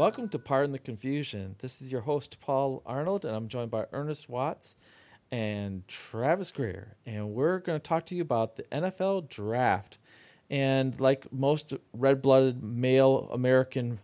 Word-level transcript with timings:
Welcome 0.00 0.30
to 0.30 0.38
Pardon 0.38 0.72
the 0.72 0.78
Confusion. 0.78 1.56
This 1.58 1.82
is 1.82 1.92
your 1.92 2.00
host, 2.00 2.40
Paul 2.40 2.82
Arnold, 2.86 3.26
and 3.26 3.36
I'm 3.36 3.48
joined 3.48 3.70
by 3.70 3.84
Ernest 3.92 4.30
Watts 4.30 4.74
and 5.30 5.86
Travis 5.88 6.50
Greer. 6.52 6.96
And 7.04 7.34
we're 7.34 7.58
going 7.58 7.78
to 7.78 7.86
talk 7.86 8.06
to 8.06 8.14
you 8.14 8.22
about 8.22 8.56
the 8.56 8.62
NFL 8.72 9.28
draft. 9.28 9.98
And 10.48 10.98
like 10.98 11.30
most 11.30 11.74
red 11.92 12.22
blooded 12.22 12.62
male 12.62 13.28
American 13.30 14.00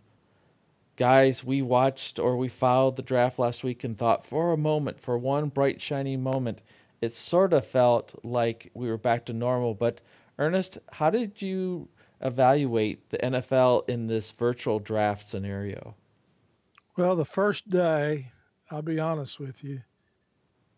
guys, 0.97 1.43
we 1.43 1.63
watched 1.63 2.19
or 2.19 2.37
we 2.37 2.47
followed 2.47 2.95
the 2.95 3.01
draft 3.01 3.39
last 3.39 3.63
week 3.63 3.83
and 3.83 3.97
thought 3.97 4.23
for 4.23 4.53
a 4.53 4.55
moment, 4.57 4.99
for 4.99 5.17
one 5.17 5.49
bright, 5.49 5.81
shiny 5.81 6.15
moment, 6.15 6.61
it 7.01 7.15
sort 7.15 7.53
of 7.53 7.65
felt 7.65 8.23
like 8.23 8.69
we 8.75 8.87
were 8.87 8.99
back 8.99 9.25
to 9.25 9.33
normal. 9.33 9.73
But 9.73 10.03
Ernest, 10.37 10.77
how 10.93 11.09
did 11.09 11.41
you 11.41 11.89
evaluate 12.21 13.09
the 13.09 13.17
NFL 13.17 13.87
in 13.89 14.07
this 14.07 14.31
virtual 14.31 14.79
draft 14.79 15.27
scenario? 15.27 15.95
Well, 16.97 17.15
the 17.15 17.25
first 17.25 17.69
day, 17.69 18.31
I'll 18.71 18.81
be 18.81 18.99
honest 18.99 19.39
with 19.39 19.63
you. 19.63 19.81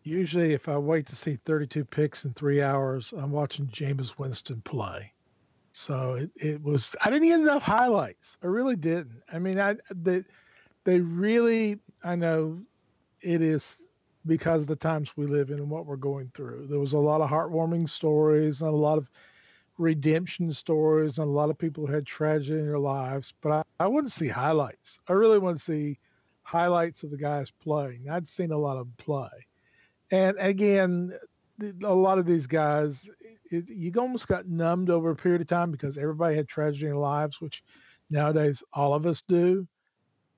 Usually, 0.02 0.54
if 0.54 0.68
I 0.68 0.76
wait 0.78 1.06
to 1.06 1.16
see 1.16 1.36
32 1.44 1.84
picks 1.84 2.24
in 2.24 2.32
three 2.32 2.62
hours, 2.62 3.12
I'm 3.16 3.30
watching 3.30 3.66
Jameis 3.68 4.18
Winston 4.18 4.60
play. 4.62 5.12
So 5.72 6.14
it, 6.14 6.30
it 6.36 6.62
was, 6.62 6.96
I 7.02 7.10
didn't 7.10 7.28
get 7.28 7.40
enough 7.40 7.62
highlights. 7.62 8.36
I 8.42 8.46
really 8.46 8.76
didn't. 8.76 9.22
I 9.32 9.38
mean, 9.38 9.60
I, 9.60 9.76
they, 9.94 10.24
they 10.84 11.00
really, 11.00 11.78
I 12.02 12.16
know 12.16 12.58
it 13.20 13.42
is 13.42 13.82
because 14.26 14.62
of 14.62 14.68
the 14.68 14.76
times 14.76 15.16
we 15.16 15.26
live 15.26 15.50
in 15.50 15.58
and 15.58 15.70
what 15.70 15.86
we're 15.86 15.96
going 15.96 16.30
through. 16.34 16.66
There 16.66 16.80
was 16.80 16.92
a 16.92 16.98
lot 16.98 17.20
of 17.20 17.30
heartwarming 17.30 17.88
stories 17.88 18.60
and 18.60 18.70
a 18.70 18.76
lot 18.76 18.98
of 18.98 19.10
redemption 19.80 20.52
stories, 20.52 21.18
and 21.18 21.26
a 21.26 21.30
lot 21.30 21.50
of 21.50 21.58
people 21.58 21.86
had 21.86 22.06
tragedy 22.06 22.60
in 22.60 22.66
their 22.66 22.78
lives. 22.78 23.34
But 23.40 23.52
I, 23.52 23.84
I 23.84 23.86
wouldn't 23.88 24.12
see 24.12 24.28
highlights. 24.28 25.00
I 25.08 25.14
really 25.14 25.38
want 25.38 25.56
to 25.56 25.62
see 25.62 25.98
highlights 26.42 27.02
of 27.02 27.10
the 27.10 27.16
guys 27.16 27.50
playing. 27.50 28.08
I'd 28.10 28.28
seen 28.28 28.52
a 28.52 28.58
lot 28.58 28.76
of 28.76 28.86
them 28.86 28.94
play, 28.98 29.46
and 30.10 30.36
again, 30.38 31.12
a 31.82 31.94
lot 31.94 32.18
of 32.18 32.26
these 32.26 32.46
guys, 32.46 33.08
it, 33.50 33.68
you 33.68 33.92
almost 33.98 34.28
got 34.28 34.46
numbed 34.46 34.90
over 34.90 35.10
a 35.10 35.16
period 35.16 35.40
of 35.40 35.46
time 35.46 35.70
because 35.70 35.98
everybody 35.98 36.36
had 36.36 36.48
tragedy 36.48 36.86
in 36.86 36.92
their 36.92 36.98
lives, 36.98 37.40
which 37.40 37.62
nowadays 38.10 38.62
all 38.72 38.94
of 38.94 39.06
us 39.06 39.22
do. 39.22 39.66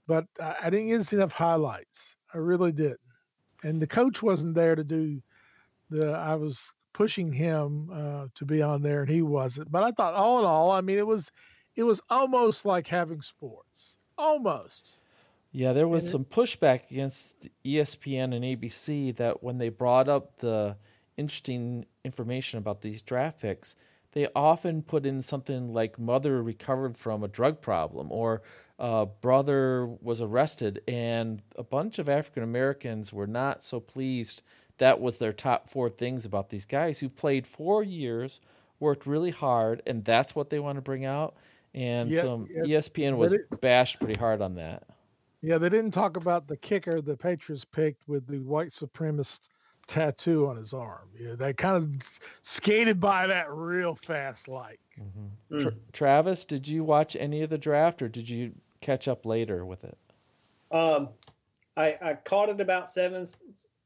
But 0.06 0.26
I, 0.40 0.56
I 0.64 0.70
didn't 0.70 0.88
get 0.88 0.98
to 0.98 1.04
see 1.04 1.16
enough 1.16 1.32
highlights. 1.32 2.16
I 2.34 2.38
really 2.38 2.72
didn't, 2.72 3.00
and 3.62 3.80
the 3.80 3.86
coach 3.86 4.22
wasn't 4.22 4.54
there 4.54 4.74
to 4.76 4.84
do 4.84 5.20
the. 5.90 6.12
I 6.12 6.36
was 6.36 6.72
pushing 6.92 7.32
him 7.32 7.90
uh, 7.92 8.26
to 8.34 8.44
be 8.44 8.62
on 8.62 8.82
there, 8.82 9.02
and 9.02 9.10
he 9.10 9.22
wasn't. 9.22 9.70
But 9.70 9.82
I 9.82 9.90
thought, 9.92 10.14
all 10.14 10.38
in 10.40 10.44
all, 10.44 10.70
I 10.70 10.80
mean, 10.80 10.98
it 10.98 11.06
was 11.06 11.30
it 11.74 11.82
was 11.84 12.00
almost 12.10 12.64
like 12.64 12.86
having 12.86 13.22
sports, 13.22 13.98
almost. 14.18 14.98
Yeah, 15.52 15.74
there 15.74 15.88
was 15.88 16.10
some 16.10 16.24
pushback 16.24 16.90
against 16.90 17.48
ESPN 17.64 18.34
and 18.34 18.42
ABC 18.42 19.14
that 19.16 19.42
when 19.42 19.58
they 19.58 19.68
brought 19.68 20.08
up 20.08 20.38
the 20.38 20.76
interesting 21.18 21.84
information 22.04 22.58
about 22.58 22.80
these 22.80 23.02
draft 23.02 23.40
picks, 23.40 23.76
they 24.12 24.28
often 24.34 24.82
put 24.82 25.04
in 25.04 25.20
something 25.20 25.74
like 25.74 25.98
mother 25.98 26.42
recovered 26.42 26.96
from 26.96 27.22
a 27.22 27.28
drug 27.28 27.60
problem 27.60 28.10
or 28.10 28.42
uh, 28.78 29.04
brother 29.04 29.86
was 29.86 30.20
arrested, 30.20 30.82
and 30.88 31.42
a 31.56 31.62
bunch 31.62 31.98
of 31.98 32.08
African 32.08 32.42
Americans 32.42 33.12
were 33.12 33.26
not 33.26 33.62
so 33.62 33.78
pleased 33.78 34.42
that 34.78 35.00
was 35.00 35.18
their 35.18 35.32
top 35.32 35.68
four 35.68 35.88
things 35.88 36.24
about 36.24 36.50
these 36.50 36.66
guys 36.66 37.00
who 37.00 37.08
played 37.08 37.46
four 37.46 37.82
years, 37.82 38.40
worked 38.80 39.06
really 39.06 39.30
hard, 39.30 39.82
and 39.86 40.04
that's 40.04 40.34
what 40.34 40.50
they 40.50 40.58
want 40.58 40.76
to 40.76 40.82
bring 40.82 41.04
out. 41.04 41.34
And 41.74 42.10
yeah, 42.10 42.20
some 42.20 42.48
yeah. 42.50 42.78
ESPN 42.78 43.16
was 43.16 43.32
it, 43.32 43.60
bashed 43.60 43.98
pretty 43.98 44.18
hard 44.18 44.42
on 44.42 44.56
that. 44.56 44.84
Yeah, 45.40 45.58
they 45.58 45.68
didn't 45.68 45.92
talk 45.92 46.16
about 46.16 46.46
the 46.46 46.56
kicker 46.56 47.00
the 47.00 47.16
Patriots 47.16 47.64
picked 47.64 48.06
with 48.06 48.26
the 48.26 48.38
white 48.40 48.70
supremacist 48.70 49.48
tattoo 49.86 50.46
on 50.46 50.56
his 50.56 50.72
arm. 50.72 51.08
You 51.18 51.28
know, 51.28 51.36
they 51.36 51.52
kind 51.52 51.76
of 51.76 52.20
skated 52.42 53.00
by 53.00 53.26
that 53.26 53.50
real 53.50 53.94
fast, 53.94 54.48
like. 54.48 54.80
Mm-hmm. 55.00 55.56
Mm. 55.56 55.62
Tra- 55.62 55.74
Travis, 55.92 56.44
did 56.44 56.68
you 56.68 56.84
watch 56.84 57.16
any 57.18 57.42
of 57.42 57.50
the 57.50 57.58
draft, 57.58 58.02
or 58.02 58.08
did 58.08 58.28
you 58.28 58.52
catch 58.80 59.08
up 59.08 59.26
later 59.26 59.64
with 59.64 59.84
it? 59.84 59.98
Um, 60.70 61.08
I, 61.76 61.98
I 62.02 62.14
caught 62.14 62.48
it 62.48 62.60
about 62.60 62.90
seven 62.90 63.26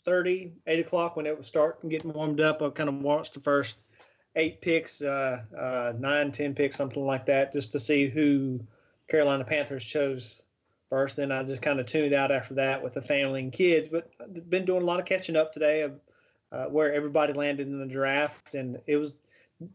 30, 0.06 0.52
8 0.66 0.80
o'clock 0.80 1.16
when 1.16 1.26
it 1.26 1.36
was 1.36 1.46
starting 1.46 1.90
getting 1.90 2.12
warmed 2.12 2.40
up. 2.40 2.62
I 2.62 2.70
kind 2.70 2.88
of 2.88 3.02
watched 3.02 3.34
the 3.34 3.40
first 3.40 3.82
eight 4.36 4.60
picks, 4.60 5.02
uh, 5.02 5.42
uh, 5.58 5.92
nine, 5.98 6.30
ten 6.30 6.54
picks, 6.54 6.76
something 6.76 7.04
like 7.04 7.26
that, 7.26 7.52
just 7.52 7.72
to 7.72 7.78
see 7.78 8.06
who 8.08 8.60
Carolina 9.08 9.44
Panthers 9.44 9.84
chose 9.84 10.42
first. 10.88 11.16
Then 11.16 11.32
I 11.32 11.42
just 11.42 11.62
kind 11.62 11.80
of 11.80 11.86
tuned 11.86 12.14
out 12.14 12.30
after 12.30 12.54
that 12.54 12.82
with 12.82 12.94
the 12.94 13.02
family 13.02 13.40
and 13.40 13.52
kids. 13.52 13.88
But 13.88 14.10
I've 14.20 14.48
been 14.48 14.64
doing 14.64 14.82
a 14.82 14.86
lot 14.86 15.00
of 15.00 15.06
catching 15.06 15.36
up 15.36 15.52
today 15.52 15.82
of 15.82 16.00
uh, 16.52 16.66
where 16.66 16.92
everybody 16.92 17.32
landed 17.32 17.66
in 17.66 17.80
the 17.80 17.86
draft, 17.86 18.54
and 18.54 18.78
it 18.86 18.96
was 18.96 19.18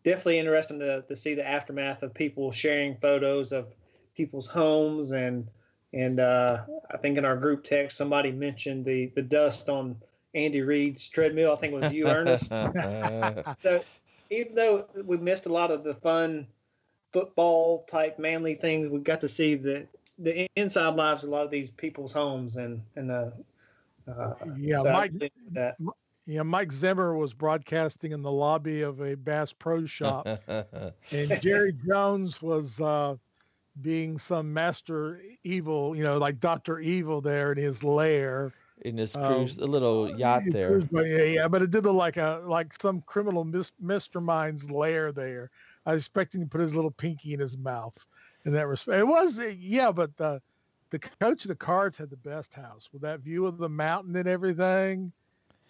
definitely 0.03 0.39
interesting 0.39 0.79
to, 0.79 1.01
to 1.01 1.15
see 1.15 1.33
the 1.33 1.47
aftermath 1.47 2.03
of 2.03 2.13
people 2.13 2.51
sharing 2.51 2.95
photos 2.95 3.51
of 3.51 3.73
people's 4.15 4.47
homes 4.47 5.11
and 5.11 5.49
and 5.93 6.21
uh, 6.21 6.61
I 6.89 6.97
think 6.97 7.17
in 7.17 7.25
our 7.25 7.35
group 7.35 7.63
text 7.63 7.97
somebody 7.97 8.31
mentioned 8.31 8.85
the 8.85 9.11
the 9.15 9.21
dust 9.21 9.67
on 9.69 9.95
Andy 10.33 10.61
Reid's 10.61 11.07
treadmill. 11.07 11.51
I 11.51 11.55
think 11.55 11.73
it 11.73 11.81
was 11.81 11.93
you, 11.93 12.07
Ernest. 12.07 12.49
so 13.61 13.83
even 14.29 14.55
though 14.55 14.85
we 15.05 15.17
missed 15.17 15.45
a 15.45 15.51
lot 15.51 15.71
of 15.71 15.83
the 15.83 15.93
fun 15.93 16.47
football 17.11 17.83
type 17.89 18.17
manly 18.17 18.55
things, 18.55 18.89
we 18.89 18.99
got 18.99 19.21
to 19.21 19.27
see 19.27 19.55
the 19.55 19.87
the 20.17 20.47
inside 20.55 20.95
lives 20.95 21.23
of 21.23 21.29
a 21.29 21.31
lot 21.31 21.43
of 21.43 21.51
these 21.51 21.69
people's 21.69 22.11
homes 22.11 22.55
and 22.55 22.81
and 22.95 23.11
uh, 23.11 23.29
uh 24.07 24.33
yeah, 24.57 24.81
so 24.81 24.91
Mike. 24.91 25.11
Yeah, 26.27 26.43
Mike 26.43 26.71
Zimmer 26.71 27.15
was 27.15 27.33
broadcasting 27.33 28.11
in 28.11 28.21
the 28.21 28.31
lobby 28.31 28.81
of 28.81 29.01
a 29.01 29.15
Bass 29.15 29.51
Pro 29.51 29.85
Shop, 29.85 30.27
and 30.47 31.41
Jerry 31.41 31.73
Jones 31.85 32.41
was 32.43 32.79
uh, 32.79 33.15
being 33.81 34.19
some 34.19 34.53
master 34.53 35.19
evil, 35.43 35.95
you 35.95 36.03
know, 36.03 36.19
like 36.19 36.39
Doctor 36.39 36.79
Evil 36.79 37.21
there 37.21 37.51
in 37.51 37.57
his 37.57 37.83
lair 37.83 38.53
in 38.81 38.97
his 38.97 39.15
um, 39.15 39.25
cruise, 39.25 39.57
um, 39.57 39.63
a 39.63 39.67
little 39.67 40.17
yacht 40.17 40.43
there. 40.47 40.79
yeah, 40.91 41.23
yeah, 41.23 41.47
but 41.47 41.61
it 41.61 41.71
did 41.71 41.85
look 41.85 41.95
like 41.95 42.17
a 42.17 42.41
like 42.45 42.73
some 42.73 43.01
criminal 43.01 43.43
mis- 43.43 43.71
mastermind's 43.81 44.69
lair 44.69 45.11
there. 45.11 45.49
I 45.85 45.93
was 45.93 46.03
expecting 46.03 46.41
to 46.41 46.47
put 46.47 46.61
his 46.61 46.75
little 46.75 46.91
pinky 46.91 47.33
in 47.33 47.39
his 47.39 47.57
mouth. 47.57 47.93
In 48.43 48.53
that 48.53 48.67
respect, 48.67 48.97
it 48.97 49.07
was 49.07 49.39
yeah, 49.59 49.91
but 49.91 50.15
the 50.17 50.41
the 50.89 50.99
coach 50.99 51.45
of 51.45 51.49
the 51.49 51.55
Cards 51.55 51.97
had 51.97 52.09
the 52.09 52.17
best 52.17 52.53
house 52.53 52.89
with 52.91 53.01
that 53.03 53.19
view 53.21 53.45
of 53.45 53.57
the 53.57 53.69
mountain 53.69 54.15
and 54.15 54.27
everything. 54.27 55.11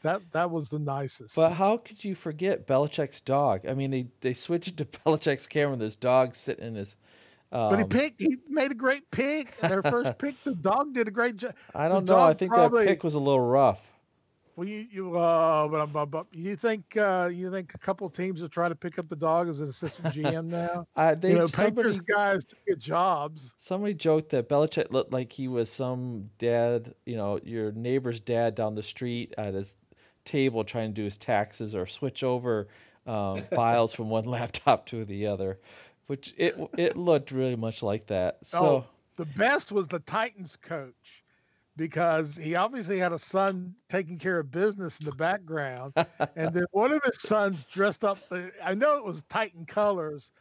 That 0.04 0.22
that 0.32 0.50
was 0.50 0.70
the 0.70 0.80
nicest. 0.80 1.36
But 1.36 1.54
how 1.54 1.78
could 1.78 2.04
you 2.04 2.16
forget 2.16 2.66
Belichick's 2.66 3.22
dog? 3.22 3.66
I 3.68 3.74
mean, 3.74 3.92
they 3.92 4.08
they 4.22 4.34
switched 4.34 4.78
to 4.78 4.86
Belichick's 5.06 5.48
camera. 5.48 5.74
And 5.74 5.82
this 5.82 5.96
dog 5.96 6.34
sitting 6.34 6.66
in 6.66 6.76
his 6.76 6.96
um, 7.52 7.70
but 7.70 7.78
he 7.78 7.84
um, 7.84 7.90
picked. 7.90 8.22
He 8.22 8.38
made 8.50 8.72
a 8.72 8.76
great 8.76 9.10
pick. 9.12 9.58
Their 9.58 9.84
first 9.84 10.18
pick, 10.18 10.42
the 10.44 10.56
dog 10.62 10.94
did 10.94 11.08
a 11.08 11.12
great 11.12 11.38
job. 11.38 11.54
I 11.76 11.90
don't 11.90 12.08
know. 12.08 12.20
I 12.20 12.34
think 12.34 12.54
probably, 12.54 12.86
that 12.86 12.92
pick 12.92 13.04
was 13.04 13.14
a 13.14 13.20
little 13.20 13.42
rough. 13.42 13.92
Well, 14.56 14.68
you 14.68 14.86
you 14.92 15.18
uh, 15.18 15.68
but, 15.68 15.88
but, 15.88 16.06
but 16.06 16.26
you 16.34 16.56
think 16.56 16.96
uh, 16.98 17.30
you 17.32 17.52
think 17.52 17.74
a 17.74 17.78
couple 17.78 18.10
teams 18.10 18.42
will 18.42 18.50
try 18.50 18.70
to 18.70 18.76
pick 18.76 19.00
up 19.00 19.10
the 19.10 19.16
dog 19.16 19.50
as 19.50 19.60
an 19.60 19.70
assistant 19.70 20.08
GM 20.16 20.46
now? 20.46 20.86
uh, 20.96 21.16
they 21.16 21.32
you 21.32 21.40
know, 21.40 21.46
somebody 21.46 22.00
guys 22.06 22.44
to 22.46 22.56
get 22.68 22.80
jobs. 22.80 23.54
Somebody 23.58 23.96
joked 23.96 24.30
that 24.30 24.48
Belichick 24.48 24.92
looked 24.92 25.12
like 25.12 25.32
he 25.34 25.48
was 25.48 25.72
some 25.72 26.30
dad, 26.38 26.94
you 27.06 27.16
know, 27.16 27.40
your 27.44 27.72
neighbor's 27.72 28.20
dad 28.20 28.56
down 28.56 28.76
the 28.76 28.84
street 28.84 29.34
at 29.38 29.54
his 29.54 29.78
table 30.26 30.64
trying 30.64 30.90
to 30.90 30.94
do 30.94 31.04
his 31.04 31.18
taxes 31.18 31.76
or 31.76 31.86
switch 31.86 32.24
over 32.24 32.68
um, 33.06 33.42
files 33.56 33.94
from 33.94 34.10
one 34.10 34.26
laptop 34.26 34.86
to 34.88 35.04
the 35.06 35.26
other 35.26 35.60
which 36.12 36.34
it 36.36 36.58
it 36.78 36.98
looked 36.98 37.32
really 37.32 37.56
much 37.56 37.82
like 37.82 38.08
that. 38.08 38.46
So 38.46 38.66
oh, 38.66 38.86
the 39.16 39.26
best 39.38 39.72
was 39.72 39.88
the 39.88 40.00
Titans 40.00 40.58
coach 40.58 41.24
because 41.78 42.36
he 42.36 42.56
obviously 42.56 42.98
had 42.98 43.14
a 43.14 43.18
son 43.18 43.74
taking 43.88 44.18
care 44.18 44.38
of 44.38 44.52
business 44.52 45.00
in 45.00 45.06
the 45.06 45.16
background, 45.16 45.94
and 46.36 46.54
then 46.54 46.66
one 46.72 46.92
of 46.92 47.02
his 47.06 47.22
sons 47.22 47.64
dressed 47.64 48.04
up. 48.04 48.18
Uh, 48.30 48.42
I 48.62 48.74
know 48.74 48.98
it 48.98 49.06
was 49.06 49.24
Titan 49.30 49.66
colors, 49.66 50.32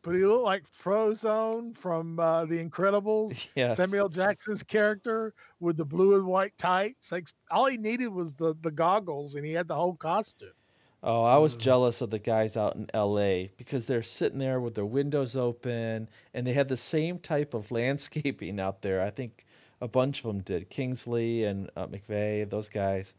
but 0.00 0.14
he 0.14 0.24
looked 0.24 0.44
like 0.44 0.64
Frozone 0.66 1.76
from 1.76 2.18
uh, 2.18 2.46
The 2.46 2.64
Incredibles. 2.66 3.50
Yes. 3.54 3.76
Samuel 3.76 4.08
Jackson's 4.08 4.62
character 4.62 5.34
with 5.60 5.76
the 5.76 5.84
blue 5.84 6.14
and 6.14 6.24
white 6.24 6.56
tights. 6.56 7.12
Like, 7.12 7.28
all 7.50 7.66
he 7.66 7.76
needed 7.76 8.08
was 8.08 8.34
the 8.34 8.54
the 8.62 8.70
goggles, 8.70 9.34
and 9.34 9.44
he 9.44 9.52
had 9.52 9.68
the 9.68 9.74
whole 9.74 9.94
costume. 9.94 10.54
Oh, 11.02 11.24
I 11.24 11.38
was 11.38 11.56
mm. 11.56 11.60
jealous 11.60 12.00
of 12.00 12.10
the 12.10 12.18
guys 12.18 12.56
out 12.56 12.76
in 12.76 12.88
LA 12.94 13.48
because 13.56 13.86
they're 13.86 14.02
sitting 14.02 14.38
there 14.38 14.60
with 14.60 14.74
their 14.74 14.86
windows 14.86 15.36
open 15.36 16.08
and 16.32 16.46
they 16.46 16.52
had 16.52 16.68
the 16.68 16.76
same 16.76 17.18
type 17.18 17.54
of 17.54 17.70
landscaping 17.72 18.60
out 18.60 18.82
there. 18.82 19.02
I 19.02 19.10
think 19.10 19.44
a 19.80 19.88
bunch 19.88 20.20
of 20.20 20.26
them 20.26 20.40
did. 20.40 20.70
Kingsley 20.70 21.44
and 21.44 21.70
uh, 21.76 21.88
McVay, 21.88 22.48
those 22.48 22.68
guys. 22.68 23.16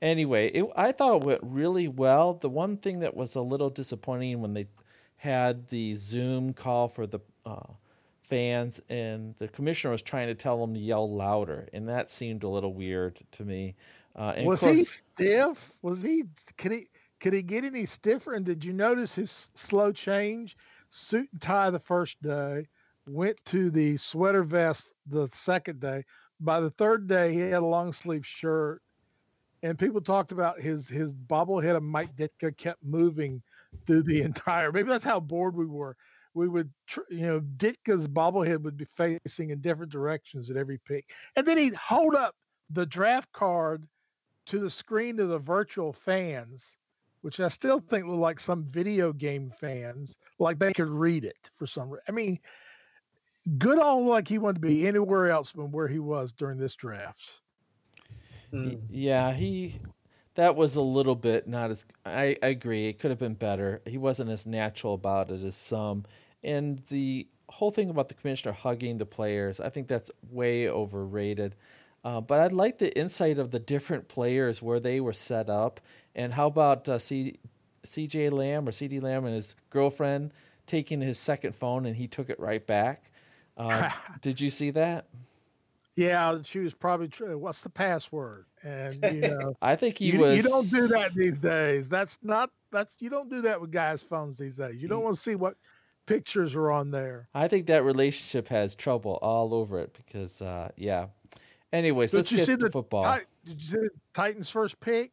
Anyway, 0.00 0.48
it, 0.48 0.64
I 0.74 0.92
thought 0.92 1.22
it 1.22 1.24
went 1.24 1.40
really 1.42 1.88
well. 1.88 2.34
The 2.34 2.48
one 2.48 2.78
thing 2.78 3.00
that 3.00 3.14
was 3.14 3.34
a 3.34 3.42
little 3.42 3.70
disappointing 3.70 4.40
when 4.40 4.54
they 4.54 4.68
had 5.18 5.68
the 5.68 5.94
Zoom 5.94 6.52
call 6.52 6.88
for 6.88 7.06
the 7.06 7.20
uh, 7.44 7.72
fans, 8.20 8.80
and 8.88 9.34
the 9.38 9.48
commissioner 9.48 9.92
was 9.92 10.02
trying 10.02 10.26
to 10.26 10.34
tell 10.34 10.60
them 10.60 10.74
to 10.74 10.80
yell 10.80 11.10
louder, 11.10 11.68
and 11.72 11.88
that 11.88 12.10
seemed 12.10 12.42
a 12.42 12.48
little 12.48 12.74
weird 12.74 13.20
to 13.32 13.44
me. 13.44 13.74
Uh, 14.14 14.34
was 14.38 14.60
course, 14.60 14.74
he 14.74 14.84
stiff? 14.84 15.72
Was 15.82 16.02
he? 16.02 16.24
Could 16.56 16.72
he? 16.72 16.88
Could 17.20 17.32
he 17.32 17.42
get 17.42 17.64
any 17.64 17.86
stiffer? 17.86 18.34
And 18.34 18.44
did 18.44 18.64
you 18.64 18.72
notice 18.72 19.14
his 19.14 19.50
slow 19.54 19.92
change? 19.92 20.56
Suit 20.90 21.28
and 21.32 21.40
tie 21.40 21.70
the 21.70 21.80
first 21.80 22.20
day, 22.22 22.66
went 23.08 23.42
to 23.46 23.70
the 23.70 23.96
sweater 23.96 24.42
vest 24.42 24.92
the 25.06 25.28
second 25.32 25.80
day. 25.80 26.04
By 26.40 26.60
the 26.60 26.70
third 26.70 27.08
day, 27.08 27.32
he 27.32 27.40
had 27.40 27.62
a 27.62 27.66
long 27.66 27.92
sleeve 27.92 28.26
shirt, 28.26 28.82
and 29.62 29.78
people 29.78 30.00
talked 30.00 30.32
about 30.32 30.60
his 30.60 30.86
his 30.86 31.14
bobblehead 31.14 31.76
of 31.76 31.82
Mike 31.82 32.14
Ditka 32.16 32.56
kept 32.56 32.84
moving 32.84 33.42
through 33.86 34.02
the 34.02 34.22
entire. 34.30 34.70
Maybe 34.70 34.88
that's 34.88 35.04
how 35.04 35.20
bored 35.20 35.56
we 35.56 35.66
were. 35.66 35.96
We 36.34 36.48
would, 36.48 36.70
you 37.08 37.26
know, 37.26 37.40
Ditka's 37.40 38.06
bobblehead 38.06 38.60
would 38.62 38.76
be 38.76 38.84
facing 38.84 39.50
in 39.50 39.60
different 39.60 39.90
directions 39.90 40.50
at 40.50 40.58
every 40.58 40.78
pick, 40.78 41.10
and 41.34 41.46
then 41.46 41.56
he'd 41.56 41.74
hold 41.74 42.14
up 42.14 42.34
the 42.70 42.84
draft 42.84 43.32
card 43.32 43.88
to 44.46 44.58
the 44.58 44.70
screen 44.70 45.18
of 45.18 45.28
the 45.28 45.38
virtual 45.38 45.92
fans, 45.92 46.76
which 47.22 47.40
I 47.40 47.48
still 47.48 47.80
think 47.80 48.06
look 48.06 48.20
like 48.20 48.40
some 48.40 48.64
video 48.64 49.12
game 49.12 49.50
fans, 49.50 50.18
like 50.38 50.58
they 50.58 50.72
could 50.72 50.88
read 50.88 51.24
it 51.24 51.50
for 51.56 51.66
some 51.66 51.90
reason. 51.90 52.04
I 52.08 52.12
mean, 52.12 52.38
good 53.58 53.78
on 53.78 54.06
like 54.06 54.28
he 54.28 54.38
wanted 54.38 54.62
to 54.62 54.68
be 54.68 54.86
anywhere 54.86 55.30
else 55.30 55.52
than 55.52 55.70
where 55.70 55.88
he 55.88 55.98
was 55.98 56.32
during 56.32 56.58
this 56.58 56.74
draft. 56.74 57.42
Mm. 58.52 58.80
Yeah, 58.88 59.32
he 59.32 59.76
that 60.36 60.54
was 60.54 60.76
a 60.76 60.82
little 60.82 61.16
bit 61.16 61.48
not 61.48 61.70
as 61.70 61.84
I, 62.04 62.36
I 62.42 62.48
agree 62.48 62.88
it 62.88 62.98
could 62.98 63.10
have 63.10 63.18
been 63.18 63.34
better 63.34 63.82
he 63.84 63.98
wasn't 63.98 64.30
as 64.30 64.46
natural 64.46 64.94
about 64.94 65.30
it 65.30 65.42
as 65.42 65.56
some 65.56 66.04
and 66.44 66.82
the 66.88 67.26
whole 67.48 67.70
thing 67.70 67.90
about 67.90 68.08
the 68.08 68.14
commissioner 68.14 68.52
hugging 68.52 68.98
the 68.98 69.06
players 69.06 69.60
i 69.60 69.68
think 69.68 69.88
that's 69.88 70.10
way 70.30 70.68
overrated 70.68 71.56
uh, 72.04 72.20
but 72.20 72.40
i'd 72.40 72.52
like 72.52 72.78
the 72.78 72.96
insight 72.96 73.38
of 73.38 73.50
the 73.50 73.58
different 73.58 74.08
players 74.08 74.62
where 74.62 74.78
they 74.78 75.00
were 75.00 75.12
set 75.12 75.48
up 75.50 75.80
and 76.16 76.32
how 76.32 76.48
about 76.48 76.88
uh, 76.88 76.98
C, 76.98 77.38
cj 77.84 78.32
lamb 78.32 78.68
or 78.68 78.72
CeeDee 78.72 79.00
Lamb 79.00 79.24
and 79.24 79.34
his 79.34 79.54
girlfriend 79.70 80.32
taking 80.66 81.00
his 81.00 81.20
second 81.20 81.54
phone 81.54 81.86
and 81.86 81.94
he 81.94 82.08
took 82.08 82.28
it 82.28 82.40
right 82.40 82.66
back 82.66 83.12
uh, 83.56 83.90
did 84.20 84.40
you 84.40 84.50
see 84.50 84.70
that 84.70 85.06
yeah, 85.96 86.36
she 86.44 86.58
was 86.58 86.74
probably. 86.74 87.08
True. 87.08 87.38
What's 87.38 87.62
the 87.62 87.70
password? 87.70 88.44
And 88.62 88.98
you 89.02 89.20
know, 89.28 89.56
I 89.62 89.76
think 89.76 89.96
he 89.98 90.12
you, 90.12 90.20
was. 90.20 90.36
You 90.36 90.42
don't 90.42 90.70
do 90.70 90.94
that 90.94 91.14
these 91.14 91.38
days. 91.38 91.88
That's 91.88 92.18
not. 92.22 92.50
That's 92.70 92.94
you 93.00 93.08
don't 93.08 93.30
do 93.30 93.40
that 93.40 93.60
with 93.60 93.72
guys' 93.72 94.02
phones 94.02 94.36
these 94.36 94.56
days. 94.56 94.76
You 94.76 94.88
don't 94.88 95.02
want 95.02 95.16
to 95.16 95.20
see 95.20 95.34
what 95.34 95.56
pictures 96.04 96.54
are 96.54 96.70
on 96.70 96.90
there. 96.90 97.28
I 97.34 97.48
think 97.48 97.66
that 97.66 97.82
relationship 97.82 98.48
has 98.48 98.74
trouble 98.74 99.18
all 99.22 99.54
over 99.54 99.80
it 99.80 99.94
because, 99.94 100.42
uh, 100.42 100.68
yeah. 100.76 101.06
Anyways, 101.72 102.12
let's 102.12 102.30
get 102.30 102.44
see 102.44 102.56
to 102.56 102.66
the, 102.66 102.70
football. 102.70 103.18
Did 103.46 103.54
you 103.62 103.66
see 103.66 103.76
the 103.78 103.90
Titans' 104.12 104.50
first 104.50 104.78
pick? 104.80 105.12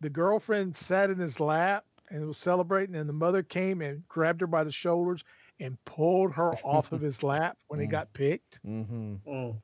The 0.00 0.10
girlfriend 0.10 0.76
sat 0.76 1.10
in 1.10 1.18
his 1.18 1.40
lap 1.40 1.84
and 2.10 2.26
was 2.26 2.36
celebrating, 2.36 2.96
and 2.96 3.08
the 3.08 3.14
mother 3.14 3.42
came 3.42 3.80
and 3.80 4.06
grabbed 4.08 4.40
her 4.40 4.46
by 4.46 4.64
the 4.64 4.72
shoulders 4.72 5.24
and 5.60 5.82
pulled 5.84 6.32
her 6.32 6.52
off 6.64 6.92
of 6.92 7.00
his 7.00 7.22
lap 7.22 7.56
when 7.68 7.78
mm. 7.78 7.82
he 7.82 7.88
got 7.88 8.12
picked. 8.12 8.60
Mm-hmm. 8.64 9.14
Mm. 9.28 9.56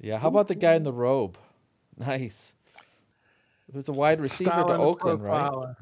Yeah. 0.00 0.18
How 0.18 0.28
about 0.28 0.48
the 0.48 0.54
guy 0.54 0.74
in 0.74 0.82
the 0.82 0.92
robe? 0.92 1.38
Nice. 1.98 2.54
It 3.68 3.74
was 3.74 3.86
a 3.86 3.92
wide 3.92 4.18
receiver 4.18 4.50
styling 4.50 4.78
to 4.78 4.82
Oakland, 4.82 5.22
right? 5.22 5.74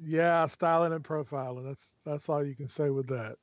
Yeah, 0.00 0.46
styling 0.46 0.92
and 0.92 1.02
profiling. 1.02 1.64
That's 1.64 1.96
that's 2.06 2.28
all 2.28 2.44
you 2.44 2.54
can 2.54 2.68
say 2.68 2.90
with 2.90 3.08
that. 3.08 3.36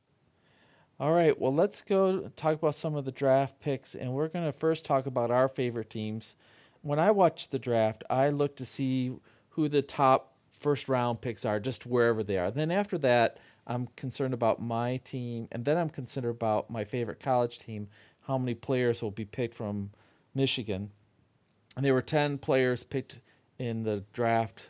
All 1.00 1.12
right. 1.12 1.38
Well, 1.40 1.54
let's 1.54 1.82
go 1.82 2.30
talk 2.38 2.54
about 2.54 2.76
some 2.76 2.96
of 2.96 3.04
the 3.04 3.12
draft 3.12 3.60
picks, 3.60 3.96
and 3.96 4.14
we're 4.14 4.30
going 4.30 4.46
to 4.46 4.54
first 4.54 4.86
talk 4.86 5.06
about 5.06 5.30
our 5.30 5.50
favorite 5.50 5.90
teams. 5.90 6.38
When 6.86 7.00
I 7.00 7.10
watch 7.10 7.50
the 7.50 7.58
draft, 7.58 8.04
I 8.12 8.30
look 8.30 8.56
to 8.58 8.64
see 8.64 9.12
who 9.50 9.68
the 9.68 9.82
top 9.82 10.36
first 10.52 10.88
round 10.88 11.20
picks 11.20 11.44
are, 11.44 11.60
just 11.60 11.88
wherever 11.88 12.22
they 12.22 12.38
are. 12.38 12.52
Then 12.52 12.70
after 12.70 13.00
that, 13.00 13.40
I'm 13.66 13.88
concerned 13.96 14.36
about 14.36 14.62
my 14.62 14.98
team, 14.98 15.48
and 15.52 15.66
then 15.66 15.80
I'm 15.80 15.90
concerned 15.90 16.28
about 16.28 16.70
my 16.70 16.84
favorite 16.84 17.20
college 17.20 17.58
team, 17.58 17.88
how 18.28 18.38
many 18.38 18.54
players 18.54 19.02
will 19.02 19.10
be 19.10 19.26
picked 19.26 19.56
from 19.56 19.94
Michigan. 20.36 20.92
And 21.76 21.84
there 21.84 21.96
were 21.96 22.04
10 22.04 22.38
players 22.38 22.84
picked 22.84 23.20
in 23.58 23.82
the 23.82 24.04
draft 24.14 24.70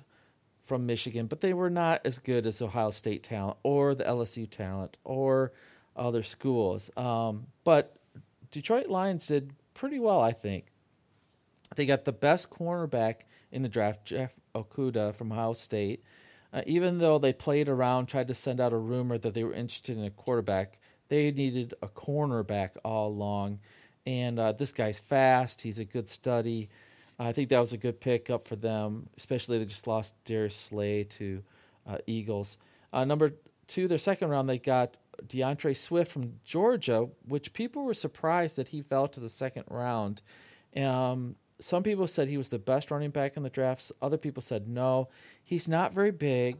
from 0.61 0.85
Michigan, 0.85 1.27
but 1.27 1.41
they 1.41 1.53
were 1.53 1.69
not 1.69 1.99
as 2.05 2.17
good 2.17 2.47
as 2.47 2.61
Ohio 2.61 2.91
State 2.91 3.23
talent 3.23 3.57
or 3.61 3.93
the 3.93 4.05
LSU 4.05 4.49
talent 4.49 4.97
or 5.03 5.51
other 5.97 6.23
schools. 6.23 6.89
Um, 6.95 7.47
but 7.65 7.97
Detroit 8.51 8.87
Lions 8.87 9.27
did 9.27 9.51
pretty 9.73 9.99
well, 9.99 10.21
I 10.21 10.31
think. 10.31 10.67
They 11.75 11.85
got 11.85 12.05
the 12.05 12.11
best 12.11 12.49
cornerback 12.49 13.21
in 13.51 13.61
the 13.61 13.69
draft, 13.69 14.05
Jeff 14.05 14.39
Okudah 14.53 15.15
from 15.15 15.31
Ohio 15.31 15.53
State. 15.53 16.03
Uh, 16.53 16.61
even 16.65 16.99
though 16.99 17.17
they 17.17 17.33
played 17.33 17.67
around, 17.67 18.05
tried 18.05 18.27
to 18.27 18.33
send 18.33 18.61
out 18.61 18.71
a 18.71 18.77
rumor 18.77 19.17
that 19.17 19.33
they 19.33 19.43
were 19.43 19.53
interested 19.53 19.97
in 19.97 20.03
a 20.03 20.09
quarterback, 20.09 20.79
they 21.09 21.31
needed 21.31 21.73
a 21.81 21.87
cornerback 21.87 22.71
all 22.83 23.09
along. 23.09 23.59
And 24.05 24.39
uh, 24.39 24.51
this 24.51 24.71
guy's 24.71 24.99
fast. 24.99 25.63
He's 25.63 25.79
a 25.79 25.85
good 25.85 26.07
study. 26.07 26.69
I 27.17 27.31
think 27.31 27.49
that 27.49 27.59
was 27.59 27.73
a 27.73 27.77
good 27.77 27.99
pick 27.99 28.29
up 28.29 28.47
for 28.47 28.55
them, 28.55 29.09
especially 29.17 29.57
they 29.57 29.65
just 29.65 29.87
lost 29.87 30.15
Darius 30.25 30.55
Slay 30.55 31.03
to 31.05 31.43
uh, 31.87 31.97
Eagles. 32.05 32.57
Uh, 32.91 33.05
number 33.05 33.33
two, 33.67 33.87
their 33.87 33.97
second 33.97 34.29
round, 34.29 34.49
they 34.49 34.59
got 34.59 34.97
D'Andre 35.25 35.73
Swift 35.73 36.11
from 36.11 36.39
Georgia, 36.43 37.07
which 37.25 37.53
people 37.53 37.83
were 37.83 37.93
surprised 37.93 38.57
that 38.57 38.69
he 38.69 38.81
fell 38.81 39.07
to 39.07 39.19
the 39.19 39.29
second 39.29 39.63
round. 39.69 40.21
Um, 40.75 41.35
some 41.59 41.83
people 41.83 42.07
said 42.07 42.27
he 42.27 42.37
was 42.37 42.49
the 42.49 42.59
best 42.59 42.91
running 42.91 43.11
back 43.11 43.37
in 43.37 43.43
the 43.43 43.49
drafts. 43.49 43.91
Other 44.01 44.17
people 44.17 44.41
said 44.41 44.67
no. 44.67 45.09
He's 45.43 45.67
not 45.67 45.93
very 45.93 46.11
big. 46.11 46.57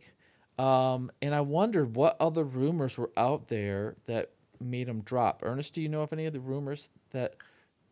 Um, 0.58 1.12
and 1.22 1.36
I 1.36 1.42
wondered 1.42 1.96
what 1.96 2.16
other 2.20 2.44
rumors 2.44 2.98
were 2.98 3.12
out 3.18 3.50
there 3.50 3.96
that 4.06 4.32
made 4.62 4.88
him 4.88 5.02
drop. 5.02 5.42
Ernest, 5.44 5.74
do 5.74 5.82
you 5.82 5.90
know 5.90 6.02
of 6.02 6.14
any 6.14 6.26
of 6.26 6.34
the 6.34 6.40
rumors 6.40 6.90
that 7.12 7.36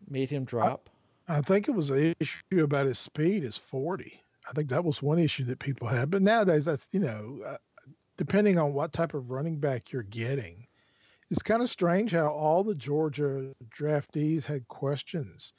made 0.10 0.30
him 0.30 0.46
drop? 0.46 0.90
I, 1.28 1.38
I 1.38 1.42
think 1.42 1.68
it 1.68 1.72
was 1.74 1.90
an 1.90 2.16
issue 2.20 2.64
about 2.64 2.86
his 2.86 3.00
speed, 3.00 3.44
his 3.44 3.58
40. 3.58 4.20
I 4.48 4.52
think 4.54 4.70
that 4.70 4.84
was 4.84 5.02
one 5.02 5.20
issue 5.20 5.44
that 5.46 5.60
people 5.60 5.88
had. 5.88 6.10
But 6.10 6.22
nowadays, 6.22 6.66
that's, 6.66 6.88
you 6.92 7.00
know, 7.00 7.40
uh, 7.46 7.58
depending 8.18 8.58
on 8.58 8.74
what 8.74 8.94
type 8.94 9.14
of 9.14 9.30
running 9.30 9.60
back 9.60 9.92
you're 9.92 10.04
getting, 10.04 10.66
it's 11.30 11.42
kind 11.42 11.62
of 11.62 11.70
strange 11.70 12.12
how 12.12 12.28
all 12.28 12.64
the 12.64 12.76
Georgia 12.76 13.54
draftees 13.76 14.46
had 14.46 14.68
questions. 14.68 15.54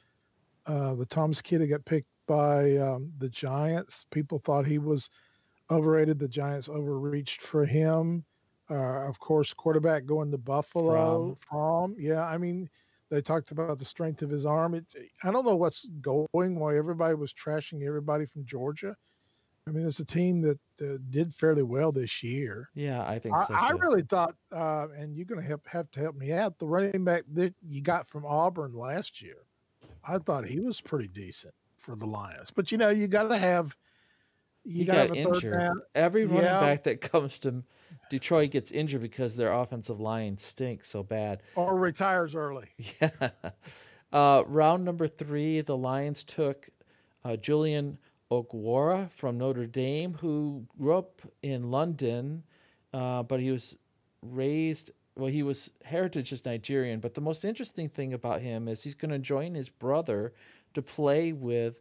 Uh, 0.67 0.95
the 0.95 1.07
Thomas 1.07 1.43
kid 1.43 1.69
got 1.69 1.85
picked 1.85 2.09
by 2.27 2.77
um, 2.77 3.13
the 3.19 3.29
Giants. 3.29 4.07
People 4.11 4.39
thought 4.39 4.67
he 4.67 4.79
was 4.79 5.11
overrated. 5.71 6.19
The 6.19 6.29
Giants 6.29 6.69
overreached 6.69 7.43
for 7.43 7.65
him. 7.65 8.25
Uh, 8.71 9.07
of 9.07 9.19
course, 9.21 9.53
quarterback 9.53 10.07
going 10.07 10.31
to 10.31 10.39
Buffalo 10.39 11.37
from. 11.49 11.93
from. 11.93 11.97
Yeah, 11.99 12.25
I 12.25 12.39
mean, 12.39 12.69
they 13.11 13.21
talked 13.21 13.51
about 13.51 13.79
the 13.79 13.85
strength 13.85 14.23
of 14.23 14.31
his 14.31 14.47
arm. 14.47 14.75
It, 14.75 14.87
I 15.23 15.31
don't 15.31 15.45
know 15.45 15.57
what's 15.57 15.87
going. 16.01 16.27
Why 16.33 16.77
everybody 16.77 17.15
was 17.15 17.35
trashing 17.35 17.87
everybody 17.87 18.25
from 18.25 18.47
Georgia. 18.47 18.97
I 19.67 19.71
mean, 19.71 19.87
it's 19.87 20.01
a 20.01 20.05
team 20.05 20.43
that 20.43 20.59
uh, 20.83 20.99
did 21.11 21.35
fairly 21.35 21.63
well 21.63 21.91
this 21.91 22.23
year. 22.23 22.69
Yeah, 22.75 23.03
I 23.07 23.19
think 23.19 23.39
so. 23.39 23.55
I, 23.55 23.69
I 23.69 23.71
really 23.71 24.03
thought, 24.03 24.35
uh, 24.53 24.89
and 24.97 25.17
you're 25.17 25.25
going 25.25 25.41
to 25.41 25.47
have, 25.47 25.61
have 25.67 25.91
to 25.93 26.01
help 26.01 26.17
me 26.17 26.33
out. 26.33 26.59
The 26.59 26.67
running 26.67 27.05
back 27.05 27.23
that 27.33 27.55
you 27.67 27.81
got 27.81 28.09
from 28.09 28.27
Auburn 28.27 28.75
last 28.75 29.23
year, 29.23 29.47
I 30.07 30.19
thought 30.19 30.45
he 30.45 30.61
was 30.61 30.81
pretty 30.81 31.09
decent 31.09 31.55
for 31.77 31.97
the 31.97 32.07
Lions. 32.07 32.51
But 32.51 32.73
you 32.73 32.79
know, 32.79 32.91
you 32.91 33.09
got 33.09 33.25
to 33.25 33.39
have 33.39 33.77
you 34.65 34.81
he 34.81 34.85
got 34.85 35.15
injured. 35.15 35.73
Every 35.95 36.25
running 36.25 36.45
yeah. 36.45 36.61
back 36.61 36.85
that 36.85 37.01
comes 37.13 37.39
to 37.41 37.63
Detroit 38.11 38.51
gets 38.51 38.71
injured 38.73 39.03
because 39.03 39.37
their 39.37 39.53
offensive 39.53 40.01
line 40.01 40.39
stinks 40.39 40.89
so 40.89 41.03
bad. 41.03 41.43
Or 41.55 41.77
retires 41.77 42.35
early. 42.35 42.71
Yeah. 43.01 43.31
Uh, 44.13 44.45
round 44.47 44.85
number 44.85 45.09
three, 45.09 45.61
the 45.61 45.77
Lions 45.77 46.23
took 46.23 46.69
uh, 47.25 47.35
Julian 47.35 47.99
Okwara 48.31 49.11
from 49.11 49.39
Notre 49.39 49.67
Dame, 49.67 50.15
who 50.15 50.69
grew 50.79 50.97
up 50.97 51.21
in 51.43 51.73
London, 51.73 52.45
uh, 52.93 53.25
but 53.25 53.41
he 53.41 53.51
was 53.51 53.77
raised. 54.23 54.93
Well, 55.17 55.31
he 55.31 55.43
was 55.43 55.71
heritage 55.85 56.33
is 56.33 56.45
Nigerian, 56.45 57.01
but 57.01 57.15
the 57.15 57.21
most 57.21 57.45
interesting 57.45 57.89
thing 57.89 58.13
about 58.13 58.41
him 58.41 58.67
is 58.67 58.83
he's 58.83 58.97
going 58.97 59.13
to 59.13 59.19
join 59.19 59.55
his 59.55 59.69
brother 59.69 60.33
to 60.75 60.83
play 60.83 61.33
with 61.33 61.81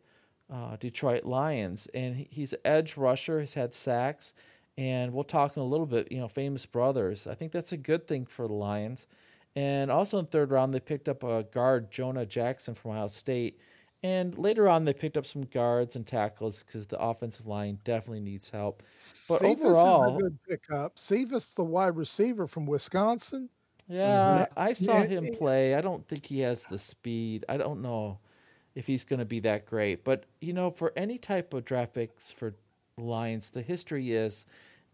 uh, 0.52 0.76
Detroit 0.76 1.26
Lions, 1.26 1.88
and 1.96 2.16
he's 2.30 2.54
edge 2.64 2.96
rusher. 2.96 3.40
He's 3.40 3.56
had 3.56 3.74
sacks 3.74 4.34
and 4.78 5.14
we'll 5.14 5.24
talk 5.24 5.56
in 5.56 5.62
a 5.62 5.66
little 5.66 5.86
bit, 5.86 6.12
you 6.12 6.20
know, 6.20 6.28
famous 6.28 6.66
brothers. 6.66 7.28
I 7.28 7.36
think 7.36 7.52
that's 7.52 7.72
a 7.72 7.78
good 7.78 8.08
thing 8.08 8.26
for 8.26 8.48
the 8.48 8.54
Lions. 8.54 9.08
And 9.56 9.92
also 9.92 10.18
in 10.18 10.26
third 10.26 10.50
round, 10.50 10.74
they 10.74 10.80
picked 10.80 11.08
up 11.08 11.24
a 11.24 11.44
guard, 11.44 11.92
Jonah 11.92 12.26
Jackson 12.26 12.74
from 12.74 12.92
Ohio 12.92 13.08
State. 13.08 13.60
And 14.04 14.38
later 14.38 14.68
on, 14.68 14.84
they 14.86 14.94
picked 14.94 15.18
up 15.18 15.26
some 15.26 15.44
guards 15.44 15.96
and 15.96 16.06
tackles 16.06 16.64
because 16.64 16.88
the 16.88 17.00
offensive 17.00 17.48
line 17.48 17.80
definitely 17.86 18.20
needs 18.20 18.50
help. 18.50 18.84
But 19.30 19.40
Cephus 19.40 19.62
overall, 19.62 20.18
is 20.18 20.18
a 20.18 20.24
good 20.24 20.40
pickup. 20.48 21.00
Cephus, 21.00 21.54
the 21.54 21.64
wide 21.64 21.96
receiver 21.96 22.48
from 22.48 22.66
Wisconsin, 22.66 23.50
Yeah, 23.88 24.48
mm-hmm. 24.48 24.60
I 24.60 24.74
saw 24.74 25.02
Yeah, 25.02 25.08
him 25.08 25.30
play. 25.30 25.76
I 25.76 25.82
don't 25.82 26.08
think 26.08 26.26
he 26.26 26.40
has 26.42 26.66
the 26.68 26.78
speed. 26.78 27.46
I 27.50 27.58
don't 27.58 27.82
know 27.82 28.20
if 28.76 28.88
he's 28.88 29.06
going 29.06 29.20
to 29.20 29.26
be 29.26 29.40
that 29.42 29.66
great. 29.66 30.04
But, 30.04 30.26
you 30.42 30.54
know, 30.54 30.72
for 30.72 30.94
any 30.96 31.18
type 31.18 31.54
of 31.54 31.66
draft 31.66 31.94
picks 31.94 32.32
for 32.32 32.56
Lions, 32.98 33.52
the 33.52 33.62
history 33.62 34.12
is 34.12 34.46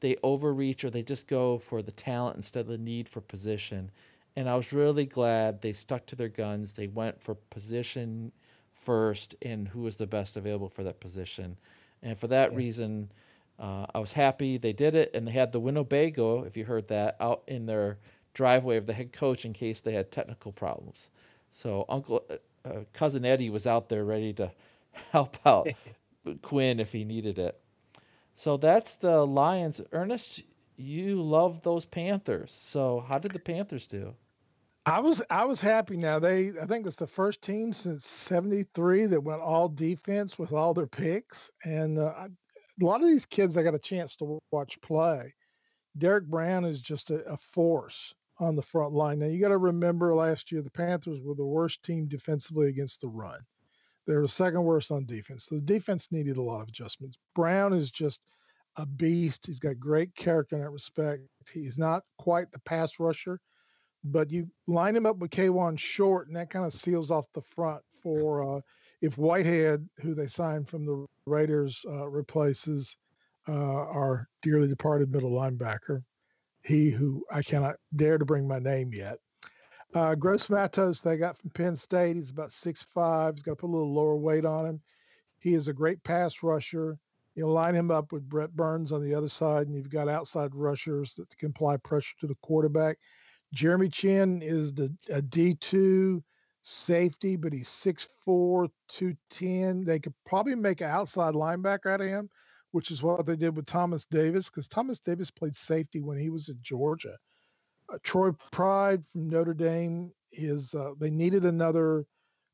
they 0.02 0.18
overreach 0.24 0.84
or 0.84 0.90
they 0.90 1.04
just 1.04 1.28
go 1.28 1.58
for 1.58 1.82
the 1.82 1.92
talent 1.92 2.38
instead 2.38 2.62
of 2.62 2.68
the 2.68 2.78
need 2.78 3.10
for 3.10 3.22
position. 3.22 3.92
And 4.36 4.50
I 4.50 4.56
was 4.56 4.72
really 4.74 5.06
glad 5.06 5.62
they 5.62 5.74
stuck 5.74 6.06
to 6.08 6.16
their 6.16 6.30
guns. 6.30 6.74
They 6.74 6.88
went 6.88 7.22
for 7.22 7.36
position 7.36 8.32
first 8.80 9.36
and 9.42 9.70
who 9.70 9.82
was 9.82 9.98
the 9.98 10.08
best 10.08 10.38
available 10.38 10.70
for 10.70 10.84
that 10.84 11.00
position. 11.00 11.58
And 12.02 12.18
for 12.18 12.28
that 12.28 12.52
Yeah. 12.52 12.58
reason, 12.58 13.12
uh, 13.60 13.86
I 13.94 14.00
was 14.00 14.14
happy 14.14 14.58
they 14.58 14.74
did 14.74 14.96
it. 14.96 15.12
And 15.14 15.28
they 15.28 15.32
had 15.32 15.52
the 15.52 15.60
Winnebago, 15.60 16.44
if 16.44 16.56
you 16.56 16.66
heard 16.66 16.88
that, 16.88 17.16
out 17.20 17.44
in 17.48 17.66
their 17.66 17.98
driveway 18.34 18.78
of 18.78 18.86
the 18.86 18.94
head 18.94 19.12
coach 19.12 19.44
in 19.46 19.54
case 19.54 19.82
they 19.82 19.94
had 19.94 20.12
technical 20.12 20.52
problems. 20.52 21.10
So 21.52 21.86
Uncle 21.90 22.24
uh, 22.30 22.38
uh, 22.68 22.84
cousin 22.94 23.26
Eddie 23.26 23.50
was 23.50 23.68
out 23.68 23.90
there 23.90 24.06
ready 24.06 24.34
to 24.34 24.52
help 25.12 25.38
out 25.46 25.68
Quinn 26.42 26.80
if 26.80 26.92
he 26.94 27.04
needed 27.04 27.38
it. 27.38 27.60
So 28.34 28.56
that's 28.56 28.96
the 28.96 29.26
Lions. 29.26 29.82
Ernest, 29.92 30.44
you 30.78 31.22
love 31.22 31.64
those 31.64 31.86
Panthers. 31.86 32.54
So 32.54 33.02
how 33.02 33.20
did 33.20 33.34
the 33.34 33.40
Panthers 33.40 33.88
do? 33.88 34.16
I 34.86 35.00
was 35.00 35.22
I 35.30 35.46
was 35.46 35.62
happy. 35.62 35.98
Now 35.98 36.20
they 36.20 36.52
I 36.62 36.66
think 36.66 36.88
it's 36.88 36.96
the 36.96 37.08
first 37.08 37.42
team 37.42 37.74
since 37.74 38.06
'73 38.06 39.08
that 39.08 39.24
went 39.24 39.42
all 39.42 39.70
defense 39.70 40.40
with 40.40 40.52
all 40.54 40.74
their 40.74 40.88
picks, 40.88 41.52
and 41.64 42.00
uh, 42.00 42.28
lot 42.82 43.02
of 43.02 43.08
these 43.08 43.26
kids 43.26 43.58
I 43.58 43.64
got 43.64 43.76
a 43.76 43.80
chance 43.80 44.16
to 44.18 44.40
watch 44.52 44.80
play. 44.82 45.34
Derrick 45.98 46.26
Brown 46.26 46.66
is 46.66 46.82
just 46.82 47.12
a, 47.12 47.24
a 47.26 47.38
force 47.38 48.14
on 48.40 48.56
the 48.56 48.62
front 48.62 48.94
line. 48.94 49.20
Now 49.20 49.28
you 49.28 49.40
got 49.40 49.50
to 49.50 49.58
remember 49.58 50.16
last 50.16 50.52
year 50.52 50.62
the 50.62 50.72
Panthers 50.72 51.20
were 51.24 51.36
the 51.36 51.46
worst 51.46 51.84
team 51.84 52.08
defensively 52.08 52.70
against 52.70 53.02
the 53.02 53.10
run. 53.10 53.40
They 54.08 54.14
were 54.14 54.28
second 54.28 54.64
worst 54.64 54.92
on 54.92 55.06
defense. 55.06 55.46
So 55.46 55.56
the 55.56 55.62
defense 55.62 56.08
needed 56.12 56.38
a 56.38 56.42
lot 56.42 56.62
of 56.62 56.70
adjustments. 56.70 57.18
Brown 57.36 57.74
is 57.74 57.92
just 57.92 58.22
a 58.78 58.86
beast. 58.86 59.46
He's 59.46 59.60
got 59.60 59.80
great 59.80 60.16
character 60.16 60.56
in 60.56 60.62
that 60.62 60.70
respect. 60.70 61.24
He's 61.52 61.78
not 61.78 62.04
quite 62.18 62.52
the 62.52 62.60
pass 62.62 62.94
rusher 63.00 63.40
but 64.04 64.32
you 64.32 64.48
line 64.68 64.96
him 64.96 65.06
up 65.06 65.18
with 65.18 65.32
Kawann 65.32 65.78
Short, 65.78 66.28
and 66.28 66.36
that 66.36 66.50
kind 66.50 66.66
of 66.66 66.74
seals 66.74 67.12
off 67.12 67.26
the 67.34 67.42
front 67.42 67.82
for 67.92 68.58
uh, 68.58 68.62
if 69.02 69.18
Whitehead, 69.18 69.88
who 70.00 70.14
they 70.14 70.28
signed 70.28 70.68
from 70.68 70.86
the 70.86 71.06
Raiders, 71.26 71.86
uh, 71.90 72.08
replaces 72.08 72.98
uh, 73.48 73.52
our 73.52 74.28
dearly 74.42 74.68
departed 74.68 75.12
middle 75.12 75.32
linebacker, 75.32 76.04
he 76.64 76.90
who 76.90 77.26
I 77.32 77.42
cannot 77.42 77.76
dare 77.96 78.18
to 78.18 78.26
bring 78.26 78.48
my 78.48 78.60
name 78.60 78.92
yet. 78.94 79.20
Uh, 79.96 80.16
Gross 80.16 80.50
Matos, 80.50 81.02
they 81.02 81.18
got 81.18 81.38
from 81.38 81.50
Penn 81.52 81.76
State. 81.76 82.16
He's 82.16 82.32
about 82.32 82.52
six 82.52 82.84
five. 82.84 83.36
He's 83.36 83.44
got 83.44 83.54
to 83.54 83.56
put 83.56 83.70
a 83.70 83.74
little 83.74 83.94
lower 83.94 84.18
weight 84.18 84.46
on 84.46 84.66
him. 84.66 84.82
He 85.40 85.54
is 85.56 85.68
a 85.68 85.74
great 85.74 86.04
pass 86.04 86.44
rusher. 86.44 87.00
You 87.36 87.48
line 87.48 87.74
him 87.74 87.90
up 87.90 88.12
with 88.12 88.28
Brett 88.28 88.56
Burns 88.56 88.92
on 88.92 89.04
the 89.04 89.16
other 89.16 89.30
side, 89.30 89.68
and 89.68 89.76
you've 89.76 89.90
got 89.90 90.10
outside 90.10 90.54
rushers 90.54 91.16
that 91.16 91.36
can 91.38 91.50
apply 91.50 91.78
pressure 91.78 92.16
to 92.20 92.28
the 92.28 92.36
quarterback. 92.42 92.98
Jeremy 93.54 93.90
Chinn 93.90 94.42
is 94.42 94.74
the 94.74 94.94
a 95.10 95.22
D2 95.22 96.22
safety, 96.62 97.36
but 97.36 97.54
he's 97.54 97.70
6'4, 97.70 98.70
210. 98.90 99.86
They 99.86 100.00
could 100.00 100.14
probably 100.26 100.56
make 100.56 100.82
an 100.82 100.90
outside 100.90 101.34
linebacker 101.34 101.92
out 101.92 102.02
of 102.02 102.08
him, 102.08 102.30
which 102.72 102.92
is 102.92 103.02
what 103.02 103.26
they 103.26 103.36
did 103.36 103.56
with 103.56 103.66
Thomas 103.66 104.06
Davis, 104.06 104.50
because 104.50 104.68
Thomas 104.68 105.00
Davis 105.00 105.32
played 105.32 105.56
safety 105.56 106.02
when 106.02 106.18
he 106.18 106.30
was 106.30 106.50
at 106.50 106.62
Georgia. 106.62 107.18
Uh, 107.92 107.98
Troy 108.04 108.32
Pride 108.52 109.04
from 109.12 109.30
Notre 109.30 109.54
Dame 109.54 110.12
is 110.32 110.74
uh, 110.76 110.92
they 111.00 111.10
needed 111.10 111.46
another 111.46 112.06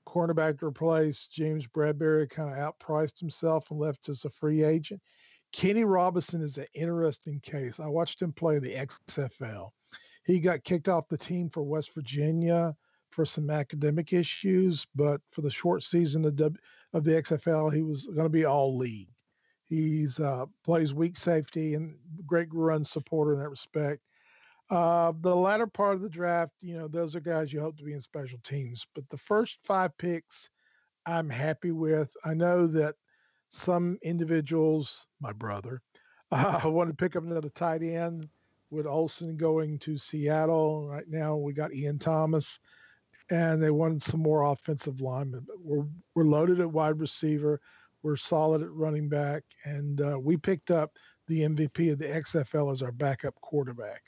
cornerback 0.07 0.59
to 0.59 0.67
replace 0.67 1.27
James 1.27 1.67
Bradberry, 1.67 2.29
kind 2.29 2.49
of 2.49 2.55
outpriced 2.55 3.19
himself 3.19 3.69
and 3.71 3.79
left 3.79 4.07
as 4.07 4.23
a 4.23 4.29
free 4.29 4.63
agent. 4.63 5.01
Kenny 5.51 5.83
Robinson 5.83 6.41
is 6.41 6.57
an 6.57 6.67
interesting 6.73 7.39
case. 7.41 7.79
I 7.79 7.87
watched 7.87 8.21
him 8.21 8.31
play 8.31 8.57
in 8.57 8.63
the 8.63 8.75
XFL 8.75 9.69
he 10.25 10.39
got 10.39 10.63
kicked 10.63 10.89
off 10.89 11.07
the 11.07 11.17
team 11.17 11.49
for 11.49 11.63
West 11.63 11.93
Virginia 11.93 12.75
for 13.11 13.25
some 13.25 13.49
academic 13.49 14.11
issues, 14.11 14.85
but 14.95 15.21
for 15.31 15.41
the 15.41 15.51
short 15.51 15.83
season 15.83 16.25
of, 16.25 16.35
w, 16.35 16.59
of 16.93 17.03
the 17.03 17.11
XFL, 17.11 17.73
he 17.73 17.81
was 17.81 18.07
going 18.07 18.25
to 18.25 18.29
be 18.29 18.43
all 18.43 18.75
league. 18.75 19.09
He's 19.63 20.19
uh, 20.19 20.45
plays 20.63 20.93
weak 20.93 21.15
safety 21.15 21.75
and 21.75 21.95
great 22.25 22.49
run 22.51 22.83
supporter 22.83 23.33
in 23.33 23.39
that 23.39 23.49
respect. 23.49 24.01
Uh, 24.69 25.13
the 25.21 25.35
latter 25.35 25.67
part 25.67 25.95
of 25.95 26.01
the 26.01 26.09
draft, 26.09 26.53
you 26.61 26.75
know, 26.75 26.87
those 26.87 27.15
are 27.15 27.19
guys 27.19 27.53
you 27.53 27.61
hope 27.61 27.77
to 27.77 27.83
be 27.83 27.93
in 27.93 28.01
special 28.01 28.39
teams. 28.43 28.85
But 28.95 29.07
the 29.09 29.17
first 29.17 29.59
five 29.63 29.95
picks, 29.97 30.49
I'm 31.05 31.29
happy 31.29 31.71
with. 31.71 32.11
I 32.25 32.33
know 32.33 32.65
that 32.67 32.95
some 33.49 33.99
individuals, 34.03 35.07
my 35.21 35.31
brother, 35.33 35.81
uh, 36.31 36.61
want 36.65 36.89
to 36.89 36.95
pick 36.95 37.15
up 37.15 37.23
another 37.23 37.49
tight 37.49 37.83
end 37.83 38.27
with 38.71 38.85
Olsen 38.85 39.37
going 39.37 39.79
to 39.79 39.97
Seattle. 39.97 40.87
Right 40.89 41.07
now, 41.07 41.35
we 41.35 41.53
got 41.53 41.73
Ian 41.75 41.99
Thomas, 41.99 42.59
and 43.29 43.61
they 43.61 43.71
wanted 43.71 44.03
some 44.03 44.21
more 44.21 44.43
offensive 44.43 45.01
linemen. 45.01 45.45
But 45.47 45.57
we're 45.61 45.85
we're 46.13 46.25
loaded 46.25 46.59
at 46.59 46.71
wide 46.71 46.99
receiver. 46.99 47.59
We're 48.03 48.17
solid 48.17 48.61
at 48.61 48.71
running 48.71 49.09
back, 49.09 49.43
and 49.63 50.01
uh, 50.01 50.19
we 50.19 50.37
picked 50.37 50.71
up 50.71 50.91
the 51.27 51.41
MVP 51.41 51.91
of 51.91 51.97
the 51.97 52.07
XFL 52.07 52.71
as 52.71 52.81
our 52.81 52.91
backup 52.91 53.35
quarterback. 53.41 54.01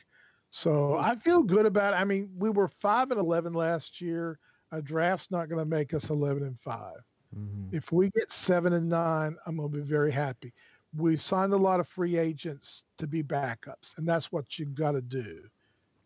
So 0.50 0.98
I 0.98 1.16
feel 1.16 1.44
good 1.44 1.66
about 1.66 1.94
it. 1.94 1.98
I 1.98 2.06
mean, 2.06 2.30
we 2.38 2.50
were 2.50 2.68
five 2.68 3.12
and 3.12 3.20
eleven 3.20 3.54
last 3.54 4.02
year. 4.02 4.40
A 4.72 4.82
draft's 4.82 5.32
not 5.32 5.50
going 5.50 5.60
to 5.60 5.70
make 5.70 5.94
us 5.94 6.10
eleven 6.10 6.44
and 6.44 6.58
5 6.60 6.94
Mm-hmm. 7.36 7.76
If 7.76 7.92
we 7.92 8.10
get 8.12 8.32
seven 8.32 8.74
and 8.74 8.90
nine, 8.90 9.36
I'm 9.46 9.58
going 9.58 9.72
to 9.72 9.78
be 9.78 9.84
very 9.84 10.12
happy 10.12 10.54
we've 10.96 11.22
signed 11.22 11.54
a 11.54 11.58
lot 11.58 11.80
of 11.80 11.88
free 11.88 12.18
agents 12.18 12.84
to 12.98 13.08
be 13.08 13.24
backups, 13.24 13.98
and 13.98 14.08
that's 14.08 14.32
what 14.32 14.58
you've 14.58 14.76
got 14.76 14.94
to 14.94 15.02
do. 15.02 15.42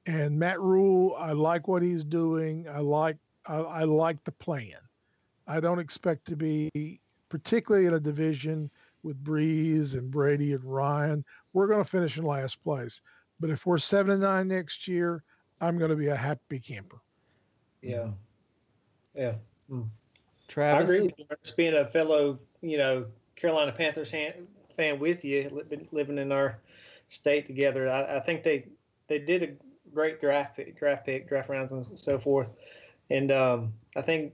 And 0.06 0.38
Matt 0.38 0.60
Rhule, 0.60 1.16
I 1.20 1.34
like 1.34 1.68
what 1.68 1.84
he's 1.84 2.04
doing. 2.04 2.68
I 2.68 2.80
like 2.80 3.18
I, 3.46 3.58
I 3.58 3.84
like 3.84 4.24
the 4.24 4.32
plan. 4.32 4.78
I 5.48 5.60
don't 5.60 5.80
expect 5.80 6.26
to 6.28 6.36
be 6.36 7.00
particularly 7.30 7.88
in 7.88 7.94
a 7.94 8.00
division 8.00 8.70
with 9.04 9.24
Brees 9.24 9.96
and 9.96 10.12
Brady 10.12 10.54
and 10.54 10.64
Ryan. 10.64 11.26
We're 11.54 11.68
going 11.68 11.84
to 11.84 11.90
finish 11.90 12.18
in 12.18 12.24
last 12.24 12.64
place. 12.64 13.02
But 13.40 13.50
if 13.50 13.66
we're 13.66 13.80
seven 13.80 14.12
and 14.14 14.22
nine 14.22 14.48
next 14.48 14.88
year, 14.88 15.24
I'm 15.60 15.78
going 15.78 15.90
to 15.90 15.96
be 15.96 16.08
a 16.08 16.16
happy 16.16 16.60
camper. 16.60 17.02
Yeah, 17.82 18.10
yeah. 19.16 19.34
Mm. 19.72 19.88
Travis, 20.48 20.90
I 20.90 20.94
agree 20.94 21.06
with 21.08 21.20
you. 21.20 21.26
Being 21.56 21.74
a 21.76 21.88
fellow, 21.88 22.38
you 22.62 22.78
know, 22.78 23.06
Carolina 23.36 23.72
Panthers 23.72 24.12
fan, 24.12 24.48
fan 24.82 25.00
with 25.00 25.24
you, 25.24 25.64
living 25.92 26.18
in 26.18 26.32
our 26.32 26.58
state 27.10 27.46
together. 27.46 27.90
I, 27.90 28.18
I, 28.18 28.20
think 28.20 28.42
they 28.42 28.66
they 29.08 29.20
did 29.20 29.44
a 29.44 29.50
great 29.94 30.20
draft 30.20 30.56
pick, 30.56 30.80
draft 30.80 31.06
pick, 31.06 31.30
draft 31.30 31.50
rounds, 31.50 31.72
and 31.72 31.86
so 32.00 32.18
forth. 32.18 32.50
And 33.12 33.32
um, 33.32 33.74
I 33.96 34.02
think 34.02 34.34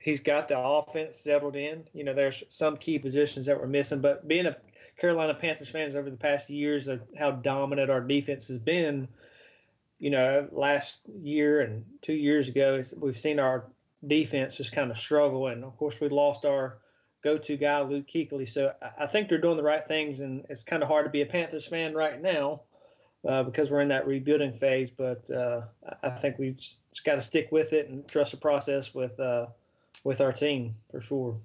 he's 0.00 0.20
got 0.20 0.48
the 0.48 0.58
offense 0.58 1.16
settled 1.16 1.56
in. 1.56 1.84
You 1.94 2.04
know, 2.04 2.12
there's 2.12 2.44
some 2.50 2.76
key 2.76 2.98
positions 2.98 3.46
that 3.46 3.58
were 3.58 3.66
missing, 3.66 4.00
but 4.00 4.28
being 4.28 4.44
a 4.44 4.56
Carolina 4.98 5.32
Panthers 5.32 5.70
fans 5.70 5.94
over 5.94 6.10
the 6.10 6.16
past 6.16 6.50
years 6.50 6.88
of 6.88 7.00
how 7.18 7.30
dominant 7.30 7.90
our 7.90 8.02
defense 8.02 8.48
has 8.48 8.58
been, 8.58 9.08
you 9.98 10.10
know, 10.10 10.46
last 10.52 11.00
year 11.22 11.62
and 11.62 11.84
two 12.02 12.14
years 12.14 12.48
ago, 12.48 12.82
we've 12.98 13.16
seen 13.16 13.38
our 13.38 13.64
defense 14.06 14.56
just 14.58 14.72
kind 14.72 14.90
of 14.90 14.98
struggle. 14.98 15.46
And 15.46 15.64
of 15.64 15.74
course, 15.78 15.98
we 16.00 16.10
lost 16.10 16.44
our 16.44 16.78
go-to 17.26 17.56
guy, 17.56 17.80
Luke 17.82 18.06
Kuechly. 18.06 18.48
So 18.48 18.72
I 18.98 19.06
think 19.06 19.28
they're 19.28 19.40
doing 19.46 19.56
the 19.56 19.62
right 19.62 19.86
things, 19.86 20.20
and 20.20 20.44
it's 20.48 20.62
kind 20.62 20.82
of 20.82 20.88
hard 20.88 21.04
to 21.06 21.10
be 21.10 21.22
a 21.22 21.26
Panthers 21.26 21.66
fan 21.66 21.92
right 21.94 22.22
now 22.22 22.62
uh, 23.28 23.42
because 23.42 23.70
we're 23.70 23.80
in 23.80 23.88
that 23.88 24.06
rebuilding 24.06 24.52
phase. 24.52 24.90
But 24.90 25.28
uh, 25.30 25.62
I 26.02 26.10
think 26.10 26.38
we've 26.38 26.56
just 26.56 27.04
got 27.04 27.16
to 27.16 27.20
stick 27.20 27.48
with 27.50 27.72
it 27.72 27.88
and 27.88 28.06
trust 28.06 28.30
the 28.30 28.36
process 28.36 28.94
with 28.94 29.18
uh, 29.18 29.46
with 30.04 30.20
our 30.20 30.32
team 30.32 30.76
for 30.90 31.00
sure. 31.00 31.36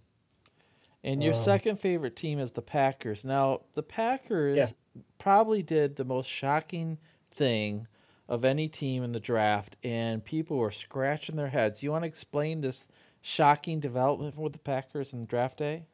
And 1.03 1.23
your 1.23 1.33
Um, 1.33 1.39
second 1.39 1.79
favorite 1.79 2.15
team 2.15 2.37
is 2.37 2.51
the 2.51 2.61
Packers. 2.61 3.25
Now, 3.25 3.61
the 3.73 3.81
Packers 3.83 4.57
Yeah. 4.57 5.01
probably 5.17 5.63
did 5.63 5.95
the 5.95 6.05
most 6.05 6.29
shocking 6.29 6.99
thing 7.31 7.87
of 8.27 8.45
any 8.45 8.69
team 8.69 9.03
in 9.03 9.11
the 9.11 9.19
draft, 9.19 9.75
and 9.83 10.23
people 10.23 10.57
were 10.57 10.71
scratching 10.71 11.37
their 11.37 11.49
heads. 11.49 11.81
You 11.81 11.91
want 11.91 12.03
to 12.03 12.07
explain 12.07 12.61
this 12.61 12.87
shocking 13.21 13.79
development 13.79 14.37
with 14.37 14.53
the 14.53 14.59
Packers 14.59 15.13
in 15.13 15.25
draft 15.25 15.57
day? 15.57 15.85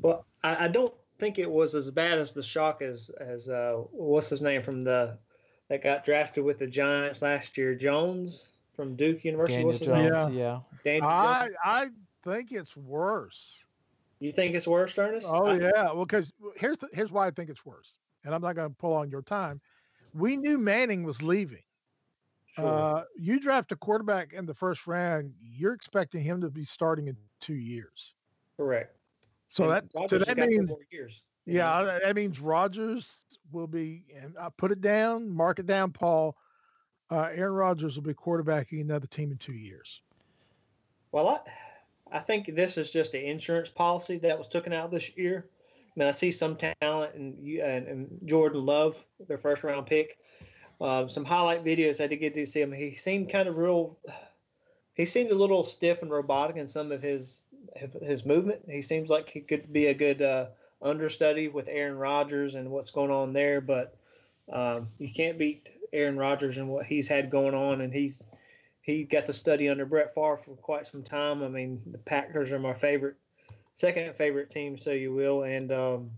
Well, 0.00 0.24
I, 0.42 0.64
I 0.64 0.68
don't 0.68 0.92
think 1.18 1.38
it 1.38 1.50
was 1.50 1.74
as 1.74 1.90
bad 1.90 2.18
as 2.18 2.32
the 2.32 2.42
shock 2.42 2.82
as 2.82 3.10
as 3.20 3.48
uh, 3.48 3.74
what's 3.90 4.28
his 4.28 4.42
name 4.42 4.62
from 4.62 4.82
the 4.82 5.18
that 5.68 5.82
got 5.82 6.04
drafted 6.04 6.44
with 6.44 6.58
the 6.58 6.66
Giants 6.66 7.22
last 7.22 7.56
year, 7.56 7.74
Jones 7.74 8.46
from 8.74 8.96
Duke 8.96 9.24
University. 9.24 9.54
Daniel 9.54 9.66
what's 9.68 9.78
his 9.78 9.88
Jones, 9.88 10.28
name? 10.28 10.38
yeah. 10.38 10.60
Daniel 10.84 11.08
I 11.08 11.44
Jones. 11.44 11.56
I 11.64 11.86
think 12.24 12.52
it's 12.52 12.76
worse. 12.76 13.64
You 14.18 14.32
think 14.32 14.54
it's 14.54 14.66
worse, 14.66 14.96
Ernest? 14.96 15.26
Oh 15.28 15.46
I- 15.46 15.58
yeah, 15.58 15.92
well, 15.92 16.04
because 16.04 16.32
here's 16.56 16.78
the, 16.78 16.88
here's 16.92 17.10
why 17.10 17.26
I 17.26 17.30
think 17.30 17.50
it's 17.50 17.64
worse, 17.66 17.92
and 18.24 18.34
I'm 18.34 18.40
not 18.40 18.54
going 18.54 18.68
to 18.68 18.74
pull 18.74 18.94
on 18.94 19.10
your 19.10 19.22
time. 19.22 19.60
We 20.14 20.36
knew 20.36 20.58
Manning 20.58 21.04
was 21.04 21.22
leaving. 21.22 21.62
Sure. 22.52 22.66
Uh, 22.66 23.04
you 23.18 23.40
draft 23.40 23.72
a 23.72 23.76
quarterback 23.76 24.34
in 24.34 24.44
the 24.44 24.54
first 24.54 24.86
round, 24.86 25.32
you're 25.40 25.72
expecting 25.72 26.22
him 26.22 26.40
to 26.42 26.50
be 26.50 26.64
starting 26.64 27.08
in 27.08 27.16
two 27.40 27.54
years. 27.54 28.14
Correct. 28.58 28.94
So 29.48 29.70
and 29.70 29.88
that 29.90 30.10
so 30.10 30.18
that 30.18 30.36
means 30.36 30.70
years. 30.90 31.22
Yeah, 31.46 31.98
that 32.02 32.14
means 32.14 32.40
Rodgers 32.40 33.24
will 33.50 33.66
be, 33.66 34.04
and 34.14 34.34
I 34.40 34.48
put 34.56 34.70
it 34.70 34.80
down, 34.80 35.28
mark 35.28 35.58
it 35.58 35.66
down, 35.66 35.90
Paul. 35.90 36.36
Uh, 37.10 37.28
Aaron 37.34 37.54
Rodgers 37.54 37.96
will 37.96 38.04
be 38.04 38.14
quarterbacking 38.14 38.80
another 38.80 39.06
team 39.06 39.32
in 39.32 39.38
two 39.38 39.54
years. 39.54 40.02
Well, 41.10 41.28
I, 41.28 41.40
I 42.16 42.20
think 42.20 42.54
this 42.54 42.78
is 42.78 42.90
just 42.90 43.14
an 43.14 43.22
insurance 43.22 43.68
policy 43.68 44.18
that 44.18 44.38
was 44.38 44.46
taken 44.46 44.72
out 44.72 44.90
this 44.90 45.16
year. 45.16 45.46
I 45.94 46.00
mean, 46.00 46.08
I 46.08 46.12
see 46.12 46.30
some 46.30 46.56
talent 46.56 47.14
and 47.14 47.38
and, 47.58 47.86
and 47.86 48.20
Jordan 48.24 48.64
Love, 48.64 49.02
their 49.26 49.38
first 49.38 49.64
round 49.64 49.86
pick. 49.86 50.18
Uh, 50.82 51.06
some 51.06 51.24
highlight 51.24 51.64
videos 51.64 52.02
I 52.02 52.08
did 52.08 52.16
get 52.16 52.34
to 52.34 52.44
see 52.44 52.60
him. 52.60 52.72
He 52.72 52.96
seemed 52.96 53.30
kind 53.30 53.48
of 53.48 53.56
real. 53.56 53.98
He 54.94 55.06
seemed 55.06 55.30
a 55.30 55.34
little 55.34 55.64
stiff 55.64 56.02
and 56.02 56.10
robotic 56.10 56.56
in 56.56 56.68
some 56.68 56.92
of 56.92 57.00
his 57.00 57.40
his 58.02 58.26
movement. 58.26 58.60
He 58.68 58.82
seems 58.82 59.08
like 59.08 59.26
he 59.26 59.40
could 59.40 59.72
be 59.72 59.86
a 59.86 59.94
good 59.94 60.20
uh, 60.20 60.46
understudy 60.82 61.48
with 61.48 61.66
Aaron 61.70 61.96
Rodgers 61.96 62.56
and 62.56 62.70
what's 62.70 62.90
going 62.90 63.10
on 63.10 63.32
there. 63.32 63.62
But 63.62 63.96
um, 64.52 64.88
you 64.98 65.10
can't 65.10 65.38
beat 65.38 65.70
Aaron 65.94 66.18
Rodgers 66.18 66.58
and 66.58 66.68
what 66.68 66.84
he's 66.84 67.08
had 67.08 67.30
going 67.30 67.54
on, 67.54 67.80
and 67.80 67.90
he's 67.90 68.22
he 68.82 69.04
got 69.04 69.24
to 69.26 69.32
study 69.32 69.70
under 69.70 69.86
Brett 69.86 70.14
Favre 70.14 70.36
for 70.36 70.56
quite 70.56 70.86
some 70.86 71.02
time. 71.02 71.42
I 71.42 71.48
mean, 71.48 71.80
the 71.86 71.98
Packers 71.98 72.52
are 72.52 72.58
my 72.58 72.74
favorite, 72.74 73.16
second 73.76 74.14
favorite 74.16 74.50
team, 74.50 74.76
so 74.76 74.90
you 74.90 75.14
will, 75.14 75.44
and 75.44 75.72
um, 75.72 76.10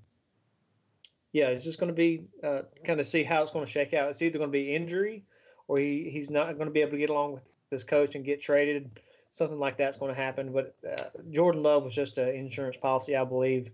yeah, 1.34 1.48
it's 1.48 1.64
just 1.64 1.78
going 1.78 1.92
to 1.92 1.94
be 1.94 2.24
uh, 2.42 2.62
kind 2.82 2.98
of 2.98 3.06
see 3.06 3.22
how 3.22 3.42
it's 3.42 3.52
going 3.52 3.66
to 3.66 3.70
shake 3.70 3.92
out. 3.92 4.08
It's 4.08 4.22
either 4.22 4.38
going 4.38 4.50
to 4.50 4.52
be 4.52 4.74
injury, 4.74 5.24
or 5.68 5.78
he, 5.78 6.08
he's 6.10 6.30
not 6.30 6.54
going 6.54 6.68
to 6.68 6.72
be 6.72 6.80
able 6.80 6.92
to 6.92 6.98
get 6.98 7.10
along 7.10 7.34
with 7.34 7.42
this 7.68 7.84
coach 7.84 8.14
and 8.14 8.24
get 8.24 8.40
traded. 8.40 8.98
Something 9.32 9.58
like 9.58 9.76
that's 9.76 9.98
going 9.98 10.14
to 10.14 10.18
happen. 10.20 10.52
But 10.52 10.74
uh, 10.88 11.04
Jordan 11.30 11.62
Love 11.62 11.84
was 11.84 11.94
just 11.94 12.16
an 12.16 12.30
insurance 12.30 12.76
policy, 12.78 13.14
I 13.14 13.24
believe 13.24 13.70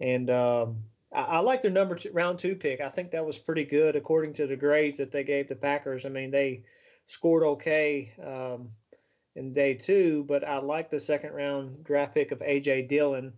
and 0.00 0.30
um, 0.30 0.76
I, 1.12 1.22
I, 1.22 1.38
like 1.38 1.62
their 1.62 1.70
number 1.70 1.94
two, 1.94 2.10
round 2.12 2.38
two 2.38 2.54
pick. 2.54 2.80
I 2.80 2.88
think 2.88 3.10
that 3.12 3.24
was 3.24 3.38
pretty 3.38 3.64
good 3.64 3.96
according 3.96 4.34
to 4.34 4.46
the 4.46 4.56
grades 4.56 4.98
that 4.98 5.12
they 5.12 5.24
gave 5.24 5.48
the 5.48 5.56
Packers. 5.56 6.04
I 6.04 6.08
mean, 6.08 6.30
they 6.30 6.62
scored 7.06 7.44
okay 7.44 8.12
um, 8.24 8.70
in 9.36 9.52
day 9.52 9.74
two, 9.74 10.24
but 10.28 10.46
I 10.46 10.58
like 10.58 10.90
the 10.90 11.00
second 11.00 11.32
round 11.32 11.84
draft 11.84 12.14
pick 12.14 12.32
of 12.32 12.40
AJ 12.40 12.88
Dillon 12.88 13.32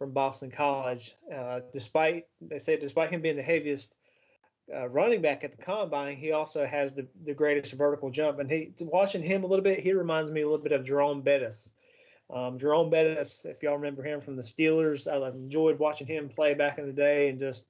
from 0.00 0.12
Boston 0.12 0.50
College. 0.50 1.14
Uh, 1.32 1.60
despite 1.74 2.24
they 2.40 2.58
say 2.58 2.78
despite 2.78 3.10
him 3.10 3.20
being 3.20 3.36
the 3.36 3.42
heaviest 3.42 3.94
uh, 4.74 4.88
running 4.88 5.20
back 5.20 5.44
at 5.44 5.52
the 5.52 5.62
combine, 5.62 6.16
he 6.16 6.32
also 6.32 6.64
has 6.64 6.94
the, 6.94 7.06
the 7.26 7.34
greatest 7.34 7.74
vertical 7.74 8.08
jump. 8.10 8.38
And 8.38 8.50
he 8.50 8.72
watching 8.80 9.22
him 9.22 9.44
a 9.44 9.46
little 9.46 9.62
bit, 9.62 9.78
he 9.78 9.92
reminds 9.92 10.30
me 10.30 10.40
a 10.40 10.48
little 10.48 10.64
bit 10.64 10.72
of 10.72 10.86
Jerome 10.86 11.20
Bettis. 11.20 11.68
Um, 12.32 12.58
Jerome 12.58 12.88
Bettis, 12.88 13.44
if 13.44 13.62
y'all 13.62 13.76
remember 13.76 14.02
him 14.02 14.22
from 14.22 14.36
the 14.36 14.42
Steelers, 14.42 15.06
I 15.06 15.28
enjoyed 15.28 15.78
watching 15.78 16.06
him 16.06 16.30
play 16.30 16.54
back 16.54 16.78
in 16.78 16.86
the 16.86 16.92
day 16.94 17.28
and 17.28 17.38
just 17.38 17.66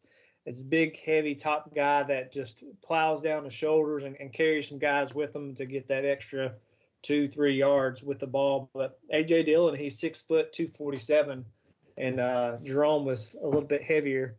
it's 0.47 0.63
big, 0.63 1.01
heavy 1.01 1.35
top 1.35 1.75
guy 1.75 2.05
that 2.05 2.33
just 2.33 2.63
plows 2.81 3.23
down 3.23 3.43
the 3.43 3.51
shoulders 3.51 4.05
and, 4.05 4.17
and 4.21 4.33
carries 4.33 4.69
some 4.69 4.79
guys 4.79 5.17
with 5.17 5.35
him 5.35 5.57
to 5.57 5.67
get 5.67 5.89
that 5.89 6.05
extra 6.05 6.53
two, 7.03 7.29
three 7.29 7.57
yards 7.57 8.05
with 8.05 8.21
the 8.21 8.27
ball. 8.29 8.71
But 8.73 9.01
AJ 9.13 9.47
Dillon, 9.47 9.75
he's 9.75 9.99
six 9.99 10.21
foot, 10.23 10.53
247, 10.53 11.45
and 12.01 12.21
uh, 12.21 12.57
Jerome 12.63 13.05
was 13.05 13.35
a 13.43 13.47
little 13.47 13.63
bit 13.63 13.83
heavier 13.83 14.37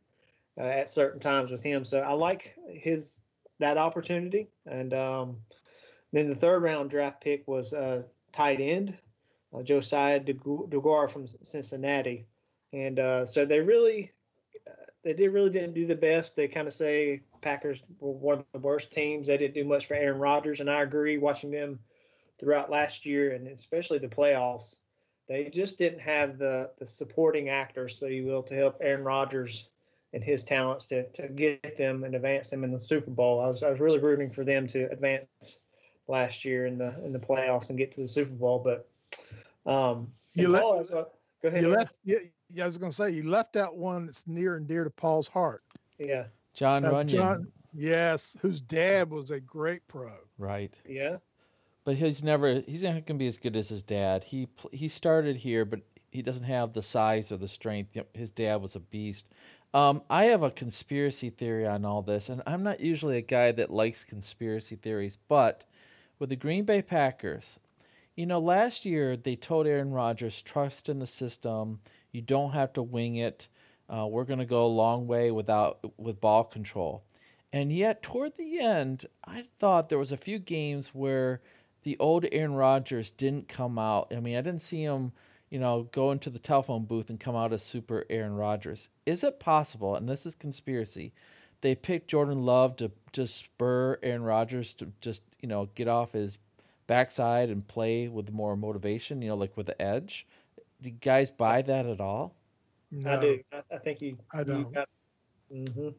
uh, 0.57 0.63
at 0.63 0.89
certain 0.89 1.19
times 1.19 1.51
with 1.51 1.63
him. 1.63 1.85
So 1.85 1.99
I 1.99 2.13
like 2.13 2.55
his 2.67 3.21
that 3.59 3.77
opportunity. 3.77 4.47
And 4.65 4.93
um, 4.93 5.37
then 6.11 6.29
the 6.29 6.35
third 6.35 6.63
round 6.63 6.89
draft 6.89 7.21
pick 7.21 7.47
was 7.47 7.73
uh, 7.73 8.03
tight 8.31 8.59
end 8.59 8.97
uh, 9.53 9.61
Josiah 9.61 10.19
DeGuara 10.19 11.09
from 11.09 11.27
Cincinnati, 11.43 12.25
and 12.73 12.99
uh, 12.99 13.25
so 13.25 13.45
they 13.45 13.59
really 13.59 14.11
uh, 14.67 14.85
they 15.03 15.13
did 15.13 15.29
really 15.29 15.49
didn't 15.49 15.73
do 15.73 15.85
the 15.85 15.95
best. 15.95 16.35
They 16.35 16.47
kind 16.47 16.67
of 16.67 16.73
say 16.73 17.21
Packers 17.41 17.83
were 17.99 18.11
one 18.11 18.39
of 18.39 18.45
the 18.53 18.59
worst 18.59 18.91
teams. 18.91 19.27
They 19.27 19.37
didn't 19.37 19.55
do 19.55 19.65
much 19.65 19.87
for 19.87 19.95
Aaron 19.95 20.19
Rodgers, 20.19 20.59
and 20.59 20.69
I 20.69 20.81
agree. 20.81 21.17
Watching 21.17 21.51
them 21.51 21.79
throughout 22.39 22.71
last 22.71 23.05
year 23.05 23.33
and 23.33 23.47
especially 23.47 23.99
the 23.99 24.07
playoffs, 24.07 24.77
they 25.31 25.45
just 25.45 25.77
didn't 25.77 26.01
have 26.01 26.37
the 26.37 26.69
the 26.77 26.85
supporting 26.85 27.47
actors, 27.47 27.97
so 27.97 28.07
you 28.07 28.25
will, 28.25 28.43
to 28.43 28.53
help 28.53 28.77
Aaron 28.81 29.03
Rodgers 29.03 29.69
and 30.13 30.21
his 30.21 30.43
talents 30.43 30.87
to, 30.87 31.07
to 31.11 31.29
get 31.29 31.77
them 31.77 32.03
and 32.03 32.15
advance 32.15 32.49
them 32.49 32.65
in 32.65 32.71
the 32.71 32.79
Super 32.79 33.11
Bowl. 33.11 33.39
I 33.39 33.47
was 33.47 33.63
I 33.63 33.69
was 33.69 33.79
really 33.79 33.99
rooting 33.99 34.29
for 34.29 34.43
them 34.43 34.67
to 34.67 34.91
advance 34.91 35.59
last 36.09 36.43
year 36.43 36.65
in 36.65 36.77
the 36.77 36.93
in 37.05 37.13
the 37.13 37.19
playoffs 37.19 37.69
and 37.69 37.77
get 37.77 37.93
to 37.93 38.01
the 38.01 38.07
Super 38.09 38.33
Bowl, 38.33 38.59
but 38.59 38.89
um, 39.71 40.11
you 40.33 40.49
left, 40.49 40.63
Paul, 40.63 40.79
uh, 40.91 41.03
go 41.41 41.47
ahead. 41.47 41.61
You 41.61 41.69
left, 41.69 41.95
yeah, 42.03 42.17
yeah, 42.49 42.63
I 42.65 42.67
was 42.67 42.77
going 42.77 42.91
to 42.91 42.95
say 42.95 43.11
you 43.11 43.23
left 43.23 43.55
out 43.55 43.77
one 43.77 44.07
that's 44.07 44.27
near 44.27 44.57
and 44.57 44.67
dear 44.67 44.83
to 44.83 44.89
Paul's 44.89 45.29
heart. 45.29 45.63
Yeah, 45.97 46.25
Jon 46.53 46.83
uh, 46.83 46.91
Runyan. 46.91 47.07
John, 47.07 47.47
yes, 47.73 48.35
whose 48.41 48.59
dad 48.59 49.09
was 49.09 49.31
a 49.31 49.39
great 49.39 49.87
pro. 49.87 50.11
Right. 50.37 50.77
Yeah. 50.85 51.17
But 51.83 51.97
he's 51.97 52.23
never 52.23 52.61
he's 52.67 52.83
not 52.83 52.93
going 52.93 53.05
to 53.05 53.13
be 53.15 53.27
as 53.27 53.37
good 53.37 53.55
as 53.55 53.69
his 53.69 53.83
dad. 53.83 54.25
He 54.25 54.47
he 54.71 54.87
started 54.87 55.37
here, 55.37 55.65
but 55.65 55.81
he 56.11 56.21
doesn't 56.21 56.45
have 56.45 56.73
the 56.73 56.81
size 56.81 57.31
or 57.31 57.37
the 57.37 57.47
strength. 57.47 57.97
His 58.13 58.31
dad 58.31 58.61
was 58.61 58.75
a 58.75 58.79
beast. 58.79 59.27
Um, 59.73 60.03
I 60.09 60.25
have 60.25 60.43
a 60.43 60.51
conspiracy 60.51 61.29
theory 61.29 61.65
on 61.65 61.85
all 61.85 62.01
this, 62.01 62.27
and 62.29 62.41
I'm 62.45 62.61
not 62.61 62.81
usually 62.81 63.17
a 63.17 63.21
guy 63.21 63.53
that 63.53 63.71
likes 63.71 64.03
conspiracy 64.03 64.75
theories, 64.75 65.17
but 65.29 65.63
with 66.19 66.29
the 66.29 66.35
Green 66.35 66.65
Bay 66.65 66.81
Packers, 66.81 67.57
you 68.15 68.25
know, 68.25 68.39
last 68.39 68.85
year 68.85 69.15
they 69.15 69.37
told 69.37 69.65
Aaron 69.65 69.91
Rodgers, 69.91 70.41
trust 70.41 70.89
in 70.89 70.99
the 70.99 71.07
system. 71.07 71.79
You 72.11 72.21
don't 72.21 72.51
have 72.51 72.73
to 72.73 72.83
wing 72.83 73.15
it. 73.15 73.47
Uh, 73.89 74.07
we're 74.07 74.25
going 74.25 74.39
to 74.39 74.45
go 74.45 74.65
a 74.65 74.67
long 74.67 75.07
way 75.07 75.31
without 75.31 75.79
with 75.97 76.21
ball 76.21 76.43
control. 76.43 77.03
And 77.53 77.71
yet, 77.71 78.03
toward 78.03 78.35
the 78.35 78.59
end, 78.59 79.05
I 79.25 79.45
thought 79.55 79.89
there 79.89 79.97
was 79.97 80.11
a 80.11 80.17
few 80.17 80.39
games 80.39 80.89
where 80.89 81.41
the 81.83 81.97
old 81.99 82.25
Aaron 82.31 82.55
Rodgers 82.55 83.09
didn't 83.09 83.47
come 83.47 83.79
out. 83.79 84.11
I 84.15 84.19
mean, 84.19 84.37
I 84.37 84.41
didn't 84.41 84.61
see 84.61 84.83
him, 84.83 85.11
you 85.49 85.59
know, 85.59 85.89
go 85.91 86.11
into 86.11 86.29
the 86.29 86.39
telephone 86.39 86.85
booth 86.85 87.09
and 87.09 87.19
come 87.19 87.35
out 87.35 87.53
as 87.53 87.63
super 87.63 88.05
Aaron 88.09 88.35
Rodgers. 88.35 88.89
Is 89.05 89.23
it 89.23 89.39
possible? 89.39 89.95
And 89.95 90.07
this 90.07 90.25
is 90.25 90.35
conspiracy. 90.35 91.13
They 91.61 91.75
picked 91.75 92.09
Jordan 92.09 92.43
Love 92.45 92.75
to 92.77 92.91
just 93.11 93.37
spur 93.37 93.97
Aaron 94.01 94.23
Rodgers 94.23 94.73
to 94.75 94.91
just 95.01 95.21
you 95.41 95.47
know 95.47 95.69
get 95.75 95.87
off 95.87 96.13
his 96.13 96.37
backside 96.87 97.49
and 97.49 97.67
play 97.67 98.07
with 98.07 98.31
more 98.31 98.57
motivation, 98.57 99.21
you 99.21 99.29
know, 99.29 99.35
like 99.35 99.55
with 99.55 99.67
the 99.67 99.81
edge. 99.81 100.27
Do 100.81 100.89
you 100.89 100.95
guys 100.99 101.29
buy 101.29 101.61
that 101.61 101.85
at 101.85 102.01
all? 102.01 102.35
No, 102.91 103.11
I 103.11 103.19
do. 103.19 103.39
I, 103.71 103.77
think 103.77 104.01
you. 104.01 104.17
I 104.33 104.43
don't. 104.43 104.59
You 104.59 104.73
got, 104.73 104.89
mm-hmm. 105.53 105.89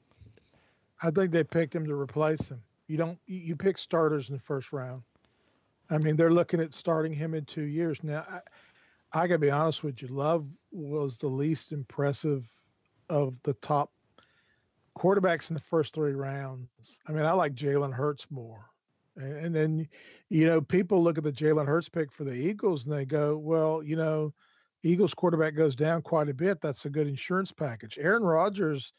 I 1.02 1.10
think 1.10 1.30
they 1.30 1.44
picked 1.44 1.74
him 1.74 1.86
to 1.86 1.94
replace 1.94 2.48
him. 2.48 2.60
You 2.88 2.98
don't. 2.98 3.18
You, 3.26 3.38
you 3.38 3.56
pick 3.56 3.78
starters 3.78 4.28
in 4.28 4.36
the 4.36 4.42
first 4.42 4.72
round. 4.72 5.02
I 5.92 5.98
mean, 5.98 6.16
they're 6.16 6.32
looking 6.32 6.60
at 6.60 6.72
starting 6.72 7.12
him 7.12 7.34
in 7.34 7.44
two 7.44 7.64
years 7.64 8.02
now. 8.02 8.24
I, 8.28 8.40
I 9.12 9.26
got 9.26 9.34
to 9.34 9.38
be 9.38 9.50
honest 9.50 9.84
with 9.84 10.00
you. 10.00 10.08
Love 10.08 10.46
was 10.70 11.18
the 11.18 11.28
least 11.28 11.72
impressive 11.72 12.50
of 13.10 13.38
the 13.42 13.52
top 13.54 13.92
quarterbacks 14.98 15.50
in 15.50 15.54
the 15.54 15.62
first 15.62 15.94
three 15.94 16.14
rounds. 16.14 16.98
I 17.06 17.12
mean, 17.12 17.26
I 17.26 17.32
like 17.32 17.54
Jalen 17.54 17.92
Hurts 17.92 18.30
more. 18.30 18.70
And 19.16 19.54
then, 19.54 19.86
you 20.30 20.46
know, 20.46 20.62
people 20.62 21.02
look 21.02 21.18
at 21.18 21.24
the 21.24 21.32
Jalen 21.32 21.66
Hurts 21.66 21.90
pick 21.90 22.10
for 22.10 22.24
the 22.24 22.32
Eagles 22.32 22.86
and 22.86 22.94
they 22.94 23.04
go, 23.04 23.36
well, 23.36 23.82
you 23.82 23.96
know, 23.96 24.32
Eagles 24.82 25.12
quarterback 25.12 25.54
goes 25.54 25.76
down 25.76 26.00
quite 26.00 26.30
a 26.30 26.34
bit. 26.34 26.62
That's 26.62 26.86
a 26.86 26.90
good 26.90 27.06
insurance 27.06 27.52
package. 27.52 27.98
Aaron 28.00 28.22
Rodgers 28.22 28.94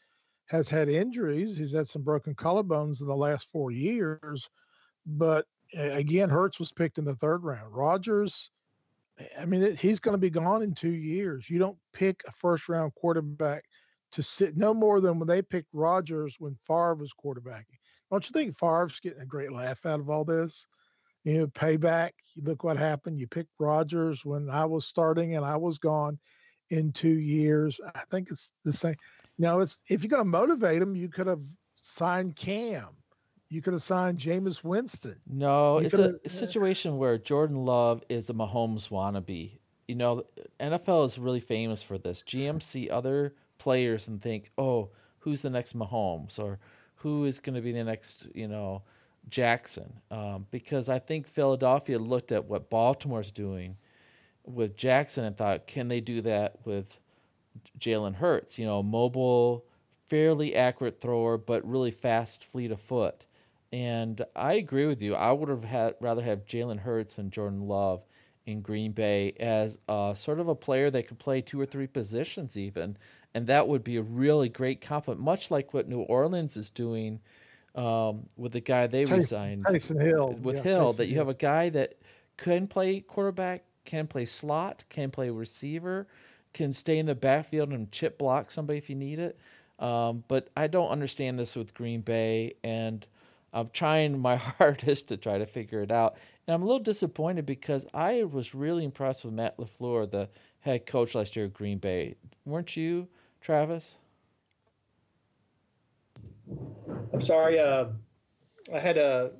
has 0.46 0.68
had 0.68 0.88
injuries. 0.88 1.56
He's 1.56 1.72
had 1.72 1.88
some 1.88 2.02
broken 2.02 2.36
collarbones 2.36 3.00
in 3.00 3.08
the 3.08 3.16
last 3.16 3.48
four 3.50 3.72
years. 3.72 4.48
But 5.04 5.46
again, 5.76 6.28
Hurts 6.28 6.58
was 6.58 6.72
picked 6.72 6.98
in 6.98 7.04
the 7.04 7.16
third 7.16 7.44
round. 7.44 7.74
Rodgers, 7.74 8.50
eh, 9.18 9.24
I 9.38 9.44
mean, 9.44 9.76
he's 9.76 10.00
going 10.00 10.14
to 10.14 10.18
be 10.18 10.30
gone 10.30 10.62
in 10.62 10.74
two 10.74 10.92
years. 10.92 11.48
You 11.48 11.58
don't 11.58 11.78
pick 11.92 12.22
a 12.26 12.32
first 12.32 12.68
round 12.68 12.94
quarterback 12.94 13.64
to 14.12 14.22
sit 14.22 14.56
no 14.56 14.72
more 14.72 15.00
than 15.00 15.18
when 15.18 15.28
they 15.28 15.42
picked 15.42 15.68
Rodgers 15.72 16.36
when 16.38 16.56
Favre 16.66 16.94
was 16.94 17.12
quarterbacking. 17.12 17.78
Don't 18.10 18.28
you 18.28 18.32
think 18.32 18.56
Favre's 18.56 19.00
getting 19.00 19.22
a 19.22 19.26
great 19.26 19.52
laugh 19.52 19.84
out 19.86 20.00
of 20.00 20.08
all 20.08 20.24
this? 20.24 20.68
You 21.24 21.38
know, 21.38 21.46
payback. 21.48 22.10
Look 22.36 22.62
what 22.62 22.76
happened. 22.76 23.18
You 23.18 23.26
picked 23.26 23.50
Rodgers 23.58 24.24
when 24.24 24.48
I 24.50 24.66
was 24.66 24.86
starting 24.86 25.36
and 25.36 25.44
I 25.44 25.56
was 25.56 25.78
gone 25.78 26.18
in 26.70 26.92
two 26.92 27.18
years. 27.18 27.80
I 27.94 28.02
think 28.10 28.30
it's 28.30 28.50
the 28.64 28.72
same. 28.72 28.94
No, 29.38 29.60
it's 29.60 29.78
if 29.88 30.02
you're 30.02 30.10
going 30.10 30.22
to 30.22 30.28
motivate 30.28 30.80
him, 30.80 30.94
you 30.94 31.08
could 31.08 31.26
have 31.26 31.42
signed 31.82 32.36
Cam. 32.36 32.88
You 33.54 33.62
could 33.62 33.72
have 33.72 33.82
signed 33.82 34.18
Jameis 34.18 34.64
Winston. 34.64 35.16
No, 35.30 35.78
you 35.78 35.86
it's 35.86 35.98
a, 35.98 36.18
situation 36.28 36.98
where 36.98 37.16
Jordan 37.18 37.64
Love 37.64 38.02
is 38.08 38.28
a 38.28 38.34
Mahomes 38.34 38.88
wannabe. 38.88 39.58
You 39.86 39.94
know, 39.94 40.24
NFL 40.58 41.06
is 41.06 41.18
really 41.20 41.38
famous 41.38 41.82
for 41.82 41.96
this. 41.96 42.22
GMs 42.22 42.62
see 42.62 42.90
other 42.90 43.34
players 43.58 44.08
and 44.08 44.20
think, 44.20 44.50
"Oh, 44.58 44.90
who's 45.20 45.42
the 45.42 45.50
next 45.50 45.78
Mahomes?" 45.78 46.38
or 46.38 46.58
who 46.96 47.24
is 47.26 47.38
going 47.38 47.54
to 47.54 47.60
be 47.60 47.70
the 47.70 47.84
next, 47.84 48.26
you 48.34 48.48
know, 48.48 48.82
Jackson 49.28 50.00
um, 50.10 50.46
because 50.50 50.88
I 50.88 50.98
think 50.98 51.26
Philadelphia 51.26 51.98
looked 51.98 52.32
at 52.32 52.46
what 52.46 52.70
Baltimore's 52.70 53.30
doing 53.30 53.76
with 54.44 54.76
Jackson 54.76 55.24
and 55.24 55.36
thought, 55.36 55.66
can 55.66 55.88
they 55.88 56.00
do 56.00 56.20
that 56.22 56.56
with 56.64 56.98
Jalen 57.78 58.16
Hurts? 58.16 58.58
You 58.58 58.66
know, 58.66 58.82
mobile, 58.82 59.64
fairly 60.06 60.54
accurate 60.54 61.00
thrower, 61.00 61.38
but 61.38 61.64
really 61.68 61.90
fast, 61.90 62.44
fleet 62.44 62.70
of 62.70 62.80
foot. 62.80 63.26
And 63.74 64.24
I 64.36 64.52
agree 64.52 64.86
with 64.86 65.02
you. 65.02 65.16
I 65.16 65.32
would 65.32 65.48
have 65.48 65.64
had 65.64 65.96
rather 66.00 66.22
have 66.22 66.46
Jalen 66.46 66.78
Hurts 66.78 67.18
and 67.18 67.32
Jordan 67.32 67.66
Love 67.66 68.04
in 68.46 68.60
Green 68.60 68.92
Bay 68.92 69.32
as 69.40 69.80
a, 69.88 70.12
sort 70.14 70.38
of 70.38 70.46
a 70.46 70.54
player 70.54 70.90
that 70.90 71.08
could 71.08 71.18
play 71.18 71.40
two 71.40 71.60
or 71.60 71.66
three 71.66 71.88
positions 71.88 72.56
even, 72.56 72.96
and 73.34 73.48
that 73.48 73.66
would 73.66 73.82
be 73.82 73.96
a 73.96 74.02
really 74.02 74.48
great 74.48 74.80
compliment, 74.80 75.24
much 75.24 75.50
like 75.50 75.74
what 75.74 75.88
New 75.88 76.02
Orleans 76.02 76.56
is 76.56 76.70
doing 76.70 77.18
um, 77.74 78.26
with 78.36 78.52
the 78.52 78.60
guy 78.60 78.86
they 78.86 79.06
Taysom, 79.06 79.12
resigned 79.12 79.64
Taysom 79.64 80.00
Hill 80.00 80.34
with 80.40 80.58
yeah, 80.58 80.62
Hill. 80.62 80.92
Taysom 80.92 80.96
that 80.98 81.08
you 81.08 81.16
have 81.18 81.28
a 81.28 81.34
guy 81.34 81.68
that 81.70 81.96
can 82.36 82.68
play 82.68 83.00
quarterback, 83.00 83.64
can 83.84 84.06
play 84.06 84.24
slot, 84.24 84.84
can 84.88 85.10
play 85.10 85.30
receiver, 85.30 86.06
can 86.52 86.72
stay 86.72 87.00
in 87.00 87.06
the 87.06 87.16
backfield 87.16 87.70
and 87.70 87.90
chip 87.90 88.18
block 88.18 88.52
somebody 88.52 88.78
if 88.78 88.88
you 88.88 88.94
need 88.94 89.18
it. 89.18 89.36
Um, 89.80 90.22
but 90.28 90.48
I 90.56 90.68
don't 90.68 90.90
understand 90.90 91.40
this 91.40 91.56
with 91.56 91.74
Green 91.74 92.02
Bay, 92.02 92.54
and 92.62 93.04
I'm 93.54 93.68
trying 93.68 94.18
my 94.18 94.36
hardest 94.58 95.08
to 95.08 95.16
try 95.16 95.38
to 95.38 95.46
figure 95.46 95.80
it 95.80 95.90
out. 95.90 96.16
And 96.46 96.54
I'm 96.54 96.62
a 96.62 96.66
little 96.66 96.82
disappointed 96.82 97.46
because 97.46 97.86
I 97.94 98.24
was 98.24 98.54
really 98.54 98.84
impressed 98.84 99.24
with 99.24 99.32
Matt 99.32 99.56
LaFleur, 99.56 100.10
the 100.10 100.28
head 100.60 100.84
coach 100.84 101.14
last 101.14 101.36
year 101.36 101.46
at 101.46 101.54
Green 101.54 101.78
Bay. 101.78 102.16
Weren't 102.44 102.76
you, 102.76 103.08
Travis? 103.40 103.96
I'm 107.12 107.20
sorry. 107.20 107.58
Uh, 107.58 107.86
I 108.74 108.78
had 108.78 108.98
a 108.98 109.30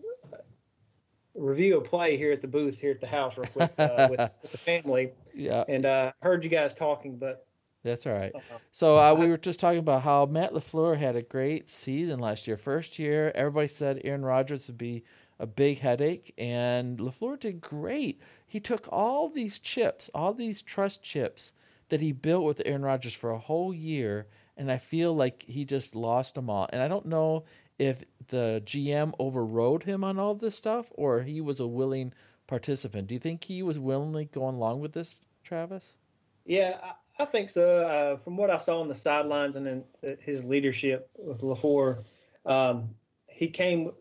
review 1.35 1.79
a 1.79 1.81
play 1.81 2.17
here 2.17 2.33
at 2.33 2.41
the 2.41 2.47
booth 2.47 2.81
here 2.81 2.93
at 2.93 3.01
the 3.01 3.07
house 3.07 3.37
real 3.37 3.49
quick 3.49 3.73
uh, 3.79 4.09
with, 4.11 4.21
with, 4.43 4.53
the 4.53 4.59
family. 4.59 5.11
Yeah. 5.35 5.65
And 5.69 5.85
uh, 5.85 6.13
heard 6.23 6.45
you 6.45 6.51
guys 6.51 6.73
talking, 6.73 7.17
but 7.17 7.47
that's 7.85 8.07
all 8.07 8.15
right. 8.15 8.33
Uh-huh. 8.35 8.59
So 8.71 8.97
uh, 8.99 9.15
we 9.15 9.27
were 9.27 9.37
just 9.37 9.61
talking 9.61 9.79
about 9.79 10.03
how 10.03 10.27
Matt 10.27 10.53
LaFleur 10.53 10.99
had 10.99 11.17
a 11.17 11.23
great 11.23 11.69
season 11.69 12.19
last 12.19 12.49
year. 12.49 12.57
First 12.57 12.99
year, 12.99 13.31
everybody 13.35 13.69
said 13.69 14.01
Aaron 14.05 14.25
Rodgers 14.25 14.67
would 14.67 14.79
be 14.79 15.05
a 15.39 15.47
big 15.47 15.81
headache, 15.81 16.33
and 16.39 16.99
LaFleur 16.99 17.39
did 17.39 17.61
great. 17.61 18.21
He 18.47 18.61
took 18.61 18.89
all 18.91 19.29
these 19.29 19.59
chips, 19.59 20.11
all 20.15 20.33
these 20.33 20.63
trust 20.63 21.03
chips 21.03 21.53
that 21.89 22.01
he 22.01 22.13
built 22.13 22.45
with 22.45 22.63
Aaron 22.65 22.83
Rodgers 22.83 23.15
for 23.15 23.31
a 23.31 23.39
whole 23.39 23.75
year, 23.75 24.27
and 24.57 24.71
I 24.71 24.79
feel 24.79 25.15
like 25.15 25.45
he 25.47 25.65
just 25.65 25.95
lost 25.95 26.35
them 26.35 26.49
all. 26.49 26.69
And 26.73 26.83
I 26.83 26.89
don't 26.89 27.07
know 27.07 27.45
if 27.79 28.05
the 28.29 28.63
GM 28.65 29.13
overrode 29.19 29.83
him 29.83 30.05
on 30.05 30.19
all 30.19 30.35
this 30.35 30.57
stuff 30.57 30.93
or 30.95 31.23
he 31.23 31.41
was 31.41 31.61
a 31.61 31.67
willing 31.67 32.13
participant. 32.47 33.09
Do 33.09 33.15
you 33.15 33.19
think 33.19 33.45
he 33.45 33.63
was 33.63 33.79
willingly 33.79 34.27
going 34.27 34.55
along 34.55 34.81
with 34.81 34.93
this, 34.93 35.21
Travis? 35.43 35.97
Yeah, 36.45 36.79
I, 37.19 37.25
think 37.25 37.51
so. 37.51 37.79
Uh, 37.79 38.17
from 38.19 38.37
what 38.37 38.51
I 38.51 38.59
saw 38.59 38.81
on 38.81 38.89
the 38.89 38.95
sidelines 38.95 39.57
and 39.57 39.67
in 39.67 39.85
his 40.21 40.45
leadership 40.45 41.11
with 41.19 41.41
LaFleur, 41.41 42.05
um, 42.47 42.91
he 43.29 43.49
came 43.49 43.93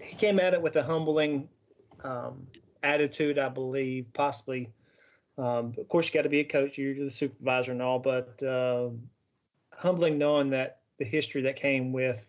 he 0.00 0.14
came 0.16 0.38
at 0.38 0.54
it 0.54 0.62
with 0.62 0.76
a 0.76 0.82
humbling 0.82 1.48
um, 2.04 2.46
attitude, 2.82 3.38
I 3.38 3.48
believe, 3.48 4.06
possibly. 4.12 4.70
Um, 5.36 5.74
of 5.78 5.88
course, 5.88 6.06
you 6.06 6.14
got 6.14 6.22
to 6.22 6.28
be 6.28 6.40
a 6.40 6.44
coach, 6.44 6.78
you're 6.78 6.94
the 6.94 7.10
supervisor 7.10 7.72
and 7.72 7.82
all, 7.82 7.98
but 7.98 8.42
uh, 8.42 8.88
humbling 9.72 10.18
knowing 10.18 10.50
that 10.50 10.80
the 10.98 11.04
history 11.04 11.42
that 11.42 11.56
came 11.56 11.92
with 11.92 12.28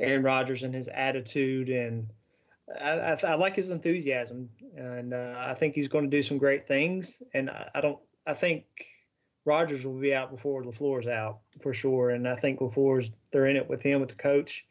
Aaron 0.00 0.22
Rodgers 0.22 0.62
and 0.62 0.74
his 0.74 0.88
attitude, 0.88 1.68
and 1.68 2.08
I, 2.80 2.90
I, 2.90 3.18
I 3.24 3.34
like 3.34 3.56
his 3.56 3.70
enthusiasm, 3.70 4.48
and 4.76 5.14
uh, 5.14 5.34
I 5.38 5.54
think 5.54 5.74
he's 5.74 5.88
going 5.88 6.04
to 6.04 6.16
do 6.16 6.22
some 6.22 6.38
great 6.38 6.66
things. 6.66 7.22
And 7.34 7.50
I, 7.50 7.68
I 7.76 7.80
don't, 7.80 7.98
I 8.26 8.34
think 8.34 8.64
Rodgers 9.48 9.86
will 9.86 9.98
be 9.98 10.14
out 10.14 10.30
before 10.30 10.62
LaFleur's 10.62 11.06
out 11.06 11.38
for 11.60 11.72
sure, 11.72 12.10
and 12.10 12.28
I 12.28 12.34
think 12.34 12.60
LaFleur's 12.60 13.12
they're 13.32 13.46
in 13.46 13.56
it 13.56 13.68
with 13.68 13.82
him 13.82 14.00
with 14.00 14.10
the 14.10 14.14
coach. 14.14 14.66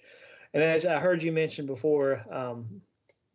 And 0.53 0.63
as 0.63 0.85
I 0.85 0.99
heard 0.99 1.23
you 1.23 1.31
mention 1.31 1.65
before, 1.65 2.23
um, 2.31 2.81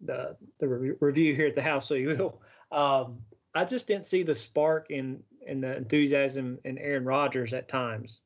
the 0.01 0.37
the 0.59 0.69
re- 0.69 0.97
review 1.01 1.35
here 1.35 1.49
at 1.49 1.57
the 1.57 1.63
house, 1.63 1.87
so 1.87 1.95
you 1.95 2.09
will. 2.09 2.41
Um, 2.71 3.19
I 3.55 3.65
just 3.65 3.87
didn't 3.87 4.05
see 4.05 4.23
the 4.23 4.35
spark 4.35 4.91
in 4.91 5.23
in 5.45 5.61
the 5.61 5.77
enthusiasm 5.77 6.59
in 6.65 6.79
Aaron 6.79 7.05
Rodgers 7.05 7.53
at 7.53 7.69
times, 7.69 8.21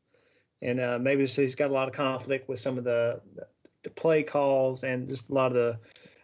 and 0.61 0.79
uh, 0.79 0.99
maybe 1.01 1.27
he's 1.27 1.55
got 1.55 1.71
a 1.71 1.73
lot 1.73 1.89
of 1.89 1.95
conflict 1.95 2.49
with 2.49 2.61
some 2.61 2.77
of 2.77 2.85
the 2.85 3.23
the 3.83 3.91
play 3.91 4.23
calls 4.23 4.85
and 4.85 5.09
just 5.09 5.31
a 5.31 5.33
lot 5.33 5.47
of 5.47 5.55
the 5.55 5.79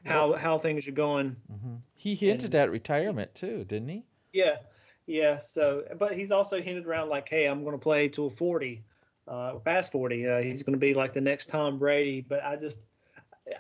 how 0.05 0.35
how 0.35 0.59
things 0.59 0.87
are 0.87 0.93
going. 0.93 1.37
Mm-hmm. 1.51 1.77
He 1.95 2.15
hinted 2.15 2.55
and, 2.55 2.63
at 2.63 2.71
retirement 2.71 3.35
too, 3.35 3.65
didn't 3.65 3.89
he? 3.89 4.05
Yeah, 4.33 4.57
yeah. 5.07 5.39
So, 5.39 5.85
but 5.99 6.15
he's 6.15 6.31
also 6.31 6.61
hinted 6.61 6.87
around 6.87 7.09
like, 7.09 7.29
hey, 7.29 7.47
I'm 7.47 7.63
going 7.63 7.75
to 7.75 7.83
play 7.83 8.09
till 8.09 8.31
40, 8.31 8.83
uh, 9.29 9.55
past 9.65 9.93
40. 9.93 10.27
Uh, 10.27 10.43
he's 10.43 10.63
going 10.63 10.75
to 10.75 10.79
be 10.79 10.95
like 10.95 11.13
the 11.13 11.21
next 11.21 11.49
Tom 11.49 11.79
Brady. 11.79 12.21
But 12.21 12.45
I 12.45 12.57
just 12.57 12.81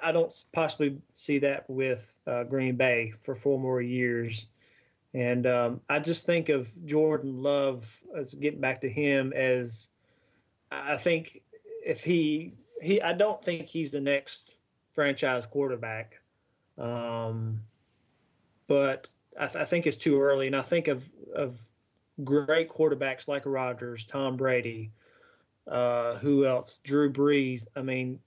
I 0.03 0.13
don't 0.13 0.33
possibly 0.53 0.99
see 1.15 1.39
that 1.41 1.69
with 1.69 2.21
uh, 2.27 2.45
Green 2.45 2.77
Bay 2.77 3.13
for 3.23 3.35
four 3.35 3.59
more 3.59 3.81
years. 3.81 4.47
And 5.15 5.47
um, 5.47 5.81
I 5.89 5.99
just 5.99 6.25
think 6.25 6.49
of 6.49 6.71
Jordan 6.87 7.43
Love 7.43 8.03
as 8.17 8.35
getting 8.35 8.61
back 8.61 8.81
to 8.83 8.89
him 8.89 9.33
as 9.35 9.91
I 10.71 10.97
think 10.97 11.43
if 11.85 12.03
he 12.03 12.55
he 12.81 13.03
I 13.03 13.13
don't 13.13 13.43
think 13.45 13.67
he's 13.67 13.93
the 13.93 14.01
next 14.01 14.57
franchise 14.93 15.45
quarterback. 15.47 16.19
Um, 16.79 17.61
but 18.67 19.09
I, 19.39 19.47
th- 19.47 19.57
I, 19.57 19.65
think 19.65 19.87
it's 19.87 19.97
too 19.97 20.21
early. 20.21 20.47
And 20.47 20.57
I 20.57 20.63
think 20.63 20.89
of 20.89 21.09
of 21.35 21.61
great 22.23 22.69
quarterbacks 22.69 23.29
like 23.29 23.43
Rodgers, 23.47 24.05
Tom 24.05 24.37
Brady, 24.37 24.91
uh, 25.67 26.17
who 26.17 26.47
else? 26.47 26.81
Drew 26.85 27.13
Brees. 27.13 27.67
I 27.77 27.83
mean, 27.83 28.21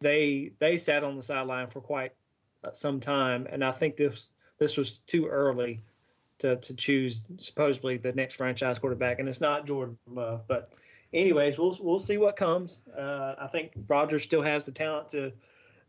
they 0.00 0.52
they 0.58 0.78
sat 0.78 1.04
on 1.04 1.16
the 1.16 1.22
sideline 1.22 1.68
for 1.68 1.80
quite 1.80 2.12
uh, 2.64 2.72
some 2.72 3.00
time, 3.00 3.46
and 3.50 3.64
I 3.64 3.70
think 3.70 3.96
this 3.96 4.30
this 4.58 4.76
was 4.76 4.98
too 4.98 5.26
early 5.26 5.80
to 6.38 6.56
to 6.56 6.74
choose 6.74 7.26
supposedly 7.36 7.96
the 7.96 8.12
next 8.12 8.34
franchise 8.34 8.78
quarterback. 8.78 9.18
And 9.18 9.28
it's 9.28 9.40
not 9.40 9.66
Jordan 9.66 9.98
Love, 10.06 10.42
but 10.48 10.72
anyways, 11.12 11.58
we'll 11.58 11.78
we'll 11.80 11.98
see 11.98 12.18
what 12.18 12.36
comes. 12.36 12.80
Uh, 12.96 13.34
I 13.38 13.46
think 13.48 13.72
Rodgers 13.88 14.22
still 14.22 14.42
has 14.42 14.64
the 14.64 14.72
talent 14.72 15.10
to 15.10 15.32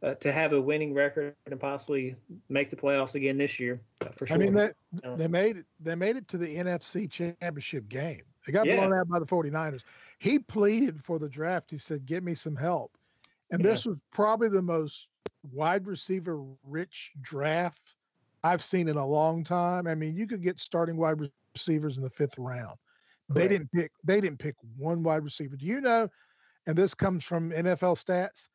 uh, 0.03 0.15
to 0.15 0.31
have 0.31 0.53
a 0.53 0.61
winning 0.61 0.93
record 0.93 1.33
and 1.49 1.59
possibly 1.59 2.15
make 2.49 2.69
the 2.69 2.75
playoffs 2.75 3.15
again 3.15 3.37
this 3.37 3.59
year 3.59 3.79
uh, 4.01 4.09
for 4.17 4.27
sure. 4.27 4.35
I 4.35 4.39
mean, 4.39 4.53
they, 4.53 4.69
they 5.15 5.27
made 5.27 5.57
it. 5.57 5.65
They 5.79 5.95
made 5.95 6.17
it 6.17 6.27
to 6.29 6.37
the 6.37 6.47
NFC 6.47 7.09
Championship 7.09 7.87
game. 7.87 8.21
They 8.45 8.51
got 8.51 8.65
yeah. 8.65 8.75
blown 8.75 8.93
out 8.93 9.07
by 9.07 9.19
the 9.19 9.25
49ers. 9.25 9.83
He 10.19 10.39
pleaded 10.39 11.03
for 11.03 11.19
the 11.19 11.29
draft. 11.29 11.71
He 11.71 11.77
said, 11.77 12.05
"Get 12.05 12.23
me 12.23 12.33
some 12.33 12.55
help." 12.55 12.91
And 13.51 13.63
yeah. 13.63 13.71
this 13.71 13.85
was 13.85 13.97
probably 14.11 14.49
the 14.49 14.61
most 14.61 15.07
wide 15.51 15.87
receiver 15.87 16.43
rich 16.65 17.11
draft 17.21 17.95
I've 18.43 18.61
seen 18.61 18.89
in 18.89 18.97
a 18.97 19.05
long 19.05 19.43
time. 19.43 19.87
I 19.87 19.95
mean, 19.95 20.15
you 20.15 20.27
could 20.27 20.43
get 20.43 20.59
starting 20.59 20.97
wide 20.97 21.29
receivers 21.55 21.97
in 21.97 22.03
the 22.03 22.09
fifth 22.09 22.37
round. 22.37 22.77
They 23.29 23.47
didn't 23.47 23.71
pick. 23.71 23.91
They 24.03 24.19
didn't 24.19 24.39
pick 24.39 24.55
one 24.77 25.01
wide 25.01 25.23
receiver. 25.23 25.55
Do 25.55 25.65
you 25.65 25.79
know? 25.79 26.09
And 26.67 26.77
this 26.77 26.93
comes 26.93 27.23
from 27.23 27.51
NFL 27.51 28.03
stats. 28.03 28.49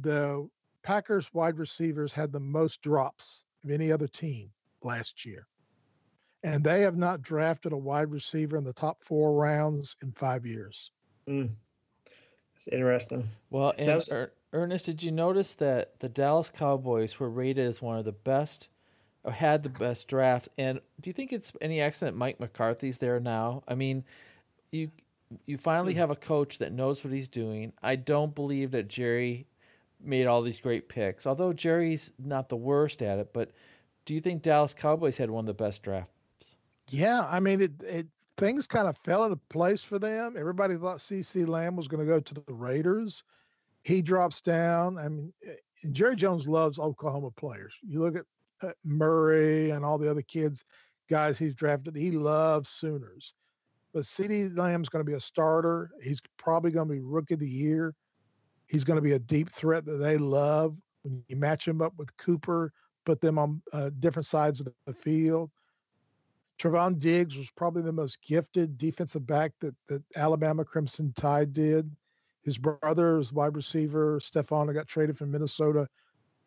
The 0.00 0.48
Packers 0.82 1.32
wide 1.34 1.58
receivers 1.58 2.12
had 2.12 2.32
the 2.32 2.40
most 2.40 2.82
drops 2.82 3.44
of 3.64 3.70
any 3.70 3.90
other 3.92 4.08
team 4.08 4.50
last 4.82 5.24
year, 5.24 5.46
and 6.42 6.62
they 6.62 6.82
have 6.82 6.96
not 6.96 7.22
drafted 7.22 7.72
a 7.72 7.76
wide 7.76 8.10
receiver 8.10 8.56
in 8.56 8.64
the 8.64 8.72
top 8.72 9.02
four 9.02 9.34
rounds 9.34 9.96
in 10.02 10.12
five 10.12 10.46
years. 10.46 10.90
Mm. 11.28 11.50
It's 12.54 12.68
interesting. 12.68 13.28
Well, 13.50 13.74
and 13.78 14.02
er- 14.10 14.32
Ernest, 14.52 14.86
did 14.86 15.02
you 15.02 15.12
notice 15.12 15.54
that 15.56 16.00
the 16.00 16.08
Dallas 16.08 16.50
Cowboys 16.50 17.20
were 17.20 17.30
rated 17.30 17.66
as 17.66 17.82
one 17.82 17.98
of 17.98 18.04
the 18.04 18.12
best 18.12 18.68
had 19.30 19.62
the 19.62 19.68
best 19.68 20.08
draft. 20.08 20.48
And 20.56 20.80
do 21.00 21.08
you 21.08 21.12
think 21.12 21.32
it's 21.32 21.52
any 21.60 21.80
accident 21.80 22.16
Mike 22.16 22.40
McCarthy's 22.40 22.98
there 22.98 23.20
now? 23.20 23.62
I 23.68 23.74
mean, 23.74 24.04
you 24.70 24.90
you 25.44 25.58
finally 25.58 25.92
hmm. 25.92 25.98
have 25.98 26.10
a 26.10 26.16
coach 26.16 26.58
that 26.58 26.72
knows 26.72 27.04
what 27.04 27.12
he's 27.12 27.28
doing. 27.28 27.72
I 27.82 27.96
don't 27.96 28.34
believe 28.34 28.70
that 28.70 28.88
Jerry 28.88 29.46
made 30.00 30.26
all 30.26 30.42
these 30.42 30.60
great 30.60 30.88
picks, 30.88 31.26
although 31.26 31.52
Jerry's 31.52 32.12
not 32.18 32.48
the 32.48 32.56
worst 32.56 33.02
at 33.02 33.18
it. 33.18 33.32
But 33.32 33.50
do 34.04 34.14
you 34.14 34.20
think 34.20 34.42
Dallas 34.42 34.74
Cowboys 34.74 35.18
had 35.18 35.30
one 35.30 35.42
of 35.42 35.46
the 35.46 35.54
best 35.54 35.82
drafts? 35.82 36.56
Yeah, 36.90 37.26
I 37.28 37.40
mean, 37.40 37.60
it, 37.60 37.72
it 37.82 38.06
things 38.38 38.66
kind 38.66 38.88
of 38.88 38.96
fell 39.04 39.24
into 39.24 39.36
place 39.50 39.82
for 39.82 39.98
them. 39.98 40.36
Everybody 40.38 40.76
thought 40.76 40.98
CeeDee 40.98 41.46
Lamb 41.46 41.76
was 41.76 41.88
going 41.88 42.04
to 42.04 42.10
go 42.10 42.20
to 42.20 42.34
the 42.34 42.42
Raiders. 42.48 43.24
He 43.82 44.00
drops 44.00 44.40
down. 44.40 44.96
I 44.96 45.08
mean, 45.08 45.32
and 45.82 45.94
Jerry 45.94 46.16
Jones 46.16 46.48
loves 46.48 46.78
Oklahoma 46.78 47.30
players. 47.32 47.74
You 47.86 48.00
look 48.00 48.16
at 48.16 48.24
uh, 48.62 48.72
Murray 48.84 49.70
and 49.70 49.84
all 49.84 49.98
the 49.98 50.10
other 50.10 50.22
kids, 50.22 50.64
guys 51.08 51.38
he's 51.38 51.54
drafted. 51.54 51.96
He 51.96 52.10
loves 52.10 52.70
Sooners. 52.70 53.34
But 53.92 54.02
CeeDee 54.02 54.56
Lamb's 54.56 54.88
going 54.88 55.04
to 55.04 55.10
be 55.10 55.16
a 55.16 55.20
starter. 55.20 55.90
He's 56.02 56.20
probably 56.36 56.70
going 56.70 56.88
to 56.88 56.94
be 56.94 57.00
rookie 57.00 57.34
of 57.34 57.40
the 57.40 57.48
year. 57.48 57.94
He's 58.68 58.84
going 58.84 58.96
to 58.96 59.02
be 59.02 59.12
a 59.12 59.18
deep 59.18 59.50
threat 59.50 59.84
that 59.86 59.96
they 59.96 60.18
love. 60.18 60.76
when 61.02 61.24
you 61.28 61.36
match 61.36 61.66
him 61.66 61.80
up 61.80 61.94
with 61.96 62.14
Cooper, 62.16 62.72
put 63.04 63.20
them 63.20 63.38
on 63.38 63.62
uh, 63.72 63.90
different 63.98 64.26
sides 64.26 64.60
of 64.60 64.68
the 64.86 64.92
field. 64.92 65.50
Trevon 66.58 66.98
Diggs 66.98 67.36
was 67.36 67.50
probably 67.52 67.82
the 67.82 67.92
most 67.92 68.20
gifted 68.22 68.76
defensive 68.76 69.26
back 69.26 69.52
that 69.60 69.74
that 69.88 70.02
Alabama 70.16 70.64
Crimson 70.64 71.12
Tide 71.14 71.52
did. 71.52 71.90
His 72.42 72.58
brother 72.58 73.18
is 73.18 73.32
wide 73.32 73.54
receiver. 73.56 74.18
Stefon 74.18 74.72
got 74.74 74.88
traded 74.88 75.16
from 75.16 75.30
Minnesota 75.30 75.86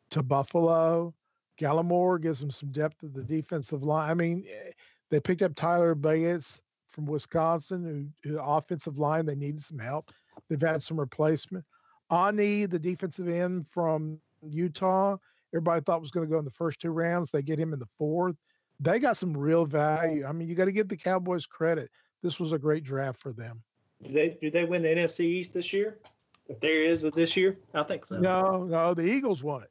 to 0.10 0.22
Buffalo. 0.22 1.14
Gallimore 1.60 2.22
gives 2.22 2.42
him 2.42 2.52
some 2.52 2.72
depth 2.72 3.04
at 3.04 3.14
the 3.14 3.24
defensive 3.24 3.84
line. 3.84 4.10
I 4.10 4.14
mean, 4.14 4.46
eh, 4.50 4.72
they 5.10 5.20
picked 5.20 5.42
up 5.42 5.56
Tyler 5.56 5.96
Bass 5.96 6.62
from 6.88 7.06
Wisconsin, 7.06 8.14
who, 8.24 8.30
who 8.30 8.40
offensive 8.40 8.98
line 8.98 9.26
they 9.26 9.36
needed 9.36 9.62
some 9.62 9.80
help. 9.80 10.12
They've 10.50 10.60
had 10.60 10.82
some 10.82 11.00
replacement. 11.00 11.64
Ani, 12.12 12.66
the 12.66 12.80
defensive 12.80 13.28
end 13.28 13.68
from 13.68 14.20
Utah, 14.48 15.18
everybody 15.54 15.82
thought 15.82 16.02
was 16.02 16.12
going 16.12 16.28
to 16.28 16.32
go 16.32 16.40
in 16.40 16.46
the 16.46 16.52
first 16.52 16.80
two 16.80 16.92
rounds. 16.92 17.32
They 17.32 17.42
get 17.42 17.60
him 17.60 17.74
in 17.74 17.80
the 17.80 17.90
fourth. 17.98 18.36
They 18.80 19.00
got 19.00 19.18
some 19.18 19.36
real 19.36 19.66
value. 19.66 20.26
I 20.26 20.32
mean, 20.32 20.48
you 20.48 20.56
got 20.56 20.66
to 20.66 20.72
give 20.72 20.88
the 20.88 20.98
Cowboys 20.98 21.46
credit. 21.46 21.90
This 22.24 22.40
was 22.40 22.52
a 22.52 22.60
great 22.60 22.84
draft 22.84 23.20
for 23.20 23.32
them. 23.32 23.62
Do 24.04 24.12
they 24.12 24.38
do 24.42 24.50
they 24.50 24.66
win 24.66 24.82
the 24.82 24.90
NFC 24.90 25.22
East 25.22 25.54
this 25.54 25.72
year? 25.72 26.00
If 26.48 26.60
there 26.60 26.84
is 26.84 27.04
a 27.04 27.12
this 27.12 27.38
year, 27.38 27.60
I 27.74 27.84
think 27.84 28.06
so. 28.06 28.18
No, 28.18 28.64
no, 28.64 28.94
the 28.94 29.04
Eagles 29.04 29.44
won 29.44 29.64
it. 29.64 29.70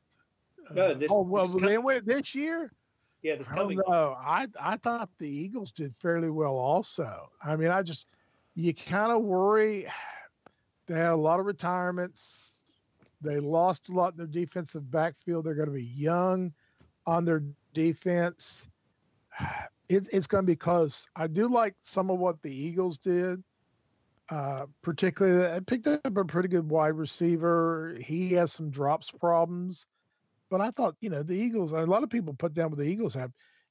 No, 0.73 0.95
this, 0.95 1.11
oh 1.11 1.23
well, 1.23 1.47
this 1.47 1.61
they 1.63 1.75
com- 1.75 1.85
went 1.85 2.07
this 2.07 2.35
year. 2.35 2.73
yeah, 3.23 3.37
this 3.37 3.49
coming. 3.49 3.81
know. 3.89 4.17
I 4.19 4.47
I 4.59 4.77
thought 4.77 5.11
the 5.19 5.29
Eagles 5.29 5.73
did 5.73 5.95
fairly 5.97 6.31
well 6.31 6.57
also. 6.57 7.31
I 7.45 7.57
mean, 7.57 7.71
I 7.71 7.83
just 7.83 8.07
you 8.55 8.73
kind 8.73 9.11
of 9.11 9.23
worry. 9.23 9.89
They 10.91 10.99
had 10.99 11.11
a 11.11 11.17
lot 11.17 11.39
of 11.39 11.47
retirements. 11.47 12.65
They 13.21 13.39
lost 13.39 13.91
a 13.91 13.93
lot 13.93 14.13
in 14.13 14.19
their 14.19 14.27
defensive 14.27 14.91
backfield. 14.91 15.45
They're 15.45 15.55
going 15.55 15.69
to 15.69 15.75
be 15.75 15.85
young 15.85 16.53
on 17.07 17.25
their 17.25 17.45
defense. 17.75 18.67
It, 19.89 20.09
it's 20.13 20.27
going 20.27 20.43
to 20.43 20.47
be 20.47 20.57
close. 20.57 21.07
I 21.15 21.29
do 21.29 21.49
like 21.49 21.77
some 21.81 22.11
of 22.11 22.19
what 22.19 22.43
the 22.43 22.53
Eagles 22.53 22.99
did. 22.99 23.41
Uh, 24.31 24.67
particularly, 24.83 25.55
I 25.55 25.61
picked 25.61 25.87
up 25.87 26.01
a 26.05 26.25
pretty 26.25 26.49
good 26.49 26.69
wide 26.69 26.95
receiver. 26.95 27.97
He 28.01 28.33
has 28.33 28.53
some 28.53 28.71
drops 28.71 29.13
problems, 29.13 29.87
but 30.51 30.61
I 30.61 30.73
thought, 30.73 30.97
you 31.01 31.11
know, 31.11 31.23
the 31.23 31.37
Eagles. 31.37 31.71
A 31.71 31.87
lot 31.87 32.03
of 32.03 32.11
people 32.11 32.35
put 32.35 32.53
down 32.53 32.71
what 32.71 32.79
the 32.79 32.85
Eagles 32.85 33.15
have. 33.15 33.31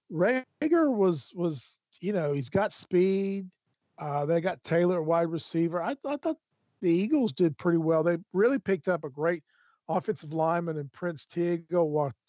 Reagor 0.10 0.94
was 0.94 1.32
was 1.36 1.78
you 2.02 2.14
know 2.14 2.34
he's 2.34 2.50
got 2.50 2.74
speed. 2.74 3.50
Uh, 3.98 4.26
they 4.26 4.42
got 4.42 4.64
Taylor 4.64 5.02
wide 5.02 5.30
receiver. 5.30 5.82
I, 5.82 5.96
I 6.06 6.18
thought 6.18 6.38
the 6.82 6.90
Eagles 6.92 7.34
did 7.34 7.58
pretty 7.58 7.78
well. 7.78 8.04
They 8.04 8.18
really 8.34 8.60
picked 8.60 8.88
up 8.88 9.04
a 9.04 9.10
great 9.10 9.44
offensive 9.88 10.34
lineman 10.34 10.78
in 10.78 10.90
Prince 10.90 11.26
Tiago 11.26 11.86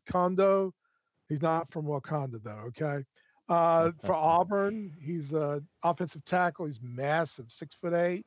Wakondo. 0.08 0.72
He's 1.28 1.42
not 1.42 1.70
from 1.70 1.86
Wakanda 1.86 2.42
though. 2.42 2.64
Okay. 2.68 3.04
Uh, 3.48 3.92
for 4.04 4.14
Auburn, 4.14 4.92
he's 5.00 5.32
an 5.32 5.66
offensive 5.82 6.24
tackle. 6.24 6.66
He's 6.66 6.80
massive, 6.82 7.46
six 7.48 7.74
foot 7.74 7.94
eight. 7.94 8.26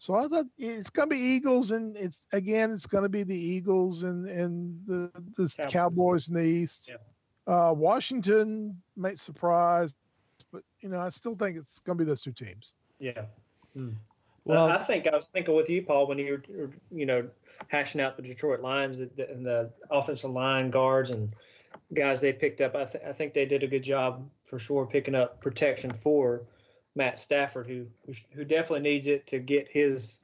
So 0.00 0.14
I 0.14 0.28
thought 0.28 0.46
it's 0.56 0.90
going 0.90 1.08
to 1.08 1.14
be 1.16 1.20
Eagles, 1.20 1.72
and 1.72 1.96
it's 1.96 2.24
again, 2.32 2.70
it's 2.70 2.86
going 2.86 3.02
to 3.02 3.08
be 3.08 3.24
the 3.24 3.36
Eagles 3.36 4.04
and 4.04 4.28
and 4.28 4.80
the 4.86 5.10
the 5.36 5.52
Cowboys. 5.56 5.72
Cowboys 5.72 6.28
in 6.28 6.34
the 6.36 6.44
East. 6.44 6.88
Yeah. 6.88 7.52
Uh, 7.52 7.72
Washington 7.72 8.80
might 8.94 9.18
surprise, 9.18 9.96
but 10.52 10.62
you 10.80 10.88
know 10.88 10.98
I 10.98 11.08
still 11.08 11.34
think 11.34 11.56
it's 11.56 11.80
going 11.80 11.98
to 11.98 12.04
be 12.04 12.08
those 12.08 12.22
two 12.22 12.32
teams. 12.32 12.74
Yeah. 13.00 13.24
Well- 13.74 13.92
Well, 14.48 14.70
I 14.70 14.78
think 14.78 15.06
I 15.06 15.14
was 15.14 15.28
thinking 15.28 15.54
with 15.54 15.68
you, 15.68 15.82
Paul, 15.82 16.06
when 16.06 16.18
you 16.18 16.42
were, 16.48 16.70
you 16.90 17.04
know, 17.04 17.28
hashing 17.68 18.00
out 18.00 18.16
the 18.16 18.22
Detroit 18.22 18.62
the- 18.62 19.28
and 19.30 19.44
the 19.44 19.70
offensive 19.90 20.30
line 20.30 20.70
guards 20.70 21.10
and 21.10 21.34
guys 21.92 22.20
they 22.22 22.32
picked 22.32 22.62
up. 22.62 22.74
I, 22.74 22.84
th- 22.84 23.04
I 23.04 23.12
think 23.12 23.34
they 23.34 23.44
did 23.44 23.62
a 23.62 23.66
good 23.66 23.82
job 23.82 24.26
for 24.44 24.58
sure 24.58 24.86
picking 24.86 25.14
up 25.14 25.40
protection 25.42 25.92
for 25.92 26.42
Matt 26.94 27.20
Stafford, 27.20 27.66
who 27.66 27.86
who, 28.06 28.14
who 28.32 28.44
definitely 28.44 28.88
needs 28.88 29.06
it 29.06 29.26
to 29.26 29.38
get 29.38 29.68
his 29.68 30.18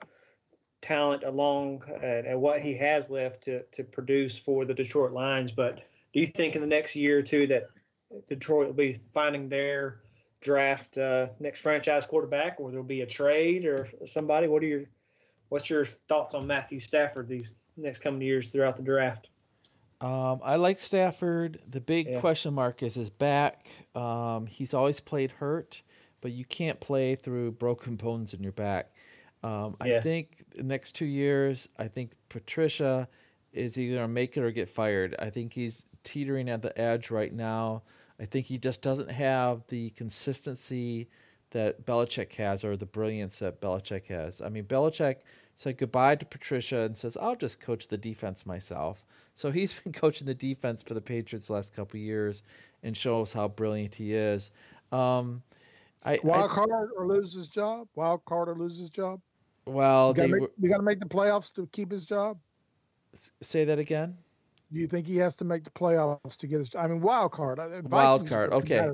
talent 0.80 1.22
along 1.22 1.82
and, 2.02 2.26
and 2.26 2.40
what 2.40 2.60
he 2.60 2.74
has 2.74 3.10
left 3.10 3.44
to 3.44 3.62
to 3.72 3.84
produce 3.84 4.38
for 4.38 4.64
the 4.64 4.74
Detroit 4.74 5.12
Lions. 5.12 5.52
But 5.52 5.82
do 6.14 6.20
you 6.20 6.26
think 6.26 6.54
in 6.54 6.62
the 6.62 6.66
next 6.66 6.96
year 6.96 7.18
or 7.18 7.22
two 7.22 7.46
that 7.48 7.68
Detroit 8.28 8.68
will 8.68 8.74
be 8.74 9.00
finding 9.12 9.50
their 9.50 10.00
draft 10.44 10.98
uh, 10.98 11.28
next 11.40 11.60
franchise 11.60 12.06
quarterback, 12.06 12.60
or 12.60 12.70
there'll 12.70 12.84
be 12.84 13.00
a 13.00 13.06
trade 13.06 13.64
or 13.64 13.88
somebody? 14.04 14.46
What 14.46 14.62
are 14.62 14.66
your 14.66 14.84
what's 15.48 15.68
your 15.68 15.86
thoughts 16.08 16.34
on 16.34 16.46
Matthew 16.46 16.78
Stafford 16.78 17.28
these 17.28 17.56
next 17.76 17.98
coming 17.98 18.22
years 18.22 18.48
throughout 18.48 18.76
the 18.76 18.82
draft? 18.82 19.30
Um, 20.00 20.40
I 20.44 20.56
like 20.56 20.78
Stafford. 20.78 21.60
The 21.66 21.80
big 21.80 22.08
Yeah. 22.08 22.20
question 22.20 22.54
mark 22.54 22.82
is 22.82 22.94
his 22.94 23.10
back. 23.10 23.66
Um, 23.94 24.46
he's 24.46 24.74
always 24.74 25.00
played 25.00 25.32
hurt, 25.32 25.82
but 26.20 26.32
you 26.32 26.44
can't 26.44 26.78
play 26.78 27.14
through 27.14 27.52
broken 27.52 27.96
bones 27.96 28.34
in 28.34 28.42
your 28.42 28.52
back. 28.52 28.94
Um, 29.42 29.76
I 29.80 29.88
Yeah. 29.88 30.00
think 30.00 30.50
the 30.50 30.62
next 30.62 30.92
two 30.92 31.06
years, 31.06 31.68
I 31.78 31.88
think 31.88 32.12
Patricia 32.28 33.08
is 33.52 33.78
either 33.78 33.96
going 33.96 34.08
to 34.08 34.12
make 34.12 34.36
it 34.36 34.42
or 34.42 34.50
get 34.50 34.68
fired. 34.68 35.14
I 35.18 35.30
think 35.30 35.52
he's 35.54 35.86
teetering 36.02 36.50
at 36.50 36.60
the 36.62 36.78
edge 36.78 37.10
right 37.10 37.32
now. 37.32 37.82
I 38.24 38.26
think 38.26 38.46
he 38.46 38.56
just 38.56 38.80
doesn't 38.80 39.10
have 39.10 39.66
the 39.68 39.90
consistency 39.90 41.10
that 41.50 41.84
Belichick 41.84 42.32
has 42.36 42.64
or 42.64 42.74
the 42.74 42.86
brilliance 42.86 43.40
that 43.40 43.60
Belichick 43.60 44.06
has. 44.06 44.40
I 44.40 44.48
mean, 44.48 44.64
Belichick 44.64 45.16
said 45.54 45.76
goodbye 45.76 46.16
to 46.16 46.24
Patricia 46.24 46.78
and 46.78 46.96
says, 46.96 47.18
I'll 47.20 47.36
just 47.36 47.60
coach 47.60 47.88
the 47.88 47.98
defense 47.98 48.46
myself. 48.46 49.04
So 49.34 49.50
he's 49.50 49.78
been 49.78 49.92
coaching 49.92 50.26
the 50.26 50.32
defense 50.32 50.82
for 50.82 50.94
the 50.94 51.02
Patriots 51.02 51.48
the 51.48 51.52
last 51.52 51.76
couple 51.76 51.98
of 51.98 52.02
years 52.02 52.42
and 52.82 52.96
shows 52.96 53.34
how 53.34 53.46
brilliant 53.46 53.96
he 53.96 54.14
is. 54.14 54.50
Um, 54.90 55.42
I, 56.02 56.18
Wild 56.22 56.50
I 56.50 56.54
card 56.54 56.88
or 56.96 57.06
lose 57.06 57.34
his 57.34 57.48
job. 57.48 57.88
Wild 57.94 58.24
card 58.24 58.48
or 58.48 58.54
lose 58.54 58.78
his 58.78 58.88
job. 58.88 59.20
well, 59.66 60.14
You 60.16 60.70
got 60.70 60.78
to 60.78 60.82
make, 60.82 60.82
make 60.82 61.00
the 61.00 61.14
playoffs 61.14 61.52
to 61.56 61.68
keep 61.72 61.90
his 61.90 62.06
job. 62.06 62.38
say 63.12 63.66
that 63.66 63.78
again. 63.78 64.16
Do 64.72 64.80
you 64.80 64.86
think 64.86 65.06
he 65.06 65.16
has 65.18 65.36
to 65.36 65.44
make 65.44 65.64
the 65.64 65.70
playoffs 65.70 66.36
to 66.38 66.46
get 66.46 66.58
his? 66.58 66.74
I 66.74 66.86
mean, 66.86 67.00
wild 67.00 67.32
card. 67.32 67.58
uh, 67.58 67.68
Wild 67.84 68.28
card, 68.28 68.52
okay. 68.52 68.90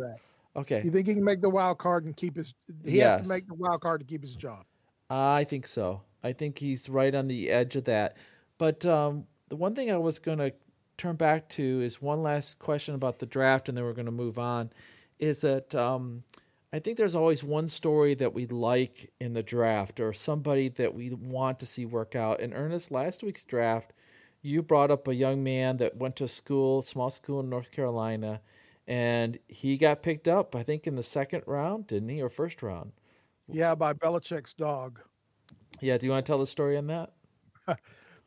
Okay, 0.56 0.82
You 0.84 0.90
think 0.90 1.06
he 1.06 1.14
can 1.14 1.24
make 1.24 1.40
the 1.40 1.48
wild 1.48 1.78
card 1.78 2.04
and 2.04 2.16
keep 2.16 2.36
his? 2.36 2.54
He 2.84 2.98
has 2.98 3.22
to 3.22 3.28
make 3.32 3.46
the 3.46 3.54
wild 3.54 3.80
card 3.80 4.00
to 4.00 4.06
keep 4.06 4.20
his 4.20 4.34
job. 4.34 4.64
I 5.08 5.44
think 5.44 5.66
so. 5.66 6.02
I 6.24 6.32
think 6.32 6.58
he's 6.58 6.88
right 6.88 7.14
on 7.14 7.28
the 7.28 7.50
edge 7.50 7.76
of 7.76 7.84
that. 7.84 8.16
But 8.58 8.84
um, 8.84 9.26
the 9.48 9.56
one 9.56 9.74
thing 9.76 9.90
I 9.92 9.96
was 9.96 10.18
going 10.18 10.38
to 10.38 10.52
turn 10.98 11.14
back 11.16 11.48
to 11.50 11.80
is 11.80 12.02
one 12.02 12.22
last 12.22 12.58
question 12.58 12.96
about 12.96 13.20
the 13.20 13.26
draft, 13.26 13.68
and 13.68 13.78
then 13.78 13.84
we're 13.84 13.92
going 13.92 14.06
to 14.06 14.12
move 14.12 14.38
on. 14.40 14.70
Is 15.20 15.42
that 15.42 15.72
um, 15.74 16.24
I 16.72 16.80
think 16.80 16.98
there's 16.98 17.14
always 17.14 17.44
one 17.44 17.68
story 17.68 18.14
that 18.14 18.34
we 18.34 18.46
like 18.46 19.12
in 19.20 19.34
the 19.34 19.44
draft, 19.44 20.00
or 20.00 20.12
somebody 20.12 20.68
that 20.68 20.94
we 20.94 21.10
want 21.10 21.60
to 21.60 21.66
see 21.66 21.86
work 21.86 22.16
out. 22.16 22.40
In 22.40 22.52
Ernest, 22.52 22.90
last 22.90 23.22
week's 23.22 23.44
draft, 23.44 23.92
you 24.42 24.62
brought 24.62 24.90
up 24.90 25.06
a 25.06 25.14
young 25.14 25.42
man 25.42 25.76
that 25.78 25.96
went 25.96 26.16
to 26.16 26.24
a 26.24 26.28
school, 26.28 26.82
small 26.82 27.10
school 27.10 27.40
in 27.40 27.50
North 27.50 27.70
Carolina, 27.70 28.40
and 28.86 29.38
he 29.48 29.76
got 29.76 30.02
picked 30.02 30.28
up. 30.28 30.56
I 30.56 30.62
think 30.62 30.86
in 30.86 30.94
the 30.94 31.02
second 31.02 31.42
round, 31.46 31.86
didn't 31.86 32.08
he, 32.08 32.22
or 32.22 32.28
first 32.28 32.62
round? 32.62 32.92
Yeah, 33.48 33.74
by 33.74 33.92
Belichick's 33.92 34.52
dog. 34.54 35.00
Yeah. 35.80 35.98
Do 35.98 36.06
you 36.06 36.12
want 36.12 36.24
to 36.24 36.30
tell 36.30 36.38
the 36.38 36.46
story 36.46 36.76
on 36.76 36.86
that? 36.88 37.12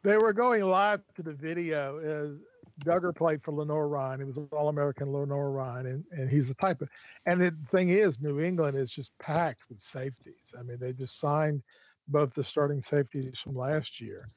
They 0.03 0.17
were 0.17 0.33
going 0.33 0.61
live 0.63 1.01
to 1.15 1.23
the 1.23 1.31
video 1.31 1.97
as 1.99 2.41
Dugger 2.83 3.15
played 3.15 3.41
for 3.41 3.53
Lenoir-Rhyne. 3.53 4.19
He 4.19 4.25
was 4.25 4.35
an 4.35 4.49
All 4.51 4.67
American 4.67 5.13
Lenoir-Rhyne, 5.13 5.85
and, 5.85 6.03
and 6.11 6.29
he's 6.29 6.49
the 6.49 6.55
type 6.55 6.81
of. 6.81 6.89
And 7.25 7.41
the 7.41 7.55
thing 7.71 7.89
is, 7.89 8.19
New 8.19 8.41
England 8.41 8.77
is 8.77 8.91
just 8.91 9.17
packed 9.19 9.61
with 9.69 9.79
safeties. 9.79 10.53
I 10.59 10.63
mean, 10.63 10.77
they 10.77 10.91
just 10.91 11.19
signed 11.19 11.63
both 12.09 12.33
the 12.33 12.43
starting 12.43 12.81
safeties 12.81 13.39
from 13.39 13.55
last 13.55 14.01
year. 14.01 14.27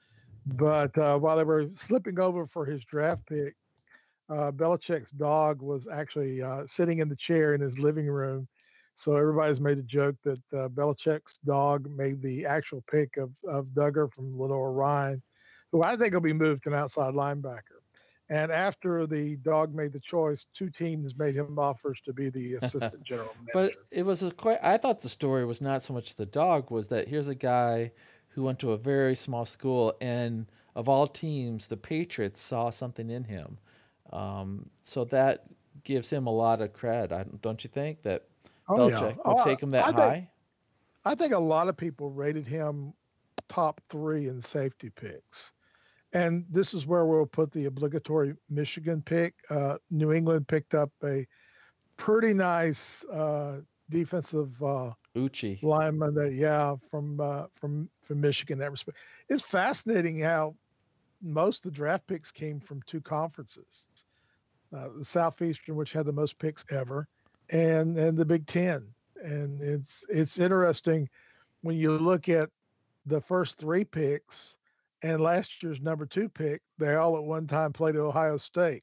But 0.46 0.96
uh, 0.96 1.18
while 1.18 1.36
they 1.36 1.44
were 1.44 1.68
slipping 1.76 2.20
over 2.20 2.46
for 2.46 2.64
his 2.64 2.84
draft 2.84 3.26
pick, 3.26 3.54
uh, 4.28 4.50
Belichick's 4.52 5.10
dog 5.12 5.60
was 5.62 5.88
actually 5.92 6.42
uh, 6.42 6.64
sitting 6.66 7.00
in 7.00 7.08
the 7.08 7.16
chair 7.16 7.54
in 7.54 7.60
his 7.60 7.78
living 7.78 8.06
room. 8.06 8.48
So 8.94 9.14
everybody's 9.14 9.60
made 9.60 9.78
the 9.78 9.82
joke 9.82 10.16
that 10.24 10.40
uh, 10.54 10.68
Belichick's 10.68 11.38
dog 11.44 11.88
made 11.96 12.22
the 12.22 12.46
actual 12.46 12.82
pick 12.90 13.16
of, 13.18 13.30
of 13.46 13.66
Dugger 13.66 14.10
from 14.10 14.38
Lenoir-Rhyne, 14.38 15.22
who 15.70 15.82
I 15.82 15.96
think 15.96 16.14
will 16.14 16.20
be 16.20 16.32
moved 16.32 16.62
to 16.62 16.70
an 16.70 16.76
outside 16.76 17.14
linebacker. 17.14 17.82
And 18.28 18.50
after 18.50 19.06
the 19.06 19.36
dog 19.36 19.74
made 19.74 19.92
the 19.92 20.00
choice, 20.00 20.46
two 20.52 20.70
teams 20.70 21.16
made 21.16 21.36
him 21.36 21.58
offers 21.58 22.00
to 22.02 22.12
be 22.12 22.28
the 22.28 22.54
assistant 22.54 23.04
general 23.04 23.32
But 23.52 23.74
it 23.92 24.04
was 24.04 24.22
a 24.22 24.32
quite. 24.32 24.58
I 24.62 24.78
thought 24.78 25.02
the 25.02 25.08
story 25.08 25.44
was 25.44 25.60
not 25.60 25.82
so 25.82 25.94
much 25.94 26.16
the 26.16 26.26
dog. 26.26 26.72
Was 26.72 26.88
that 26.88 27.06
here's 27.06 27.28
a 27.28 27.36
guy 27.36 27.92
who 28.36 28.42
went 28.44 28.58
to 28.60 28.70
a 28.72 28.76
very 28.76 29.16
small 29.16 29.44
school, 29.46 29.96
and 30.00 30.46
of 30.76 30.88
all 30.88 31.06
teams, 31.06 31.68
the 31.68 31.76
Patriots 31.76 32.38
saw 32.40 32.68
something 32.70 33.10
in 33.10 33.24
him. 33.24 33.58
Um, 34.12 34.68
so 34.82 35.04
that 35.06 35.46
gives 35.82 36.10
him 36.12 36.26
a 36.26 36.30
lot 36.30 36.60
of 36.60 36.72
cred, 36.74 37.10
I, 37.12 37.24
don't 37.42 37.64
you 37.64 37.68
think? 37.70 38.02
That 38.02 38.24
Oh, 38.68 38.88
yeah. 38.88 38.96
Belichick 38.96 39.18
Oh, 39.24 39.42
take 39.44 39.62
him 39.62 39.70
that 39.70 39.84
I 39.84 39.86
think- 39.86 39.98
high. 39.98 40.30
I 41.06 41.14
think 41.14 41.32
a 41.32 41.38
lot 41.38 41.68
of 41.68 41.76
people 41.76 42.10
rated 42.10 42.46
him 42.46 42.92
top 43.48 43.80
three 43.88 44.28
in 44.28 44.40
safety 44.40 44.90
picks. 44.90 45.52
And 46.12 46.44
this 46.50 46.74
is 46.74 46.86
where 46.86 47.04
we'll 47.06 47.26
put 47.26 47.52
the 47.52 47.66
obligatory 47.66 48.34
Michigan 48.50 49.02
pick. 49.02 49.34
Uh, 49.48 49.78
New 49.90 50.12
England 50.12 50.48
picked 50.48 50.74
up 50.74 50.90
a 51.04 51.26
pretty 51.96 52.34
nice 52.34 53.04
uh, 53.04 53.60
defensive 53.88 54.60
uh, 54.62 54.90
Uchi. 55.16 55.58
lineman. 55.62 56.14
That, 56.14 56.32
yeah, 56.32 56.76
from 56.90 57.20
uh, 57.20 57.44
from 57.54 57.88
from 58.02 58.20
Michigan. 58.20 58.58
That 58.58 58.70
respect. 58.70 58.98
It's 59.28 59.42
fascinating 59.42 60.18
how 60.18 60.54
most 61.22 61.64
of 61.64 61.72
the 61.72 61.76
draft 61.76 62.06
picks 62.06 62.30
came 62.30 62.60
from 62.60 62.82
two 62.86 63.00
conferences: 63.00 63.86
uh, 64.76 64.88
the 64.98 65.04
Southeastern, 65.04 65.76
which 65.76 65.92
had 65.92 66.06
the 66.06 66.12
most 66.12 66.38
picks 66.38 66.64
ever, 66.70 67.08
and 67.50 67.96
and 67.96 68.16
the 68.16 68.24
Big 68.24 68.46
Ten. 68.46 68.86
And 69.22 69.60
it's 69.60 70.04
it's 70.08 70.38
interesting 70.38 71.08
when 71.62 71.76
you 71.76 71.92
look 71.92 72.28
at 72.28 72.50
the 73.06 73.20
first 73.20 73.58
three 73.58 73.84
picks 73.84 74.58
and 75.02 75.20
last 75.20 75.62
year's 75.62 75.80
number 75.80 76.06
two 76.06 76.28
pick, 76.28 76.62
they 76.78 76.94
all 76.94 77.16
at 77.16 77.24
one 77.24 77.46
time 77.46 77.72
played 77.72 77.96
at 77.96 78.00
Ohio 78.00 78.36
State, 78.36 78.82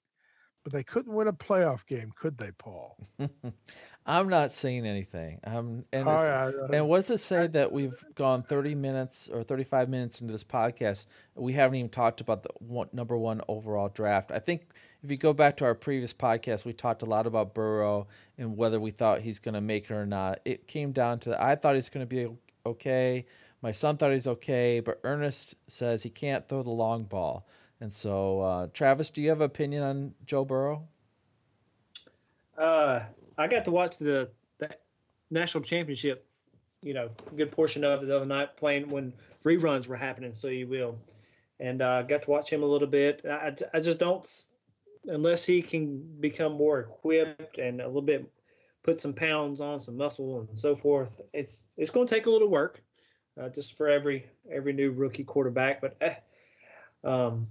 but 0.63 0.71
they 0.71 0.83
couldn't 0.83 1.13
win 1.13 1.27
a 1.27 1.33
playoff 1.33 1.85
game, 1.85 2.11
could 2.15 2.37
they, 2.37 2.51
Paul? 2.57 2.97
I'm 4.05 4.27
not 4.27 4.51
saying 4.51 4.85
anything. 4.85 5.39
Um, 5.45 5.85
and 5.93 6.07
All 6.07 6.15
it's- 6.15 6.53
right, 6.53 6.63
uh, 6.69 6.73
and 6.73 6.89
what 6.89 6.97
does 6.97 7.09
it 7.11 7.19
say 7.19 7.47
that 7.47 7.71
we've 7.71 8.03
gone 8.15 8.43
30 8.43 8.75
minutes 8.75 9.29
or 9.29 9.43
35 9.43 9.87
minutes 9.87 10.19
into 10.19 10.33
this 10.33 10.43
podcast? 10.43 11.07
We 11.35 11.53
haven't 11.53 11.77
even 11.77 11.89
talked 11.89 12.19
about 12.19 12.43
the 12.43 12.49
one, 12.59 12.89
number 12.91 13.17
one 13.17 13.41
overall 13.47 13.87
draft. 13.87 14.29
I 14.31 14.39
think 14.39 14.73
if 15.01 15.09
you 15.09 15.15
go 15.17 15.33
back 15.33 15.55
to 15.57 15.65
our 15.65 15.73
previous 15.75 16.13
podcast, 16.13 16.65
we 16.65 16.73
talked 16.73 17.01
a 17.01 17.05
lot 17.05 17.25
about 17.25 17.53
Burrow 17.53 18.07
and 18.37 18.57
whether 18.57 18.79
we 18.79 18.91
thought 18.91 19.21
he's 19.21 19.39
going 19.39 19.53
to 19.55 19.61
make 19.61 19.85
it 19.85 19.91
or 19.91 20.05
not. 20.05 20.39
It 20.43 20.67
came 20.67 20.91
down 20.91 21.19
to 21.19 21.41
I 21.41 21.55
thought 21.55 21.75
he's 21.75 21.89
going 21.89 22.05
to 22.05 22.15
be 22.15 22.27
okay. 22.65 23.25
My 23.61 23.71
son 23.71 23.95
thought 23.95 24.11
he's 24.11 24.27
okay, 24.27 24.81
but 24.81 24.99
Ernest 25.05 25.55
says 25.71 26.03
he 26.03 26.09
can't 26.09 26.47
throw 26.49 26.61
the 26.63 26.69
long 26.71 27.03
ball. 27.03 27.47
And 27.79 27.91
so, 27.91 28.41
uh, 28.41 28.67
Travis, 28.73 29.09
do 29.11 29.21
you 29.21 29.29
have 29.29 29.39
an 29.39 29.45
opinion 29.45 29.83
on 29.83 30.13
Joe 30.25 30.43
Burrow? 30.43 30.87
Uh, 32.57 33.01
I 33.37 33.47
got 33.47 33.65
to 33.65 33.71
watch 33.71 33.97
the, 33.97 34.29
the 34.59 34.69
national 35.29 35.63
championship, 35.63 36.25
you 36.81 36.93
know, 36.93 37.09
a 37.31 37.35
good 37.35 37.51
portion 37.51 37.83
of 37.83 38.03
it 38.03 38.07
the 38.07 38.15
other 38.15 38.25
night 38.25 38.57
playing 38.57 38.89
when 38.89 39.13
reruns 39.43 39.87
were 39.87 39.95
happening. 39.95 40.33
So 40.33 40.47
you 40.47 40.67
will, 40.67 40.97
and 41.59 41.81
uh, 41.81 42.03
got 42.03 42.23
to 42.23 42.29
watch 42.29 42.49
him 42.49 42.63
a 42.63 42.67
little 42.67 42.87
bit. 42.87 43.25
I, 43.25 43.55
I 43.73 43.79
just 43.79 43.99
don't, 43.99 44.27
unless 45.07 45.45
he 45.45 45.61
can 45.61 46.19
become 46.19 46.53
more 46.53 46.79
equipped 46.79 47.57
and 47.57 47.81
a 47.81 47.87
little 47.87 48.01
bit, 48.01 48.31
put 48.83 48.99
some 48.99 49.13
pounds 49.13 49.61
on, 49.61 49.79
some 49.79 49.97
muscle 49.97 50.41
and 50.41 50.59
so 50.59 50.75
forth. 50.75 51.21
It's 51.31 51.65
it's 51.77 51.89
going 51.89 52.05
to 52.05 52.13
take 52.13 52.25
a 52.25 52.29
little 52.29 52.49
work, 52.49 52.83
uh, 53.41 53.49
just 53.49 53.77
for 53.77 53.87
every 53.87 54.25
every 54.51 54.73
new 54.73 54.91
rookie 54.91 55.23
quarterback. 55.23 55.79
But, 55.79 55.95
eh, 56.01 56.15
um, 57.03 57.47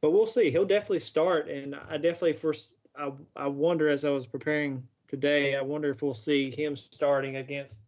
but 0.00 0.10
we'll 0.10 0.26
see. 0.26 0.50
He'll 0.50 0.66
definitely 0.66 0.98
start, 0.98 1.48
and 1.48 1.76
I 1.88 1.96
definitely 1.96 2.34
first. 2.34 2.74
I, 2.96 3.12
I 3.34 3.46
wonder 3.48 3.88
as 3.88 4.04
I 4.04 4.10
was 4.10 4.26
preparing 4.26 4.86
today. 5.06 5.56
I 5.56 5.62
wonder 5.62 5.90
if 5.90 6.02
we'll 6.02 6.14
see 6.14 6.50
him 6.50 6.76
starting 6.76 7.36
against 7.36 7.80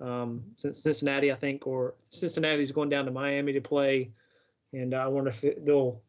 um, 0.00 0.42
Cincinnati, 0.56 1.30
I 1.30 1.34
think, 1.34 1.66
or 1.66 1.94
Cincinnati's 2.04 2.72
going 2.72 2.88
down 2.88 3.04
to 3.04 3.10
Miami 3.10 3.52
to 3.52 3.60
play, 3.60 4.10
and 4.72 4.94
I 4.94 5.06
wonder 5.06 5.30
if 5.30 5.44
it, 5.44 5.64
they'll 5.64 6.00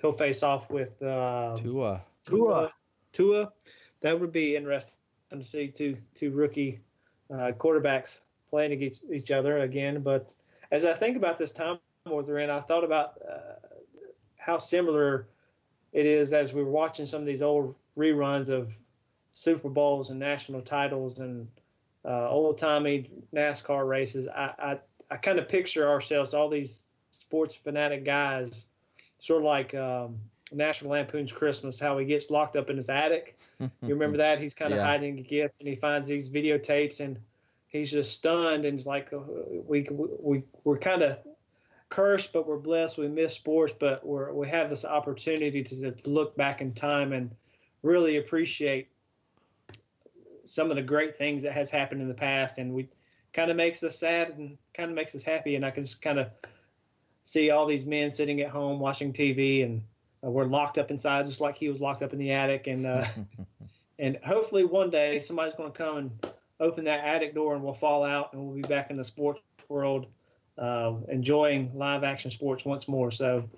he'll 0.00 0.12
face 0.12 0.42
off 0.42 0.70
with 0.70 1.02
uh, 1.02 1.56
Tua. 1.56 2.02
Tua. 2.24 2.72
Tua. 3.12 3.52
That 4.00 4.18
would 4.18 4.32
be 4.32 4.56
interesting 4.56 4.98
to 5.30 5.44
see 5.44 5.68
two 5.68 5.96
two 6.14 6.30
rookie 6.30 6.80
uh, 7.32 7.52
quarterbacks 7.58 8.20
playing 8.50 8.72
against 8.72 9.04
each 9.12 9.30
other 9.30 9.58
again. 9.58 10.02
But 10.02 10.32
as 10.70 10.84
I 10.84 10.94
think 10.94 11.16
about 11.16 11.38
this 11.38 11.52
time 11.52 11.78
we're 12.06 12.38
in, 12.38 12.50
I 12.50 12.60
thought 12.60 12.84
about 12.84 13.20
uh, 13.28 13.66
how 14.36 14.58
similar 14.58 15.28
it 15.92 16.06
is 16.06 16.32
as 16.32 16.52
we 16.52 16.62
were 16.62 16.70
watching 16.70 17.06
some 17.06 17.20
of 17.20 17.26
these 17.26 17.42
old 17.42 17.74
reruns 17.96 18.48
of 18.48 18.76
Super 19.32 19.68
Bowls 19.68 20.10
and 20.10 20.18
national 20.18 20.62
titles 20.62 21.18
and 21.18 21.46
uh, 22.04 22.28
old 22.28 22.58
timey 22.58 23.10
NASCAR 23.34 23.86
races. 23.88 24.28
I, 24.28 24.52
I, 24.58 24.78
I 25.10 25.16
kind 25.16 25.38
of 25.38 25.48
picture 25.48 25.88
ourselves, 25.88 26.34
all 26.34 26.48
these 26.48 26.82
sports 27.10 27.54
fanatic 27.54 28.04
guys, 28.04 28.64
sort 29.18 29.40
of 29.42 29.44
like 29.44 29.74
um, 29.74 30.16
National 30.52 30.92
Lampoon's 30.92 31.32
Christmas, 31.32 31.78
how 31.78 31.98
he 31.98 32.06
gets 32.06 32.30
locked 32.30 32.56
up 32.56 32.70
in 32.70 32.76
his 32.76 32.88
attic. 32.88 33.36
You 33.82 33.94
remember 33.94 34.18
that? 34.18 34.40
He's 34.40 34.52
kind 34.54 34.72
of 34.72 34.78
Yeah. 34.78 34.84
hiding 34.86 35.18
a 35.18 35.22
gift 35.22 35.60
and 35.60 35.68
he 35.68 35.74
finds 35.74 36.06
these 36.06 36.28
videotapes 36.28 37.00
and 37.00 37.18
he's 37.68 37.90
just 37.90 38.12
stunned 38.12 38.66
and 38.66 38.78
it's 38.78 38.86
like, 38.86 39.10
uh, 39.12 39.18
we, 39.66 39.86
we, 39.90 40.42
we're 40.64 40.78
kind 40.78 41.00
of 41.02 41.18
cursed, 41.88 42.32
but 42.32 42.46
we're 42.46 42.58
blessed. 42.58 42.98
We 42.98 43.08
miss 43.08 43.32
sports, 43.34 43.72
but 43.78 44.04
we're, 44.06 44.32
we 44.32 44.48
have 44.48 44.68
this 44.68 44.84
opportunity 44.84 45.64
to, 45.64 45.92
to 45.92 46.10
look 46.10 46.36
back 46.36 46.60
in 46.60 46.74
time 46.74 47.12
and 47.14 47.34
really 47.82 48.18
appreciate 48.18 48.89
some 50.50 50.68
of 50.68 50.76
the 50.76 50.82
great 50.82 51.16
things 51.16 51.42
that 51.42 51.52
has 51.52 51.70
happened 51.70 52.02
in 52.02 52.08
the 52.08 52.14
past. 52.14 52.58
And 52.58 52.74
we 52.74 52.88
kind 53.32 53.52
of 53.52 53.56
makes 53.56 53.84
us 53.84 53.96
sad 53.96 54.30
and 54.36 54.58
kind 54.74 54.90
of 54.90 54.96
makes 54.96 55.14
us 55.14 55.22
happy. 55.22 55.54
And 55.54 55.64
I 55.64 55.70
can 55.70 55.84
just 55.84 56.02
kind 56.02 56.18
of 56.18 56.28
see 57.22 57.50
all 57.50 57.66
these 57.66 57.86
men 57.86 58.10
sitting 58.10 58.40
at 58.40 58.50
home 58.50 58.80
watching 58.80 59.12
TV 59.12 59.64
and 59.64 59.80
uh, 60.24 60.30
we're 60.30 60.46
locked 60.46 60.76
up 60.76 60.90
inside 60.90 61.26
just 61.26 61.40
like 61.40 61.54
he 61.54 61.68
was 61.68 61.80
locked 61.80 62.02
up 62.02 62.12
in 62.12 62.18
the 62.18 62.32
attic. 62.32 62.66
And, 62.66 62.84
uh, 62.84 63.06
and 64.00 64.18
hopefully 64.24 64.64
one 64.64 64.90
day 64.90 65.20
somebody's 65.20 65.54
going 65.54 65.70
to 65.70 65.78
come 65.78 65.96
and 65.98 66.10
open 66.58 66.84
that 66.84 67.04
attic 67.04 67.32
door 67.32 67.54
and 67.54 67.62
we'll 67.62 67.72
fall 67.72 68.02
out 68.02 68.32
and 68.32 68.42
we'll 68.44 68.56
be 68.56 68.62
back 68.62 68.90
in 68.90 68.96
the 68.96 69.04
sports 69.04 69.40
world, 69.68 70.06
uh, 70.58 70.94
enjoying 71.08 71.70
live 71.76 72.02
action 72.02 72.32
sports 72.32 72.64
once 72.64 72.88
more. 72.88 73.12
So, 73.12 73.48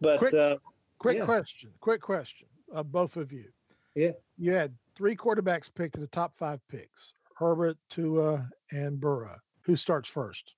but, 0.00 0.18
Quick- 0.18 0.34
uh, 0.34 0.56
Quick 0.98 1.18
Yeah. 1.18 1.24
question. 1.24 1.70
Quick 1.80 2.00
question. 2.00 2.48
Uh, 2.72 2.82
both 2.82 3.16
of 3.16 3.32
you. 3.32 3.46
Yeah. 3.94 4.12
You 4.38 4.52
had 4.52 4.74
three 4.94 5.16
quarterbacks 5.16 5.72
picked 5.72 5.94
in 5.96 6.00
the 6.00 6.06
top 6.08 6.36
five 6.38 6.60
picks 6.68 7.14
Herbert, 7.36 7.76
Tua, 7.88 8.48
and 8.70 9.00
Burrow. 9.00 9.36
Who 9.62 9.74
starts 9.76 10.08
first? 10.08 10.54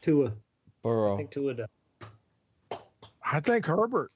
Tua, 0.00 0.32
Burrow. 0.82 1.14
I 1.14 1.16
think 1.16 1.30
Tua 1.30 1.54
does. 1.54 1.68
I 3.24 3.40
think 3.40 3.66
Herbert. 3.66 4.12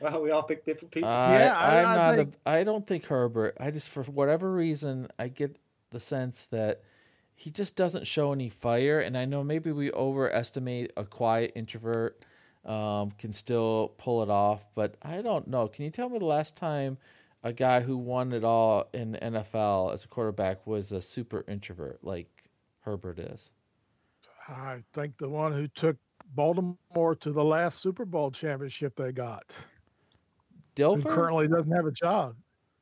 Well, 0.00 0.22
we 0.22 0.30
all 0.30 0.42
pick 0.42 0.64
different 0.64 0.92
people. 0.92 1.08
I, 1.10 1.38
Yeah, 1.40 1.58
I- 1.58 1.78
I'm 1.82 1.86
I 1.86 1.94
not. 1.94 2.14
think- 2.16 2.34
a, 2.46 2.50
I 2.50 2.64
don't 2.64 2.86
think 2.86 3.04
Herbert. 3.06 3.56
I 3.60 3.70
just, 3.70 3.90
for 3.90 4.02
whatever 4.04 4.52
reason, 4.52 5.08
I 5.18 5.28
get 5.28 5.58
the 5.90 6.00
sense 6.00 6.46
that 6.46 6.82
he 7.34 7.50
just 7.50 7.76
doesn't 7.76 8.06
show 8.06 8.32
any 8.32 8.48
fire. 8.48 9.00
And 9.00 9.16
I 9.18 9.24
know 9.24 9.42
maybe 9.44 9.72
we 9.72 9.90
overestimate 9.92 10.92
a 10.96 11.04
quiet 11.04 11.52
introvert 11.54 12.22
um, 12.68 13.10
can 13.12 13.32
still 13.32 13.94
pull 13.96 14.22
it 14.22 14.28
off, 14.28 14.68
but 14.74 14.96
I 15.02 15.22
don't 15.22 15.48
know. 15.48 15.66
Can 15.68 15.84
you 15.84 15.90
tell 15.90 16.10
me 16.10 16.18
the 16.18 16.26
last 16.26 16.54
time 16.54 16.98
a 17.42 17.52
guy 17.52 17.80
who 17.80 17.96
won 17.96 18.32
it 18.32 18.44
all 18.44 18.88
in 18.92 19.12
the 19.12 19.18
NFL 19.18 19.94
as 19.94 20.04
a 20.04 20.08
quarterback 20.08 20.66
was 20.66 20.92
a 20.92 21.00
super 21.00 21.44
introvert 21.48 22.00
like 22.02 22.50
Herbert 22.80 23.18
is? 23.18 23.52
I 24.48 24.82
think 24.92 25.16
the 25.16 25.30
one 25.30 25.52
who 25.52 25.66
took 25.68 25.96
Baltimore 26.34 27.16
to 27.20 27.32
the 27.32 27.44
last 27.44 27.80
Super 27.80 28.04
Bowl 28.04 28.30
championship 28.30 28.94
they 28.96 29.12
got, 29.12 29.56
who 30.76 30.82
Dilfer. 30.82 31.06
currently 31.06 31.48
doesn't 31.48 31.72
have 31.72 31.86
a 31.86 31.92
job. 31.92 32.36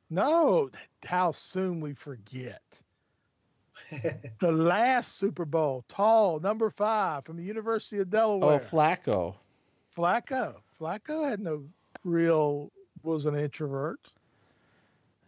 No, 0.09 0.69
how 1.05 1.31
soon 1.31 1.79
we 1.79 1.93
forget. 1.93 2.81
the 4.39 4.51
last 4.51 5.17
Super 5.17 5.45
Bowl, 5.45 5.85
tall, 5.87 6.41
number 6.41 6.69
five 6.69 7.23
from 7.23 7.37
the 7.37 7.43
University 7.43 7.99
of 8.01 8.09
Delaware. 8.09 8.55
oh, 8.55 8.59
Flacco. 8.59 9.35
Flacco. 9.97 10.55
Flacco 10.79 11.27
had 11.27 11.39
no 11.39 11.63
real 12.03 12.71
was 13.03 13.25
an 13.25 13.35
introvert. 13.35 13.99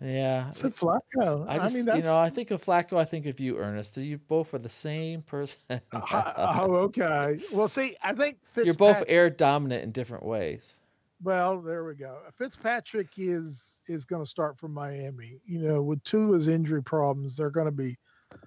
Yeah, 0.02 0.52
So 0.52 0.70
Flacco. 0.70 1.46
I 1.48 1.58
I, 1.58 1.68
mean, 1.68 1.86
that's 1.86 1.98
you 1.98 2.04
know, 2.04 2.18
I 2.18 2.30
think 2.30 2.52
of 2.52 2.64
Flacco. 2.64 2.98
I 2.98 3.04
think 3.04 3.26
of 3.26 3.40
you, 3.40 3.58
Ernest. 3.58 3.98
You 3.98 4.18
both 4.18 4.54
are 4.54 4.60
the 4.60 4.70
same 4.70 5.22
person. 5.24 5.82
Oh, 5.92 6.34
oh, 6.38 6.76
okay. 6.76 7.40
Well, 7.52 7.68
see, 7.68 7.96
I 8.02 8.14
think 8.14 8.38
Fitzpatrick, 8.44 8.66
You're 8.66 8.74
both 8.76 9.04
air 9.08 9.30
dominant 9.30 9.84
in 9.84 9.92
different 9.92 10.26
ways. 10.26 10.76
Well, 11.22 11.60
there 11.60 11.84
we 11.84 11.96
go. 11.96 12.18
Fitzpatrick 12.38 13.10
is 13.18 13.80
is 13.88 14.06
going 14.06 14.24
to 14.24 14.30
start 14.30 14.58
from 14.58 14.74
Miami. 14.74 15.42
You 15.46 15.60
know, 15.60 15.82
with 15.82 16.02
two 16.04 16.32
his 16.32 16.48
injury 16.48 16.82
problems, 16.82 17.36
they're 17.36 17.50
going 17.50 17.66
to 17.66 17.72
be 17.72 17.98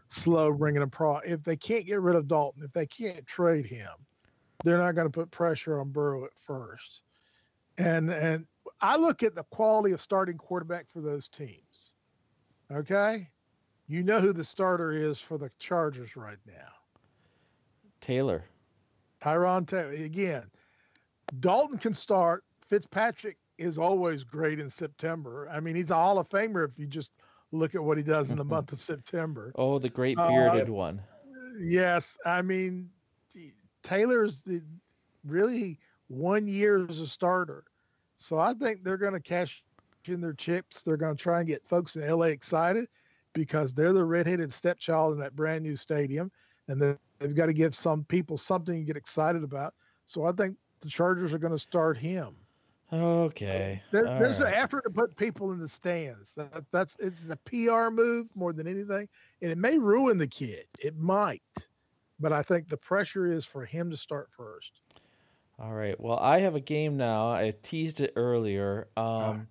slow 0.09 0.53
bringing 0.53 0.83
a 0.83 0.87
pro. 0.87 1.19
If 1.19 1.43
they 1.43 1.57
can't 1.57 1.85
get 1.85 2.01
rid 2.01 2.17
of 2.17 2.29
Dalton, 2.29 2.63
if 2.63 2.73
they 2.73 2.87
can't 2.87 3.27
trade 3.27 3.67
him, 3.67 3.91
they're 4.65 4.79
not 4.79 4.95
going 4.95 5.07
to 5.07 5.11
put 5.13 5.31
pressure 5.31 5.81
on 5.81 5.91
Burrow 5.91 6.25
at 6.25 6.35
first. 6.35 7.03
And 7.79 8.11
and 8.11 8.47
I 8.81 8.97
look 8.97 9.23
at 9.23 9.35
the 9.35 9.45
quality 9.45 9.93
of 9.93 10.01
starting 10.01 10.37
quarterback 10.37 10.89
for 10.91 11.01
those 11.01 11.29
teams. 11.29 11.95
Okay, 12.71 13.29
you 13.89 14.03
know 14.03 14.21
who 14.21 14.33
the 14.33 14.45
starter 14.45 14.93
is 14.93 15.19
for 15.21 15.39
the 15.39 15.51
Chargers 15.59 16.17
right 16.17 16.39
now. 16.47 16.73
Taylor. 18.01 18.45
Tyrod 19.23 19.67
Taylor 19.69 19.93
again. 19.93 20.51
Dalton 21.41 21.79
can 21.79 21.95
start. 21.95 22.45
Fitzpatrick 22.67 23.37
is 23.59 23.79
always 23.79 24.25
great 24.25 24.59
in 24.59 24.69
September. 24.69 25.49
I 25.53 25.61
mean, 25.61 25.77
he's 25.77 25.91
a 25.91 25.95
Hall 25.95 26.19
of 26.19 26.29
Famer 26.29 26.69
if 26.69 26.79
you 26.79 26.87
just 26.87 27.13
look 27.53 27.75
at 27.75 27.83
what 27.85 27.97
he 27.97 28.03
does 28.03 28.31
in 28.31 28.39
the 28.39 28.45
month 28.57 28.73
of 28.73 28.81
September. 28.81 29.53
Oh, 29.55 29.79
the 29.79 29.89
great 29.89 30.19
Uh, 30.19 30.29
bearded 30.29 30.69
one. 30.69 31.01
Yes, 31.61 32.19
I 32.27 32.43
mean, 32.43 32.91
Taylor's 33.83 34.41
the 34.43 34.63
really 35.25 35.79
one 36.09 36.47
year 36.47 36.87
as 36.89 37.01
a 37.01 37.07
starter. 37.07 37.65
So 38.17 38.39
I 38.39 38.55
think 38.55 38.85
they're 38.85 38.97
going 38.97 39.15
to 39.15 39.21
cash 39.21 39.63
in 40.07 40.21
their 40.21 40.33
chips. 40.33 40.83
They're 40.83 40.97
going 40.97 41.17
to 41.17 41.23
try 41.23 41.39
and 41.39 41.49
get 41.49 41.67
folks 41.67 41.97
in 41.97 42.09
LA 42.09 42.27
excited 42.27 42.89
because 43.33 43.73
they're 43.73 43.93
the 43.93 44.05
redheaded 44.05 44.53
stepchild 44.53 45.15
in 45.15 45.21
that 45.21 45.35
brand 45.35 45.63
new 45.63 45.77
stadium, 45.77 46.31
and 46.69 46.81
they've 46.81 47.35
got 47.35 47.47
to 47.47 47.53
give 47.53 47.75
some 47.75 48.05
people 48.05 48.37
something 48.37 48.81
to 48.81 48.85
get 48.85 48.97
excited 48.97 49.43
about. 49.43 49.75
So 50.07 50.25
I 50.25 50.33
think 50.33 50.57
the 50.81 50.89
Chargers 50.89 51.33
are 51.33 51.39
going 51.39 51.53
to 51.53 51.59
start 51.59 51.97
him. 51.97 52.37
Okay. 52.93 53.81
There, 53.91 54.05
there's 54.05 54.41
right. 54.41 54.53
an 54.53 54.55
effort 54.55 54.83
to 54.85 54.91
put 54.91 55.17
people 55.17 55.53
in 55.53 55.59
the 55.59 55.69
stands. 55.69 56.35
That, 56.35 56.65
that's 56.73 56.97
it's 57.01 57.27
a 57.31 57.37
PR 57.37 57.91
move 57.91 58.27
more 58.35 58.53
than 58.53 58.67
anything, 58.67 59.09
and 59.41 59.51
it 59.51 59.57
may 59.57 59.79
ruin 59.79 60.19
the 60.19 60.27
kid. 60.27 60.67
It 60.79 60.97
might, 60.99 61.67
but 62.21 62.33
I 62.33 62.43
think 62.43 62.69
the 62.69 62.77
pressure 62.77 63.33
is 63.33 63.45
for 63.45 63.65
him 63.65 63.91
to 63.91 63.97
start 63.97 64.29
first. 64.37 64.73
All 65.59 65.73
right. 65.73 65.99
Well, 66.01 66.19
I 66.19 66.41
have 66.41 66.55
a 66.55 66.61
game 66.61 66.97
now. 66.97 67.33
I 67.33 67.53
teased 67.63 68.01
it 68.01 68.13
earlier. 68.17 68.89
Um, 68.97 69.49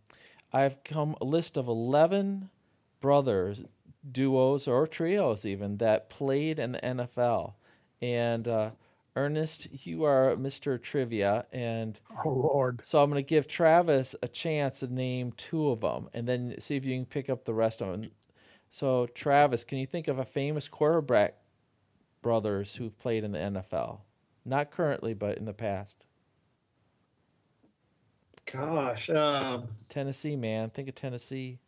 I've 0.51 0.84
come 0.84 1.16
a 1.22 1.26
list 1.26 1.57
of 1.57 1.68
eleven 1.68 2.49
brothers, 2.99 3.64
duos 4.09 4.68
or 4.68 4.88
trios 4.88 5.45
even 5.45 5.78
that 5.78 6.09
played 6.09 6.59
in 6.59 6.74
the 6.74 6.80
NFL, 6.80 7.53
and 8.01 8.47
uh, 8.47 8.72
Ernest, 9.16 9.86
you 9.86 10.05
are 10.05 10.36
Mr. 10.36 10.82
Trivia, 10.82 11.45
and 11.51 11.99
oh 12.26 12.30
Lord! 12.30 12.82
So 12.84 13.01
I'm 13.03 13.09
going 13.09 13.24
to 13.24 13.28
give 13.28 13.47
Travis 13.47 14.16
a 14.24 14.28
chance 14.28 14.80
to 14.80 14.93
name 14.93 15.34
two 15.34 15.70
of 15.70 15.82
them, 15.82 16.09
and 16.14 16.28
then 16.28 16.55
see 16.59 16.78
if 16.78 16.86
you 16.86 16.95
can 16.95 17.05
pick 17.05 17.30
up 17.30 17.43
the 17.43 17.53
rest 17.53 17.82
of 17.82 17.91
them. 17.91 18.12
So 18.70 19.07
Travis, 19.07 19.66
can 19.66 19.80
you 19.80 19.86
think 19.86 20.07
of 20.07 20.18
a 20.18 20.24
famous 20.24 20.70
quarterback 20.70 21.36
brothers 22.22 22.76
who've 22.76 22.97
played 22.99 23.24
in 23.24 23.32
the 23.32 23.39
NFL? 23.39 23.99
Not 24.45 24.72
currently, 24.72 25.13
but 25.13 25.38
in 25.38 25.45
the 25.45 25.53
past. 25.53 26.05
Gosh, 28.51 29.09
um, 29.09 29.67
Tennessee, 29.88 30.36
man, 30.36 30.72
think 30.72 30.89
of 30.89 30.95
Tennessee. 30.95 31.59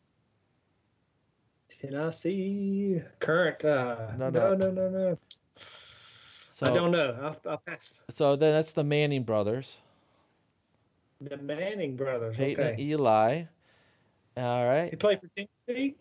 Tennessee, 1.81 3.01
current. 3.19 3.63
Uh, 3.63 4.15
no, 4.17 4.29
no, 4.29 4.53
no, 4.55 4.71
no, 4.71 4.89
no. 4.89 5.17
So, 5.55 6.67
I 6.67 6.73
don't 6.73 6.91
know. 6.91 7.17
I'll, 7.21 7.51
I'll 7.51 7.57
pass. 7.57 8.01
So 8.09 8.35
then 8.35 8.51
that's 8.51 8.73
the 8.73 8.83
Manning 8.83 9.23
brothers. 9.23 9.81
The 11.19 11.37
Manning 11.37 11.95
brothers. 11.95 12.37
Peyton 12.37 12.65
okay. 12.65 12.81
Eli. 12.81 13.43
All 14.37 14.65
right. 14.65 14.89
He 14.89 14.95
played 14.95 15.19
for 15.19 15.27
Tennessee. 15.27 15.95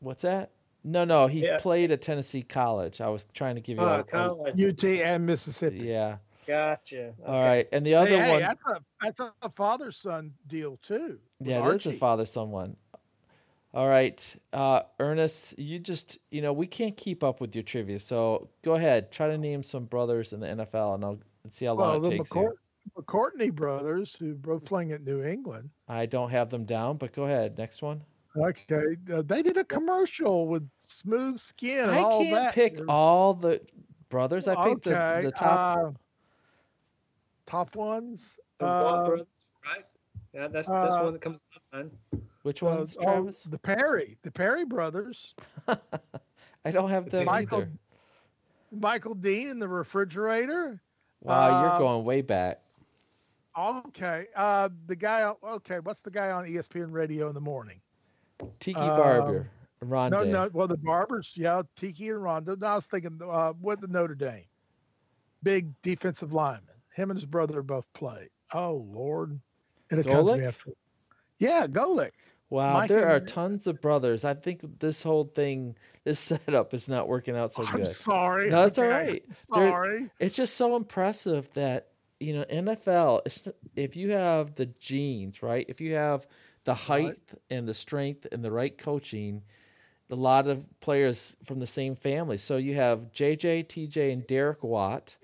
What's 0.00 0.22
that? 0.22 0.50
No, 0.84 1.04
no, 1.04 1.26
he 1.26 1.44
yeah. 1.44 1.58
played 1.58 1.90
at 1.90 2.02
Tennessee 2.02 2.42
College. 2.42 3.00
I 3.00 3.08
was 3.08 3.26
trying 3.32 3.54
to 3.54 3.62
give 3.62 3.78
you 3.78 3.84
oh, 3.84 4.00
a, 4.00 4.04
college. 4.04 4.62
UT 4.62 4.84
and 4.84 5.24
Mississippi. 5.24 5.78
Yeah. 5.78 6.18
Gotcha. 6.46 7.06
Okay. 7.06 7.14
All 7.26 7.42
right, 7.42 7.66
and 7.72 7.86
the 7.86 7.94
other 7.94 8.22
hey, 8.22 8.30
one. 8.30 8.42
Hey, 8.42 8.48
that's 8.48 8.62
a 8.66 8.80
that's 9.00 9.32
a 9.42 9.50
father 9.50 9.90
son 9.90 10.32
deal 10.46 10.78
too. 10.82 11.18
Yeah, 11.40 11.58
it 11.58 11.62
Archie. 11.62 11.74
is 11.76 11.86
a 11.86 11.92
father 11.92 12.26
son 12.26 12.50
one. 12.50 12.76
All 13.72 13.88
right, 13.88 14.36
uh, 14.52 14.82
Ernest, 15.00 15.58
you 15.58 15.78
just 15.78 16.18
you 16.30 16.42
know 16.42 16.52
we 16.52 16.66
can't 16.66 16.96
keep 16.96 17.24
up 17.24 17.40
with 17.40 17.54
your 17.54 17.64
trivia, 17.64 17.98
so 17.98 18.50
go 18.62 18.74
ahead, 18.74 19.10
try 19.10 19.28
to 19.28 19.38
name 19.38 19.62
some 19.62 19.86
brothers 19.86 20.32
in 20.32 20.40
the 20.40 20.48
NFL, 20.48 20.96
and 20.96 21.04
I'll 21.04 21.18
see 21.48 21.64
how 21.64 21.72
long 21.72 21.88
well, 21.88 21.96
it 21.96 22.02
the 22.02 22.10
takes 22.10 22.30
McCourt- 22.30 22.52
you. 22.52 22.58
McCourty 23.02 23.52
brothers, 23.52 24.14
who 24.14 24.34
both 24.34 24.64
playing 24.64 24.92
at 24.92 25.02
New 25.02 25.22
England. 25.24 25.70
I 25.88 26.04
don't 26.06 26.30
have 26.30 26.50
them 26.50 26.64
down, 26.64 26.98
but 26.98 27.12
go 27.12 27.24
ahead. 27.24 27.56
Next 27.56 27.82
one. 27.82 28.02
Okay, 28.36 28.96
uh, 29.12 29.22
they 29.22 29.42
did 29.42 29.56
a 29.56 29.64
commercial 29.64 30.48
with 30.48 30.68
smooth 30.88 31.38
skin. 31.38 31.88
I 31.88 32.00
all 32.00 32.18
can't 32.20 32.34
that. 32.34 32.54
pick 32.54 32.74
There's- 32.74 32.86
all 32.88 33.34
the 33.34 33.60
brothers. 34.08 34.48
I 34.48 34.54
picked 34.68 34.86
okay, 34.88 35.20
the, 35.22 35.26
the 35.28 35.32
top. 35.32 35.78
uh, 35.78 35.90
top 37.46 37.76
ones. 37.76 38.38
The 38.58 38.66
Uh, 38.66 39.04
brothers, 39.06 39.26
right? 39.64 39.84
Yeah, 40.32 40.48
that's 40.48 40.68
that's 40.68 40.94
uh, 40.94 41.00
one 41.02 41.12
that 41.12 41.22
comes 41.22 41.38
to 41.52 41.60
mind. 41.72 41.90
Which 42.42 42.62
uh, 42.62 42.66
ones, 42.66 42.96
oh, 43.06 43.30
the 43.48 43.58
Perry, 43.58 44.18
the 44.22 44.30
Perry 44.32 44.64
brothers. 44.64 45.34
I 45.68 46.70
don't 46.70 46.90
have 46.90 47.08
them 47.10 47.26
Michael, 47.26 47.62
either. 47.62 47.70
Michael 48.72 49.14
Dean 49.14 49.48
in 49.48 49.58
the 49.60 49.68
refrigerator. 49.68 50.80
Wow, 51.20 51.62
you're 51.62 51.70
uh, 51.70 51.78
going 51.78 52.04
way 52.04 52.20
back. 52.20 52.60
Okay, 53.56 54.26
uh, 54.34 54.68
the 54.86 54.96
guy. 54.96 55.32
Okay, 55.44 55.78
what's 55.80 56.00
the 56.00 56.10
guy 56.10 56.32
on 56.32 56.44
ESPN 56.44 56.90
radio 56.92 57.28
in 57.28 57.34
the 57.34 57.40
morning? 57.40 57.80
Tiki 58.60 58.78
um, 58.78 58.96
Barber, 58.96 59.50
Rondé. 59.82 60.10
No, 60.10 60.24
no. 60.24 60.50
Well, 60.52 60.68
the 60.68 60.76
Barbers, 60.76 61.32
yeah, 61.34 61.62
Tiki 61.76 62.08
and 62.10 62.22
Ronde. 62.22 62.46
No, 62.46 62.66
I 62.66 62.74
was 62.74 62.86
thinking 62.86 63.18
uh, 63.28 63.52
with 63.60 63.80
the 63.80 63.88
Notre 63.88 64.14
Dame, 64.14 64.44
big 65.42 65.70
defensive 65.82 66.32
lineman. 66.32 66.74
Him 66.94 67.10
and 67.10 67.18
his 67.18 67.26
brother 67.26 67.62
both 67.62 67.86
played. 67.92 68.30
Oh 68.52 68.86
Lord, 68.92 69.40
comes 69.90 70.06
to 70.06 70.36
me 70.36 70.44
after. 70.44 70.70
Yeah, 71.38 71.66
Golic. 71.66 72.10
Wow, 72.50 72.74
Mike 72.74 72.88
there 72.88 73.08
are 73.08 73.20
tons 73.20 73.66
of 73.66 73.80
brothers. 73.80 74.24
I 74.24 74.34
think 74.34 74.78
this 74.78 75.02
whole 75.02 75.24
thing, 75.24 75.76
this 76.04 76.18
setup 76.20 76.72
is 76.72 76.88
not 76.88 77.08
working 77.08 77.36
out 77.36 77.52
so 77.52 77.64
I'm 77.66 77.78
good. 77.78 77.88
sorry. 77.88 78.50
No, 78.50 78.64
it's 78.64 78.78
all 78.78 78.86
right. 78.86 79.24
Sorry. 79.36 80.10
It's 80.20 80.36
just 80.36 80.56
so 80.56 80.76
impressive 80.76 81.52
that 81.54 81.88
you 82.20 82.34
know 82.34 82.44
NFL. 82.44 83.52
If 83.74 83.96
you 83.96 84.10
have 84.10 84.54
the 84.54 84.66
genes, 84.66 85.42
right? 85.42 85.66
If 85.68 85.80
you 85.80 85.94
have 85.94 86.26
the 86.64 86.74
height 86.74 87.18
and 87.50 87.68
the 87.68 87.74
strength 87.74 88.26
and 88.32 88.44
the 88.44 88.50
right 88.50 88.76
coaching, 88.76 89.42
a 90.10 90.14
lot 90.14 90.46
of 90.46 90.68
players 90.80 91.36
from 91.44 91.60
the 91.60 91.66
same 91.66 91.94
family. 91.94 92.38
So 92.38 92.56
you 92.56 92.74
have 92.74 93.12
JJ, 93.12 93.66
TJ, 93.66 94.12
and 94.12 94.26
Derek 94.26 94.62
Watt. 94.62 95.16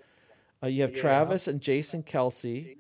Uh, 0.63 0.67
you 0.67 0.83
have 0.83 0.91
Yeah. 0.91 1.01
Travis 1.01 1.49
and 1.49 1.61
Jason 1.61 2.03
Kelce. 2.03 2.77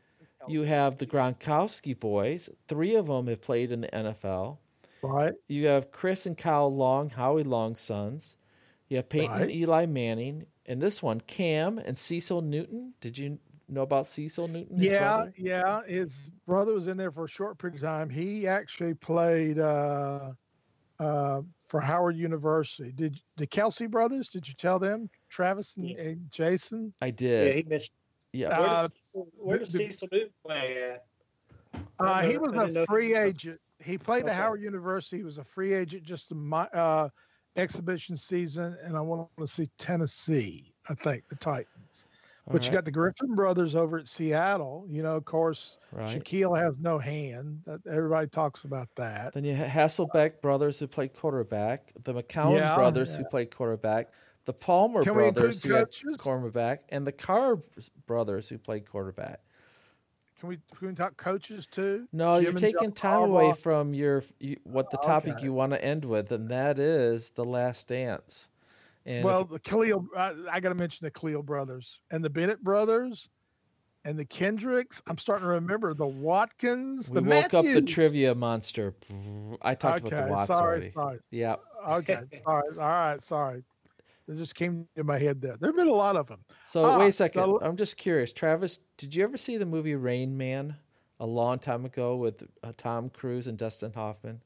You 0.48 0.62
have 0.62 0.96
the 0.96 1.06
Gronkowski 1.06 1.98
boys. 1.98 2.48
Three 2.66 2.94
of 2.94 3.06
them 3.06 3.26
have 3.28 3.42
played 3.42 3.70
in 3.70 3.82
the 3.82 3.88
NFL. 3.88 4.58
Right. 5.02 5.34
You 5.48 5.66
have 5.66 5.92
Chris 5.92 6.26
and 6.26 6.36
Kyle 6.36 6.74
Long, 6.74 7.10
Howie 7.10 7.42
Long's 7.44 7.80
sons. 7.80 8.36
You 8.88 8.96
have 8.96 9.08
Peyton 9.08 9.42
and 9.42 9.50
Eli 9.50 9.86
Manning. 9.86 10.46
And 10.66 10.80
this 10.82 11.02
one, 11.02 11.20
Cam 11.20 11.78
and 11.78 11.96
Cecil 11.96 12.42
Newton. 12.42 12.94
Did 13.00 13.18
you 13.18 13.38
know 13.70 13.82
about 13.82 14.06
Cecil 14.06 14.48
Newton? 14.48 14.76
his 14.78 14.86
yeah, 14.86 14.98
brother? 15.16 15.32
yeah. 15.36 15.82
His 15.86 16.30
brother 16.46 16.74
was 16.74 16.88
in 16.88 16.96
there 16.96 17.10
for 17.12 17.24
a 17.24 17.28
short 17.28 17.58
period 17.58 17.76
of 17.76 17.82
time. 17.82 18.08
He 18.10 18.46
actually 18.46 18.94
played 18.94 19.58
uh, 19.58 20.32
uh, 20.98 21.42
for 21.66 21.80
Howard 21.80 22.16
University. 22.16 22.92
Did 22.92 23.20
the 23.36 23.46
Kelce 23.46 23.88
brothers? 23.90 24.28
Did 24.28 24.46
you 24.48 24.54
tell 24.54 24.78
them, 24.78 25.08
Travis 25.28 25.76
and, 25.76 25.88
Yes. 25.90 26.06
and 26.06 26.30
Jason? 26.30 26.92
I 27.00 27.10
did. 27.10 27.46
Yeah, 27.48 27.52
he 27.54 27.62
missed. 27.62 27.90
Yeah. 28.32 28.58
Where 28.58 28.68
Uh, 28.68 28.74
does 28.82 28.92
Cecil, 29.02 29.28
where 29.36 29.58
does 29.58 29.72
the- 29.72 29.78
the- 29.78 29.84
Cecil 29.90 30.08
Newton 30.12 30.30
play 30.44 30.82
at? 30.92 31.06
Uh, 31.98 32.22
he 32.22 32.38
was 32.38 32.52
know- 32.52 32.60
I 32.60 32.62
didn't 32.64 32.74
know 32.74 32.82
a 32.82 32.86
free 32.86 33.10
was- 33.14 33.26
agent. 33.26 33.60
He 33.82 33.96
played 33.96 34.24
Okay. 34.24 34.30
at 34.32 34.36
Howard 34.36 34.60
University. 34.60 35.16
He 35.18 35.24
was 35.24 35.38
a 35.38 35.44
free 35.44 35.72
agent 35.72 36.02
just 36.02 36.30
a 36.32 36.34
mi- 36.34 36.66
uh, 36.74 37.08
exhibition 37.56 38.14
season, 38.16 38.76
and 38.84 38.94
I 38.96 39.00
want 39.00 39.28
to 39.38 39.46
see 39.46 39.66
Tennessee. 39.78 40.72
I 40.88 40.94
think 40.94 41.26
the 41.28 41.36
Titans. 41.36 41.66
But 42.50 42.66
you 42.66 42.72
got 42.72 42.84
the 42.84 42.90
Griffin 42.90 43.34
brothers 43.34 43.74
over 43.76 43.98
at 43.98 44.08
Seattle. 44.08 44.84
You 44.88 45.02
know, 45.02 45.16
of 45.16 45.24
course, 45.24 45.78
right. 45.92 46.18
Shaquille 46.20 46.58
has 46.58 46.78
no 46.78 46.98
hand. 46.98 47.62
Everybody 47.88 48.28
talks 48.28 48.64
about 48.64 48.88
that. 48.96 49.34
Then 49.34 49.44
you 49.44 49.54
have 49.54 49.68
Hasselbeck 49.68 50.40
brothers 50.40 50.80
who 50.80 50.86
played 50.86 51.14
quarterback, 51.14 51.92
the 52.04 52.14
McCown 52.14 52.56
Yeah, 52.56 52.74
brothers 52.74 53.14
who 53.14 53.24
played 53.24 53.54
quarterback, 53.54 54.08
the 54.46 54.52
Palmer 54.52 55.02
Can 55.02 55.14
brothers 55.14 55.62
who 55.62 55.74
had 55.74 55.88
quarterback, 56.18 56.84
and 56.88 57.06
the 57.06 57.12
Carr 57.12 57.58
brothers 58.06 58.48
who 58.48 58.58
played 58.58 58.86
quarterback. 58.86 59.40
Can 60.40 60.48
we 60.48 60.58
can 60.74 60.88
we 60.88 60.94
talk 60.94 61.16
coaches 61.18 61.66
too? 61.66 62.08
No, 62.12 62.36
Jim 62.36 62.52
you're 62.52 62.60
taking 62.60 62.92
time 62.92 63.22
away 63.24 63.52
from 63.52 63.92
your 63.92 64.22
you, 64.38 64.56
what 64.64 64.90
the 64.90 64.96
topic 64.96 65.34
Okay. 65.34 65.44
you 65.44 65.52
want 65.52 65.72
to 65.72 65.84
end 65.84 66.06
with, 66.06 66.32
and 66.32 66.48
that 66.50 66.78
is 66.78 67.32
the 67.32 67.44
Last 67.44 67.88
Dance. 67.88 68.48
And 69.10 69.18
if- 69.18 69.24
Well, 69.24 69.44
the 69.44 69.58
Kalil, 69.58 70.06
I, 70.16 70.34
I 70.52 70.60
got 70.60 70.68
to 70.68 70.74
mention 70.76 71.04
the 71.04 71.10
Kalil 71.10 71.42
brothers 71.42 72.00
and 72.12 72.24
the 72.24 72.30
Bennett 72.30 72.62
brothers 72.62 73.28
and 74.04 74.16
the 74.16 74.24
Kendricks. 74.24 75.02
I'm 75.08 75.18
starting 75.18 75.44
to 75.46 75.50
remember 75.50 75.94
the 75.94 76.06
Watkins, 76.06 77.10
we 77.10 77.20
the 77.20 77.28
woke 77.28 77.52
up 77.54 77.64
the 77.64 77.82
trivia 77.82 78.34
monster. 78.36 78.94
I 79.62 79.74
talked 79.74 80.06
okay, 80.06 80.16
about 80.16 80.26
the 80.26 80.32
Watts 80.32 80.46
sorry, 80.46 80.68
already. 80.68 80.90
sorry. 80.92 81.18
Yeah. 81.32 81.56
Okay, 81.88 82.20
all 82.46 82.56
right, 82.58 82.78
all 82.78 82.88
right, 82.88 83.22
sorry. 83.22 83.64
It 84.28 84.36
just 84.36 84.54
came 84.54 84.86
to 84.94 85.02
my 85.02 85.18
head 85.18 85.42
there. 85.42 85.56
There've 85.58 85.74
been 85.74 85.88
a 85.88 85.92
lot 85.92 86.14
of 86.14 86.28
them. 86.28 86.44
So 86.64 86.84
Ah, 86.84 86.98
wait 87.00 87.08
a 87.08 87.12
second. 87.12 87.42
the- 87.42 87.58
I'm 87.66 87.76
just 87.76 87.96
curious, 87.96 88.32
Travis. 88.32 88.78
Did 88.96 89.16
you 89.16 89.24
ever 89.24 89.36
see 89.36 89.56
the 89.56 89.66
movie 89.66 89.96
Rain 89.96 90.36
Man 90.38 90.76
a 91.18 91.26
long 91.26 91.58
time 91.58 91.84
ago 91.84 92.14
with 92.14 92.46
uh, 92.62 92.72
Tom 92.76 93.10
Cruise 93.10 93.48
and 93.48 93.58
Dustin 93.58 93.92
Hoffman? 93.92 94.42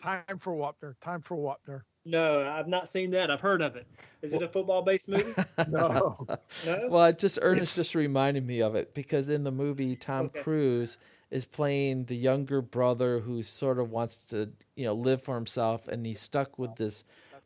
Time 0.00 0.38
for 0.38 0.54
Wapner. 0.54 0.94
Time 1.00 1.20
for 1.20 1.36
Wapner. 1.36 1.82
No, 2.08 2.48
I've 2.48 2.68
not 2.68 2.88
seen 2.88 3.10
that. 3.12 3.30
I've 3.30 3.40
heard 3.40 3.62
of 3.62 3.76
it. 3.76 3.86
Is 4.22 4.32
it 4.32 4.42
a 4.42 4.48
football-based 4.48 5.08
movie? 5.08 5.32
No. 5.68 6.26
No. 6.66 6.88
Well, 6.88 7.04
it 7.06 7.18
just 7.18 7.38
Ernest 7.42 7.76
just 7.76 7.94
reminded 7.94 8.46
me 8.46 8.60
of 8.60 8.74
it 8.74 8.94
because 8.94 9.28
in 9.28 9.44
the 9.44 9.50
movie 9.52 9.94
Tom 9.96 10.26
Okay. 10.26 10.40
Cruise 10.42 10.98
is 11.30 11.44
playing 11.44 12.06
the 12.06 12.16
younger 12.16 12.62
brother 12.62 13.20
who 13.20 13.42
sort 13.42 13.78
of 13.78 13.90
wants 13.90 14.16
to 14.28 14.50
you 14.76 14.84
know 14.86 14.94
live 14.94 15.22
for 15.22 15.34
himself, 15.34 15.86
and 15.86 16.06
he's 16.06 16.20
stuck 16.20 16.58
with 16.58 16.76
this 16.76 17.04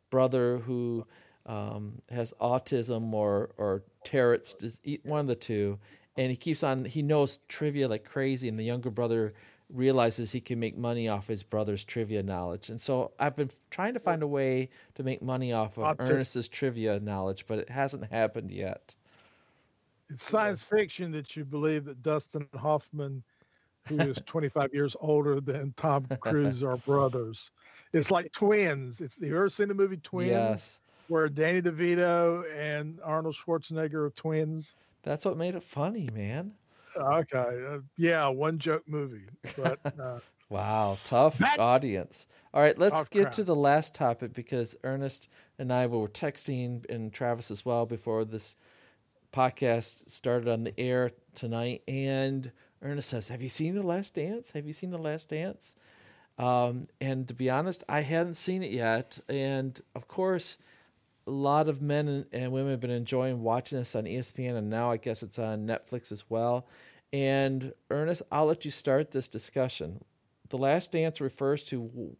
brother 0.09 0.59
who 0.59 1.05
um, 1.45 2.01
has 2.09 2.33
autism 2.39 3.11
or 3.13 3.51
or 3.57 3.83
Tourette's, 4.03 4.53
dis- 4.53 4.79
one 5.03 5.19
of 5.19 5.27
the 5.27 5.35
two, 5.35 5.79
and 6.15 6.29
he 6.29 6.35
keeps 6.37 6.63
on. 6.63 6.85
He 6.85 7.01
knows 7.01 7.37
trivia 7.49 7.87
like 7.87 8.05
crazy, 8.05 8.47
and 8.47 8.57
the 8.57 8.63
younger 8.63 8.89
brother 8.89 9.33
realizes 9.69 10.31
he 10.31 10.41
can 10.41 10.59
make 10.59 10.77
money 10.77 11.07
off 11.07 11.27
his 11.27 11.43
brother's 11.43 11.83
trivia 11.83 12.21
knowledge. 12.23 12.69
And 12.69 12.79
so 12.79 13.11
I've 13.19 13.35
been 13.35 13.49
trying 13.71 13.93
to 13.93 13.99
find 13.99 14.21
a 14.21 14.27
way 14.27 14.69
to 14.95 15.03
make 15.03 15.21
money 15.21 15.51
off 15.53 15.77
of. 15.77 15.99
Ernest's 15.99 16.47
trivia 16.47 16.99
knowledge, 16.99 17.45
but 17.47 17.59
it 17.59 17.69
hasn't 17.69 18.11
happened 18.11 18.51
yet. 18.51 18.95
It's 20.09 20.23
science 20.23 20.63
fiction 20.63 21.11
that 21.13 21.35
you 21.35 21.43
believe 21.45 21.85
that 21.85 22.03
Dustin 22.03 22.47
Hoffman, 22.55 23.23
who 23.87 23.97
is 23.99 24.21
25 24.25 24.73
years 24.73 24.95
older 24.99 25.39
than 25.41 25.73
Tom 25.77 26.05
Cruise, 26.19 26.61
are 26.63 26.77
brothers. 26.85 27.51
It's 27.93 28.11
like 28.11 28.31
twins. 28.31 29.01
It's 29.01 29.19
you 29.19 29.35
ever 29.35 29.49
seen 29.49 29.67
the 29.69 29.73
movie 29.75 29.97
Twins, 29.97 30.29
Yes. 30.31 30.79
where 31.07 31.29
Danny 31.29 31.61
DeVito 31.61 32.43
and 32.57 32.99
Arnold 33.03 33.35
Schwarzenegger 33.35 34.05
are 34.07 34.09
twins? 34.11 34.75
That's 35.03 35.25
what 35.25 35.37
made 35.37 35.55
it 35.55 35.63
funny, 35.63 36.09
man. 36.13 36.53
Okay, 36.95 37.65
uh, 37.69 37.79
yeah, 37.97 38.27
one 38.27 38.59
joke 38.59 38.83
movie, 38.87 39.25
but 39.57 39.79
uh, 39.99 40.19
Wow, 40.49 40.97
tough 41.03 41.37
That- 41.39 41.59
audience. 41.59 42.27
All 42.53 42.61
right, 42.61 42.77
let's 42.77 43.01
Oh, 43.01 43.05
get 43.09 43.21
crap. 43.23 43.33
to 43.33 43.43
the 43.43 43.55
last 43.55 43.95
topic 43.95 44.33
because 44.33 44.75
Ernest 44.83 45.27
and 45.57 45.73
I 45.73 45.87
were 45.87 46.07
texting 46.07 46.85
and 46.89 47.11
Travis 47.11 47.49
as 47.49 47.65
well 47.65 47.85
before 47.87 48.23
this 48.25 48.55
podcast 49.31 50.09
started 50.11 50.47
on 50.47 50.63
the 50.63 50.79
air 50.79 51.11
tonight. 51.33 51.81
And 51.87 52.51
Ernest 52.81 53.09
says, 53.09 53.29
Have 53.29 53.41
you 53.41 53.49
seen 53.49 53.75
The 53.75 53.81
Last 53.81 54.13
Dance? 54.15 54.51
Have 54.51 54.67
you 54.67 54.73
seen 54.73 54.91
The 54.91 54.97
Last 54.99 55.29
Dance? 55.29 55.75
Um, 56.37 56.87
and 57.01 57.27
to 57.27 57.33
be 57.33 57.49
honest, 57.49 57.83
I 57.89 58.01
hadn't 58.01 58.33
seen 58.33 58.61
it 58.63 58.71
yet. 58.71 59.19
And 59.27 59.79
of 59.95 60.07
course, 60.07 60.57
a 61.25 61.31
lot 61.31 61.67
of 61.67 61.81
men 61.81 62.25
and, 62.31 62.51
women 62.51 62.71
have 62.71 62.79
been 62.79 62.89
enjoying 62.91 63.41
watching 63.41 63.77
this 63.77 63.95
on 63.95 64.05
ESPN, 64.05 64.55
and 64.55 64.69
now 64.69 64.91
I 64.91 64.97
guess 64.97 65.23
it's 65.23 65.39
on 65.39 65.65
Netflix 65.65 66.11
as 66.11 66.29
well. 66.29 66.67
And 67.11 67.73
Ernest, 67.89 68.23
I'll 68.31 68.47
let 68.47 68.65
you 68.65 68.71
start 68.71 69.11
this 69.11 69.27
discussion. 69.27 70.03
The 70.49 70.57
Last 70.57 70.91
Dance 70.91 71.21
refers 71.21 71.63
to 71.65 72.17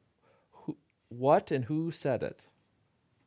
who, 0.52 0.78
what 1.10 1.52
and 1.52 1.66
who 1.66 1.92
said 1.92 2.24
it. 2.24 2.48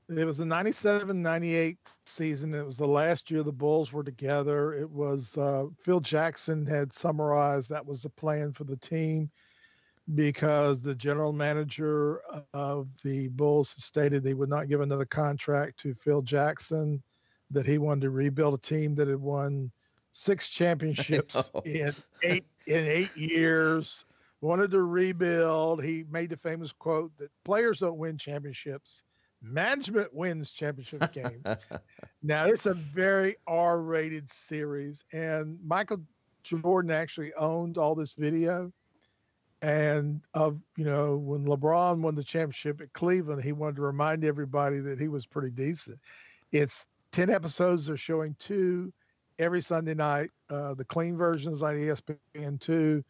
it 0.09 0.25
was 0.25 0.39
the 0.39 0.47
97 0.47 1.21
98 1.21 1.79
season. 2.05 2.55
It 2.55 2.65
was 2.65 2.77
the 2.77 2.87
last 2.87 3.31
year 3.31 3.43
the 3.43 3.53
Bulls 3.53 3.93
were 3.93 4.05
together. 4.05 4.73
It 4.75 4.91
was 4.91 5.37
uh, 5.37 5.67
Phil 5.79 6.01
Jackson 6.01 6.65
had 6.67 6.93
summarized 6.93 7.69
that 7.71 7.85
was 7.85 8.03
the 8.03 8.11
plan 8.11 8.53
for 8.53 8.65
the 8.65 8.77
team 8.77 9.31
because 10.15 10.81
the 10.81 10.95
general 10.95 11.33
manager 11.33 12.21
of 12.55 12.89
the 13.03 13.29
Bulls 13.29 13.71
stated 13.71 14.23
they 14.23 14.35
would 14.35 14.49
not 14.49 14.69
give 14.69 14.81
another 14.81 15.05
contract 15.05 15.79
to 15.81 15.95
Phil 15.95 16.23
Jackson, 16.23 17.03
that 17.51 17.67
he 17.67 17.79
wanted 17.79 18.03
to 18.03 18.11
rebuild 18.11 18.55
a 18.55 18.59
team 18.59 18.95
that 18.97 19.09
had 19.09 19.21
won 19.21 19.71
six 20.13 20.49
championships 20.49 21.51
in 21.65 21.93
eight 22.23 22.45
in 22.67 22.87
eight 22.87 23.17
years. 23.17 24.05
Wanted 24.41 24.71
to 24.73 24.83
rebuild. 24.83 25.83
He 25.83 26.05
made 26.11 26.31
the 26.31 26.37
famous 26.37 26.71
quote 26.71 27.11
that 27.19 27.31
players 27.45 27.81
don't 27.81 27.99
win 27.99 28.19
championships, 28.19 29.03
management 29.43 30.13
wins 30.15 30.53
championship 30.53 31.13
games. 31.13 31.57
now 32.23 32.47
it's 32.47 32.67
a 32.67 32.75
very 32.75 33.37
R-rated 33.47 34.29
series, 34.31 35.05
and 35.13 35.59
Michael 35.65 36.01
Jordan 36.43 36.91
actually 36.91 37.33
owned 37.35 37.79
all 37.79 37.95
this 37.95 38.13
video. 38.13 38.73
And 39.67 40.21
of 40.33 40.61
you 40.77 40.85
know 40.85 41.17
when 41.17 41.45
LeBron 41.45 42.01
won 42.01 42.15
the 42.15 42.23
championship 42.23 42.81
at 42.81 42.93
Cleveland, 42.93 43.43
he 43.43 43.51
wanted 43.51 43.75
to 43.77 43.83
remind 43.83 44.25
everybody 44.25 44.79
that 44.79 45.01
he 45.01 45.09
was 45.09 45.27
pretty 45.27 45.51
decent. 45.51 45.99
It's 46.53 46.87
ten 47.11 47.31
episodes. 47.31 47.87
They're 47.87 47.97
showing 47.97 48.37
two 48.39 48.93
every 49.41 49.61
Sunday 49.61 49.95
night. 49.95 50.31
Uh, 50.49 50.75
the 50.75 50.85
clean 50.85 51.17
version 51.17 51.53
is 51.53 51.65
on 51.65 51.75
ESPN 51.75 52.61
two. 52.61 53.03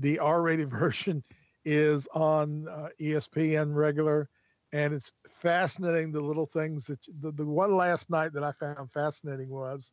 The 0.00 0.18
R-rated 0.18 0.68
version 0.80 1.22
is 1.64 2.08
on 2.12 2.66
uh, 2.66 2.88
ESPN 3.00 3.72
regular, 3.72 4.28
and 4.72 4.92
it's 4.92 5.12
fascinating. 5.28 6.10
The 6.10 6.20
little 6.20 6.46
things 6.46 6.86
that 6.86 7.06
you- 7.06 7.14
the, 7.20 7.30
the 7.30 7.46
one 7.46 7.76
last 7.76 8.10
night 8.10 8.32
that 8.32 8.42
I 8.42 8.50
found 8.58 8.90
fascinating 8.90 9.48
was, 9.48 9.92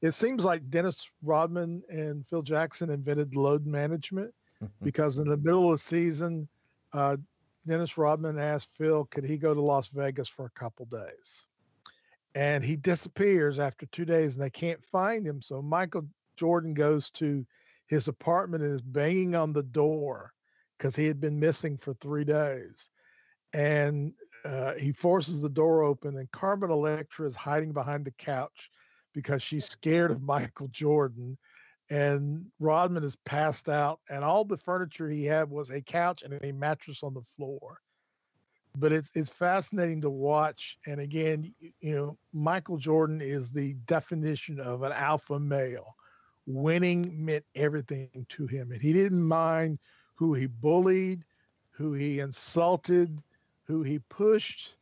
it 0.00 0.12
seems 0.12 0.46
like 0.46 0.70
Dennis 0.70 1.10
Rodman 1.22 1.82
and 1.90 2.26
Phil 2.26 2.40
Jackson 2.40 2.88
invented 2.88 3.36
load 3.36 3.66
management 3.66 4.32
because 4.82 5.18
in 5.18 5.28
the 5.28 5.36
middle 5.36 5.66
of 5.66 5.72
the 5.72 5.78
season, 5.78 6.48
uh, 6.92 7.16
Dennis 7.66 7.98
Rodman 7.98 8.38
asked 8.38 8.70
Phil, 8.76 9.04
could 9.06 9.24
he 9.24 9.36
go 9.36 9.54
to 9.54 9.60
Las 9.60 9.88
Vegas 9.88 10.28
for 10.28 10.46
a 10.46 10.58
couple 10.58 10.86
days? 10.86 11.46
And 12.34 12.62
he 12.62 12.76
disappears 12.76 13.58
after 13.58 13.86
two 13.86 14.04
days 14.04 14.34
and 14.34 14.44
they 14.44 14.50
can't 14.50 14.84
find 14.84 15.26
him. 15.26 15.40
So 15.42 15.62
Michael 15.62 16.06
Jordan 16.36 16.74
goes 16.74 17.10
to 17.10 17.44
his 17.86 18.08
apartment 18.08 18.62
and 18.62 18.74
is 18.74 18.82
banging 18.82 19.34
on 19.34 19.52
the 19.52 19.62
door 19.62 20.32
because 20.76 20.94
he 20.94 21.06
had 21.06 21.20
been 21.20 21.40
missing 21.40 21.76
for 21.78 21.94
three 21.94 22.24
days. 22.24 22.90
And 23.52 24.12
uh, 24.44 24.74
he 24.74 24.92
forces 24.92 25.40
the 25.40 25.48
door 25.48 25.82
open, 25.82 26.18
and 26.18 26.30
Carmen 26.30 26.70
Electra 26.70 27.26
is 27.26 27.34
hiding 27.34 27.72
behind 27.72 28.04
the 28.04 28.12
couch 28.12 28.70
because 29.12 29.42
she's 29.42 29.64
scared 29.64 30.10
of 30.10 30.22
Michael 30.22 30.68
Jordan. 30.68 31.38
And 31.88 32.46
Rodman 32.58 33.04
is 33.04 33.16
passed 33.16 33.68
out, 33.68 34.00
and 34.10 34.24
all 34.24 34.44
the 34.44 34.58
furniture 34.58 35.08
he 35.08 35.24
had 35.24 35.48
was 35.48 35.70
a 35.70 35.80
couch 35.80 36.22
and 36.22 36.34
a 36.42 36.52
mattress 36.52 37.02
on 37.02 37.14
the 37.14 37.22
floor. 37.36 37.80
But 38.76 38.92
it's 38.92 39.10
it's 39.14 39.30
fascinating 39.30 40.00
to 40.02 40.10
watch. 40.10 40.78
And 40.86 41.00
again, 41.00 41.54
you 41.80 41.94
know, 41.94 42.18
Michael 42.32 42.76
Jordan 42.76 43.20
is 43.20 43.50
the 43.50 43.74
definition 43.86 44.60
of 44.60 44.82
an 44.82 44.92
alpha 44.92 45.38
male. 45.38 45.94
Winning 46.46 47.24
meant 47.24 47.44
everything 47.54 48.26
to 48.28 48.46
him, 48.46 48.72
and 48.72 48.80
he 48.82 48.92
didn't 48.92 49.22
mind 49.22 49.78
who 50.14 50.34
he 50.34 50.46
bullied, 50.46 51.24
who 51.70 51.92
he 51.92 52.20
insulted, 52.20 53.22
who 53.64 53.82
he 53.82 53.98
pushed, 54.08 54.76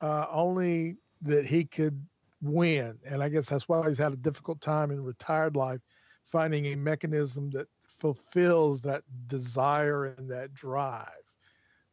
uh, 0.00 0.26
only 0.30 0.96
that 1.22 1.44
he 1.44 1.64
could 1.64 2.00
win. 2.42 2.98
And 3.04 3.22
I 3.22 3.28
guess 3.28 3.48
that's 3.48 3.68
why 3.68 3.86
he's 3.88 3.98
had 3.98 4.12
a 4.12 4.16
difficult 4.16 4.60
time 4.60 4.90
in 4.90 5.02
retired 5.02 5.56
life, 5.56 5.80
finding 6.28 6.66
a 6.66 6.76
mechanism 6.76 7.50
that 7.50 7.66
fulfills 7.98 8.80
that 8.82 9.02
desire 9.26 10.04
and 10.06 10.30
that 10.30 10.54
drive. 10.54 11.08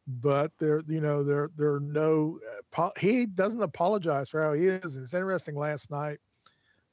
But 0.06 0.52
there, 0.58 0.82
you 0.86 1.00
know, 1.00 1.24
there 1.24 1.50
there 1.56 1.74
are 1.74 1.80
no. 1.80 2.38
Uh, 2.76 2.90
he 2.98 3.26
doesn't 3.26 3.62
apologize 3.62 4.28
for 4.28 4.42
how 4.42 4.52
he 4.52 4.66
is. 4.66 4.96
It's 4.96 5.14
interesting. 5.14 5.56
Last 5.56 5.90
night, 5.90 6.18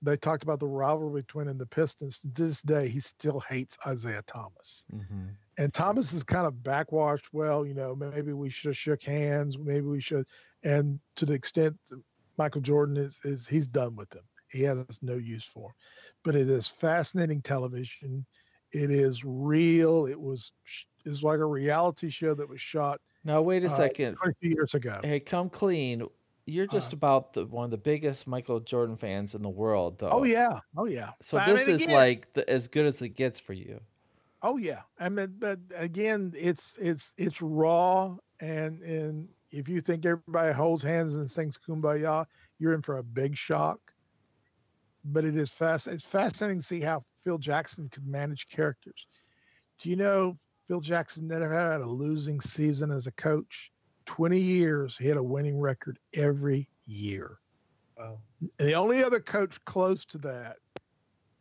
they 0.02 0.18
talked 0.18 0.41
about 0.41 0.60
the 0.60 0.68
rivalry 0.68 1.22
between 1.22 1.44
him 1.44 1.52
and 1.52 1.60
the 1.60 1.66
Pistons. 1.68 2.18
To 2.20 2.28
this 2.30 2.62
day, 2.62 2.88
he 2.88 3.00
still 3.00 3.39
hates 3.39 3.78
Isiah 3.88 4.24
Thomas 4.26 4.86
Mm-hmm. 4.94 5.28
and 5.60 5.74
Thomas 5.74 6.12
is 6.14 6.24
kind 6.24 6.48
of 6.48 6.64
backwashed. 6.64 7.34
Well, 7.34 7.66
you 7.68 7.76
know, 7.76 7.96
maybe 7.96 8.34
we 8.34 8.50
should 8.50 8.70
have 8.70 8.78
shook 8.78 9.04
hands. 9.04 9.60
Maybe 9.60 9.86
we 9.86 10.02
should. 10.02 10.26
And 10.64 11.00
to 11.18 11.26
the 11.26 11.34
extent 11.34 11.78
Michael 12.38 12.62
Jordan 12.62 12.98
is, 12.98 13.22
is 13.24 13.46
he's 13.48 13.68
done 13.68 13.96
with 13.96 14.12
him. 14.14 14.24
He 14.54 14.64
has 14.64 14.99
no 15.01 15.16
use 15.16 15.43
for. 15.43 15.74
But 16.24 16.36
it 16.36 16.47
is 16.47 16.68
fascinating 16.68 17.41
television. 17.41 18.26
It 18.72 18.91
is 18.91 19.24
real. 19.26 20.06
It 20.06 20.20
was 20.20 20.54
is 21.06 21.24
like 21.24 21.39
a 21.39 21.45
reality 21.45 22.10
show 22.10 22.34
that 22.36 22.47
was 22.47 22.62
shot 22.62 23.01
Now, 23.26 23.41
wait 23.41 23.64
a 23.64 23.66
uh, 23.66 23.70
second. 23.70 24.16
20 24.16 24.36
years 24.41 24.74
ago. 24.74 24.99
Hey, 25.04 25.20
come 25.20 25.49
clean. 25.49 26.08
You're 26.45 26.68
just 26.68 26.93
Uh, 26.93 26.97
about 26.97 27.34
the, 27.34 27.45
one 27.45 27.66
of 27.66 27.72
the 27.72 27.78
biggest 27.78 28.28
Michael 28.28 28.60
Jordan 28.60 28.95
fans 28.95 29.34
in 29.34 29.41
the 29.41 29.49
world, 29.49 29.97
though. 29.99 30.10
Oh 30.10 30.24
yeah, 30.24 30.60
oh 30.78 30.86
yeah. 30.86 31.12
So 31.22 31.38
I 31.38 31.45
this 31.45 31.68
mean, 31.68 31.76
is 31.76 31.84
again- 31.86 31.95
like 31.95 32.34
the, 32.34 32.49
as 32.49 32.68
good 32.68 32.86
as 32.86 33.01
it 33.01 33.10
gets 33.10 33.39
for 33.39 33.54
you. 33.54 33.80
Oh 34.41 34.58
yeah, 34.58 34.82
I 34.99 35.08
mean, 35.08 35.36
but 35.39 35.58
again, 35.74 36.34
it's 36.36 36.78
it's 36.82 37.14
it's 37.18 37.41
raw, 37.41 38.18
and 38.41 38.82
and 38.82 39.30
if 39.51 39.70
you 39.70 39.80
think 39.80 40.06
everybody 40.06 40.51
holds 40.51 40.84
hands 40.84 41.14
and 41.14 41.32
sings 41.32 41.58
"Kumbaya," 41.58 42.26
you're 42.60 42.74
in 42.74 42.82
for 42.82 42.97
a 42.97 43.04
big 43.04 43.38
shock. 43.38 43.80
But 45.06 45.26
it 45.26 45.36
is 45.36 45.49
fast. 45.49 45.88
It's 45.88 46.06
fascinating 46.06 46.60
to 46.60 46.66
see 46.66 46.80
how 46.82 47.04
Phil 47.24 47.38
Jackson 47.38 47.89
could 47.89 48.08
manage 48.08 48.47
characters. 48.49 49.08
Do 49.80 49.89
you 49.89 49.95
know 49.95 50.38
Phil 50.68 50.80
Jackson 50.80 51.28
never 51.28 51.51
had 51.54 51.82
a 51.82 51.86
losing 51.86 52.39
season 52.39 52.91
as 52.91 53.08
a 53.08 53.12
coach? 53.14 53.72
Twenty 54.06 54.39
years, 54.39 54.97
he 54.97 55.08
had 55.08 55.18
a 55.18 55.24
winning 55.24 55.60
record 55.60 55.97
every 56.14 56.68
year. 56.86 57.38
Wow. 57.97 58.20
And 58.60 58.68
the 58.68 58.74
only 58.74 59.04
other 59.04 59.20
coach 59.20 59.64
close 59.66 60.04
to 60.06 60.18
that 60.20 60.58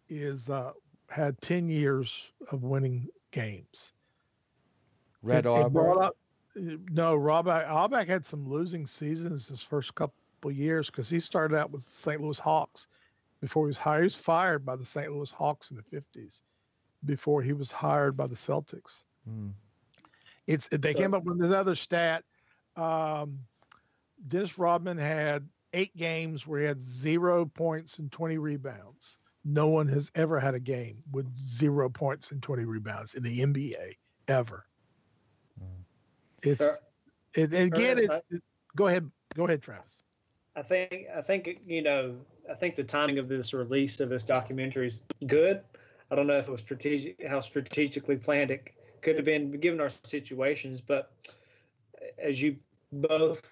is 0.09 0.49
uh, 0.51 0.73
had 1.09 1.41
10 1.41 1.67
years 1.69 2.33
of 2.51 2.63
winning 2.63 3.09
games. 3.31 3.95
Red 5.23 5.47
It- 5.47 5.49
it 5.49 5.53
Auerbach. 5.53 6.15
no, 6.55 7.17
Rob 7.17 7.49
Auerbach 7.49 8.07
had 8.07 8.25
some 8.25 8.47
losing 8.47 8.87
seasons 8.87 9.49
his 9.49 9.63
first 9.63 9.95
couple 9.95 10.15
years 10.51 10.91
because 10.91 11.09
he 11.09 11.19
started 11.21 11.57
out 11.57 11.71
with 11.71 11.85
the 11.85 11.91
St. 11.91 12.21
Louis 12.21 12.39
Hawks 12.39 12.89
before 13.43 13.67
he 13.67 13.69
was 13.69 13.77
hired. 13.77 14.01
He 14.03 14.05
was 14.07 14.17
fired 14.17 14.65
by 14.65 14.77
the 14.77 14.85
St. 14.87 15.13
Louis 15.13 15.31
Hawks 15.33 15.71
in 15.73 15.77
the 15.77 15.83
50s 15.83 16.41
before 17.05 17.43
he 17.43 17.53
was 17.53 17.71
hired 17.71 18.17
by 18.17 18.29
the 18.29 18.37
Celtics. 18.37 19.03
Mm. 19.29 19.53
It's 20.47 20.69
they 20.69 20.93
So- 20.93 20.99
came 20.99 21.13
up 21.13 21.25
with 21.25 21.43
another 21.43 21.75
stat. 21.75 22.25
Um, 22.77 23.41
Dennis 24.29 24.57
Rodman 24.59 24.97
had 24.97 25.47
eight 25.75 25.95
games 25.97 26.47
where 26.47 26.61
he 26.61 26.67
had 26.67 26.81
zero 26.81 27.45
points 27.45 27.99
and 27.99 28.11
20 28.11 28.39
rebounds. 28.39 29.19
no 29.45 29.67
one 29.67 29.89
has 29.89 30.09
ever 30.15 30.39
had 30.39 30.55
a 30.55 30.61
game 30.61 31.03
with 31.11 31.27
zero 31.37 31.89
points 31.89 32.31
and 32.31 32.41
20 32.45 32.65
rebounds 32.65 33.15
in 33.15 33.25
the 33.25 33.41
NBA 33.41 33.97
ever. 34.29 34.65
Mm. 35.61 35.83
It's 36.45 36.65
sure. 36.65 36.79
it, 37.35 37.53
again. 37.53 37.99
It, 37.99 38.11
it, 38.31 38.43
go 38.77 38.87
ahead, 38.87 39.11
go 39.35 39.47
ahead, 39.49 39.61
Travis. 39.61 40.05
I 40.55 40.63
think 40.63 41.07
I 41.13 41.23
think 41.23 41.63
you 41.67 41.83
know 41.83 42.15
I 42.51 42.55
think 42.55 42.75
the 42.75 42.85
timing 42.85 43.19
of 43.19 43.29
this 43.29 43.55
release 43.55 44.01
of 44.01 44.09
this 44.09 44.25
documentary 44.25 44.87
is 44.87 45.03
good. 45.27 45.61
I 46.11 46.15
don't 46.15 46.27
know 46.27 46.39
if 46.39 46.49
it 46.49 46.51
was 46.51 46.61
strategic, 46.61 47.27
how 47.27 47.41
strategically 47.41 48.17
planned 48.17 48.51
it 48.51 48.71
could 49.01 49.17
have 49.17 49.25
been 49.25 49.51
given 49.53 49.81
our 49.81 49.91
situations, 50.05 50.81
but 50.81 51.13
as 52.19 52.41
you 52.41 52.57
both 52.93 53.43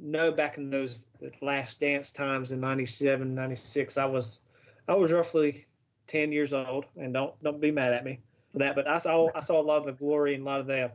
know, 0.00 0.32
back 0.32 0.58
in 0.58 0.70
those 0.70 1.06
last 1.40 1.80
dance 1.80 2.10
times 2.10 2.52
in 2.52 2.60
97, 2.60 3.34
96, 3.34 3.96
I 3.96 4.04
was 4.04 4.40
I 4.88 4.94
was 4.94 5.12
roughly 5.12 5.66
10 6.06 6.32
years 6.32 6.52
old, 6.52 6.86
and 6.96 7.12
don't 7.12 7.40
don't 7.42 7.60
be 7.60 7.70
mad 7.70 7.92
at 7.92 8.04
me 8.04 8.20
for 8.52 8.58
that. 8.58 8.74
But 8.74 8.86
I 8.86 8.98
saw 8.98 9.28
I 9.34 9.40
saw 9.40 9.60
a 9.60 9.62
lot 9.62 9.78
of 9.78 9.86
the 9.86 9.92
glory 9.92 10.34
and 10.34 10.42
a 10.42 10.46
lot 10.46 10.60
of 10.60 10.66
the 10.66 10.90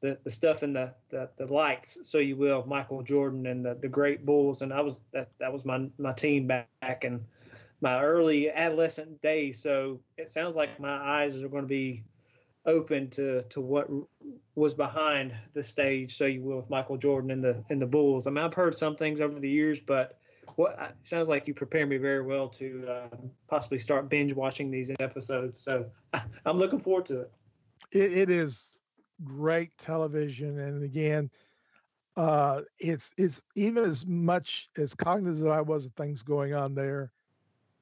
the, 0.00 0.18
the 0.24 0.30
stuff 0.30 0.62
in 0.62 0.72
the, 0.72 0.92
the, 1.10 1.28
the 1.36 1.52
lights, 1.52 1.98
so 2.02 2.18
you 2.18 2.36
will, 2.36 2.64
Michael 2.66 3.02
Jordan 3.02 3.46
and 3.46 3.64
the, 3.64 3.74
the 3.74 3.88
great 3.88 4.24
Bulls, 4.24 4.62
and 4.62 4.72
I 4.72 4.80
was 4.80 5.00
that 5.12 5.28
that 5.38 5.52
was 5.52 5.64
my 5.64 5.88
my 5.98 6.12
team 6.12 6.46
back, 6.46 7.04
in 7.04 7.24
my 7.80 8.02
early 8.02 8.50
adolescent 8.50 9.20
days. 9.20 9.60
So 9.62 10.00
it 10.16 10.30
sounds 10.30 10.56
like 10.56 10.80
my 10.80 11.22
eyes 11.22 11.36
are 11.42 11.48
going 11.48 11.64
to 11.64 11.68
be 11.68 12.04
open 12.66 13.10
to 13.10 13.42
to 13.42 13.60
what 13.60 13.88
was 14.54 14.72
behind 14.72 15.34
the 15.52 15.62
stage, 15.62 16.16
so 16.16 16.24
you 16.24 16.42
will, 16.42 16.56
with 16.56 16.70
Michael 16.70 16.96
Jordan 16.96 17.30
and 17.30 17.44
the 17.44 17.62
and 17.68 17.80
the 17.80 17.86
Bulls. 17.86 18.26
I 18.26 18.30
mean, 18.30 18.44
I've 18.44 18.54
heard 18.54 18.74
some 18.74 18.96
things 18.96 19.20
over 19.20 19.38
the 19.38 19.50
years, 19.50 19.80
but 19.80 20.18
what 20.56 20.96
sounds 21.02 21.28
like 21.28 21.46
you 21.46 21.54
prepare 21.54 21.86
me 21.86 21.98
very 21.98 22.22
well 22.22 22.48
to 22.48 22.86
uh, 22.88 23.16
possibly 23.48 23.78
start 23.78 24.08
binge 24.08 24.32
watching 24.32 24.70
these 24.70 24.90
episodes. 24.98 25.60
So 25.60 25.86
I'm 26.46 26.56
looking 26.56 26.80
forward 26.80 27.04
to 27.06 27.20
it. 27.20 27.32
it, 27.92 28.12
it 28.12 28.30
is 28.30 28.79
great 29.24 29.76
television, 29.78 30.58
and 30.58 30.82
again, 30.82 31.30
uh, 32.16 32.62
it's 32.78 33.12
it's 33.16 33.42
even 33.56 33.84
as 33.84 34.06
much 34.06 34.68
as 34.76 34.94
cognizant 34.94 35.48
as 35.48 35.56
I 35.56 35.60
was 35.60 35.86
of 35.86 35.92
things 35.94 36.22
going 36.22 36.54
on 36.54 36.74
there. 36.74 37.12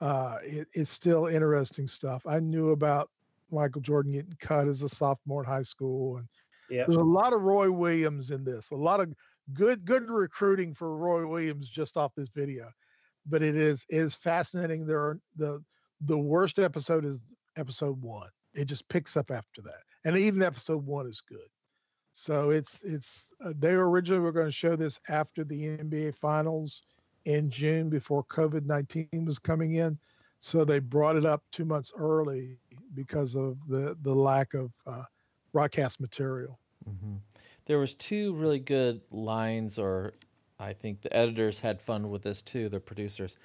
Uh, 0.00 0.36
it, 0.42 0.68
it's 0.74 0.90
still 0.90 1.26
interesting 1.26 1.88
stuff. 1.88 2.22
I 2.26 2.38
knew 2.38 2.70
about 2.70 3.10
Michael 3.50 3.80
Jordan 3.80 4.12
getting 4.12 4.36
cut 4.40 4.68
as 4.68 4.82
a 4.82 4.88
sophomore 4.88 5.42
in 5.42 5.48
high 5.48 5.62
school, 5.62 6.18
and 6.18 6.28
yeah. 6.70 6.84
there's 6.86 6.96
a 6.96 7.02
lot 7.02 7.32
of 7.32 7.42
Roy 7.42 7.70
Williams 7.70 8.30
in 8.30 8.44
this. 8.44 8.70
A 8.70 8.76
lot 8.76 9.00
of 9.00 9.12
good 9.54 9.84
good 9.84 10.10
recruiting 10.10 10.74
for 10.74 10.96
Roy 10.96 11.26
Williams 11.26 11.68
just 11.68 11.96
off 11.96 12.12
this 12.16 12.28
video. 12.28 12.70
But 13.26 13.42
it 13.42 13.56
is 13.56 13.84
it 13.90 13.98
is 13.98 14.14
fascinating. 14.14 14.86
There 14.86 15.00
are 15.00 15.18
the 15.36 15.62
the 16.02 16.18
worst 16.18 16.58
episode 16.58 17.04
is 17.04 17.24
episode 17.56 18.00
one. 18.00 18.30
It 18.54 18.66
just 18.66 18.88
picks 18.88 19.16
up 19.16 19.30
after 19.30 19.62
that, 19.62 19.82
and 20.08 20.16
even 20.16 20.42
episode 20.42 20.84
one 20.84 21.06
is 21.06 21.20
good. 21.20 21.48
So 22.12 22.50
it's 22.50 22.82
it's 22.82 23.30
uh, 23.44 23.52
they 23.58 23.72
originally 23.72 24.22
were 24.22 24.32
going 24.32 24.46
to 24.46 24.52
show 24.52 24.74
this 24.74 24.98
after 25.08 25.44
the 25.44 25.78
NBA 25.78 26.16
Finals 26.16 26.82
in 27.26 27.50
June 27.50 27.88
before 27.88 28.24
COVID 28.24 28.66
nineteen 28.66 29.24
was 29.24 29.38
coming 29.38 29.74
in, 29.74 29.98
so 30.38 30.64
they 30.64 30.78
brought 30.78 31.16
it 31.16 31.26
up 31.26 31.42
two 31.52 31.64
months 31.64 31.92
early 31.96 32.58
because 32.94 33.36
of 33.36 33.56
the 33.68 33.96
the 34.02 34.14
lack 34.14 34.54
of 34.54 34.72
uh, 34.86 35.04
broadcast 35.52 36.00
material. 36.00 36.58
Mm-hmm 36.88 37.16
there 37.68 37.78
was 37.78 37.94
two 37.94 38.34
really 38.34 38.58
good 38.58 39.02
lines, 39.10 39.78
or 39.78 40.14
I 40.58 40.72
think 40.72 41.02
the 41.02 41.14
editors 41.14 41.60
had 41.60 41.80
fun 41.80 42.10
with 42.10 42.22
this 42.22 42.42
too. 42.42 42.68
The 42.68 42.80
producers. 42.80 43.36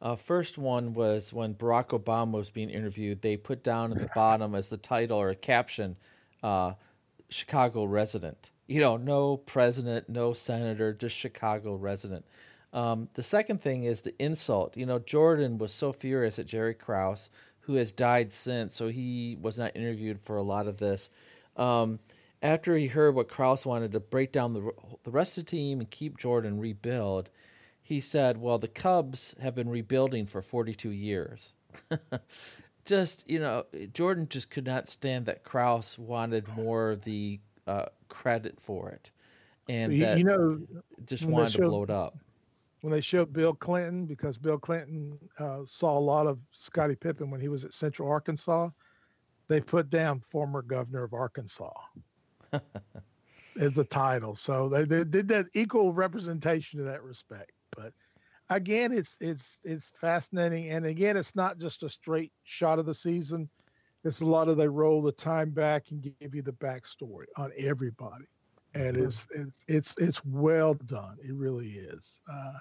Uh, 0.00 0.14
first 0.14 0.58
one 0.58 0.92
was 0.92 1.32
when 1.32 1.54
Barack 1.54 1.88
Obama 1.88 2.32
was 2.32 2.50
being 2.50 2.70
interviewed. 2.70 3.22
They 3.22 3.36
put 3.36 3.62
down 3.62 3.92
at 3.92 3.98
the 3.98 4.10
bottom 4.14 4.54
as 4.54 4.68
the 4.68 4.76
title 4.76 5.18
or 5.18 5.30
a 5.30 5.34
caption, 5.34 5.96
uh, 6.42 6.74
"Chicago 7.28 7.84
resident." 7.84 8.50
You 8.66 8.80
know, 8.80 8.96
no 8.96 9.36
president, 9.36 10.08
no 10.08 10.32
senator, 10.32 10.92
just 10.92 11.16
Chicago 11.16 11.74
resident. 11.74 12.24
Um, 12.72 13.08
the 13.14 13.22
second 13.22 13.62
thing 13.62 13.84
is 13.84 14.02
the 14.02 14.14
insult. 14.22 14.76
You 14.76 14.86
know, 14.86 14.98
Jordan 14.98 15.56
was 15.56 15.72
so 15.72 15.92
furious 15.92 16.38
at 16.38 16.46
Jerry 16.46 16.74
Krause, 16.74 17.30
who 17.60 17.74
has 17.74 17.90
died 17.90 18.30
since, 18.32 18.74
so 18.74 18.88
he 18.88 19.36
was 19.40 19.58
not 19.58 19.74
interviewed 19.74 20.20
for 20.20 20.36
a 20.36 20.42
lot 20.42 20.66
of 20.66 20.78
this. 20.78 21.08
Um, 21.56 22.00
after 22.42 22.76
he 22.76 22.88
heard 22.88 23.14
what 23.14 23.28
Krause 23.28 23.64
wanted 23.64 23.92
to 23.92 24.00
break 24.00 24.30
down 24.30 24.52
the, 24.52 24.72
the 25.04 25.10
rest 25.10 25.38
of 25.38 25.44
the 25.46 25.50
team 25.50 25.80
and 25.80 25.90
keep 25.90 26.18
Jordan 26.18 26.60
rebuild, 26.60 27.30
he 27.86 28.00
said, 28.00 28.38
Well, 28.38 28.58
the 28.58 28.66
Cubs 28.66 29.36
have 29.40 29.54
been 29.54 29.68
rebuilding 29.68 30.26
for 30.26 30.42
42 30.42 30.90
years. 30.90 31.54
just, 32.84 33.30
you 33.30 33.38
know, 33.38 33.64
Jordan 33.94 34.26
just 34.28 34.50
could 34.50 34.66
not 34.66 34.88
stand 34.88 35.26
that 35.26 35.44
Krause 35.44 35.96
wanted 35.96 36.48
more 36.48 36.90
of 36.90 37.02
the 37.02 37.38
uh, 37.64 37.86
credit 38.08 38.60
for 38.60 38.90
it. 38.90 39.12
And 39.68 39.92
you, 39.92 40.04
you 40.16 40.24
know, 40.24 40.60
just 41.06 41.26
wanted 41.26 41.52
showed, 41.52 41.62
to 41.62 41.68
blow 41.68 41.84
it 41.84 41.90
up. 41.90 42.16
When 42.80 42.92
they 42.92 43.00
showed 43.00 43.32
Bill 43.32 43.54
Clinton, 43.54 44.04
because 44.04 44.36
Bill 44.36 44.58
Clinton 44.58 45.16
uh, 45.38 45.60
saw 45.64 45.96
a 45.96 46.00
lot 46.00 46.26
of 46.26 46.40
Scottie 46.50 46.96
Pippen 46.96 47.30
when 47.30 47.40
he 47.40 47.46
was 47.46 47.64
at 47.64 47.72
Central 47.72 48.10
Arkansas, 48.10 48.68
they 49.46 49.60
put 49.60 49.90
down 49.90 50.24
former 50.28 50.60
governor 50.60 51.04
of 51.04 51.14
Arkansas 51.14 51.70
is 53.54 53.74
the 53.74 53.84
title. 53.84 54.34
So 54.34 54.68
they, 54.68 54.84
they 54.84 55.04
did 55.04 55.28
that 55.28 55.46
equal 55.54 55.92
representation 55.92 56.80
in 56.80 56.86
that 56.86 57.04
respect. 57.04 57.52
But 57.76 57.92
again, 58.50 58.92
it's 58.92 59.16
it's 59.20 59.58
it's 59.64 59.92
fascinating, 60.00 60.70
and 60.70 60.86
again, 60.86 61.16
it's 61.16 61.36
not 61.36 61.58
just 61.58 61.82
a 61.82 61.88
straight 61.88 62.32
shot 62.44 62.78
of 62.78 62.86
the 62.86 62.94
season. 62.94 63.48
It's 64.04 64.20
a 64.20 64.26
lot 64.26 64.48
of 64.48 64.56
they 64.56 64.68
roll 64.68 65.02
the 65.02 65.12
time 65.12 65.50
back 65.50 65.90
and 65.90 66.02
give 66.20 66.34
you 66.34 66.42
the 66.42 66.52
backstory 66.52 67.24
on 67.36 67.52
everybody, 67.58 68.26
and 68.74 68.96
mm-hmm. 68.96 69.06
it's 69.06 69.26
it's 69.34 69.64
it's 69.68 69.94
it's 69.98 70.24
well 70.24 70.74
done. 70.74 71.16
It 71.22 71.34
really 71.34 71.70
is. 71.70 72.20
Uh, 72.32 72.58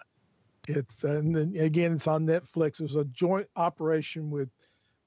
it's 0.67 1.03
and 1.03 1.35
then 1.35 1.55
again, 1.59 1.93
it's 1.93 2.07
on 2.07 2.25
Netflix. 2.25 2.81
It's 2.81 2.95
a 2.95 3.05
joint 3.05 3.47
operation 3.55 4.29
with 4.29 4.49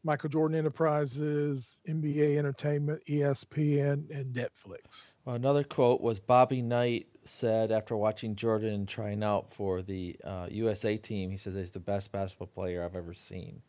Michael 0.08 0.30
Jordan 0.30 0.56
Enterprises, 0.56 1.80
NBA 1.86 2.38
Entertainment, 2.38 3.02
ESPN, 3.04 4.08
and 4.10 4.34
Netflix. 4.34 5.08
Well, 5.26 5.36
another 5.36 5.62
quote 5.62 6.00
was 6.00 6.18
Bobby 6.18 6.62
Knight 6.62 7.08
said 7.26 7.70
after 7.70 7.94
watching 7.94 8.34
Jordan 8.34 8.86
trying 8.86 9.22
out 9.22 9.52
for 9.52 9.82
the 9.82 10.16
uh, 10.24 10.46
USA 10.50 10.96
team, 10.96 11.28
he 11.28 11.36
says 11.36 11.56
he's 11.56 11.72
the 11.72 11.78
best 11.78 12.10
basketball 12.10 12.46
player 12.46 12.82
I've 12.82 12.96
ever 12.96 13.12
seen. 13.12 13.60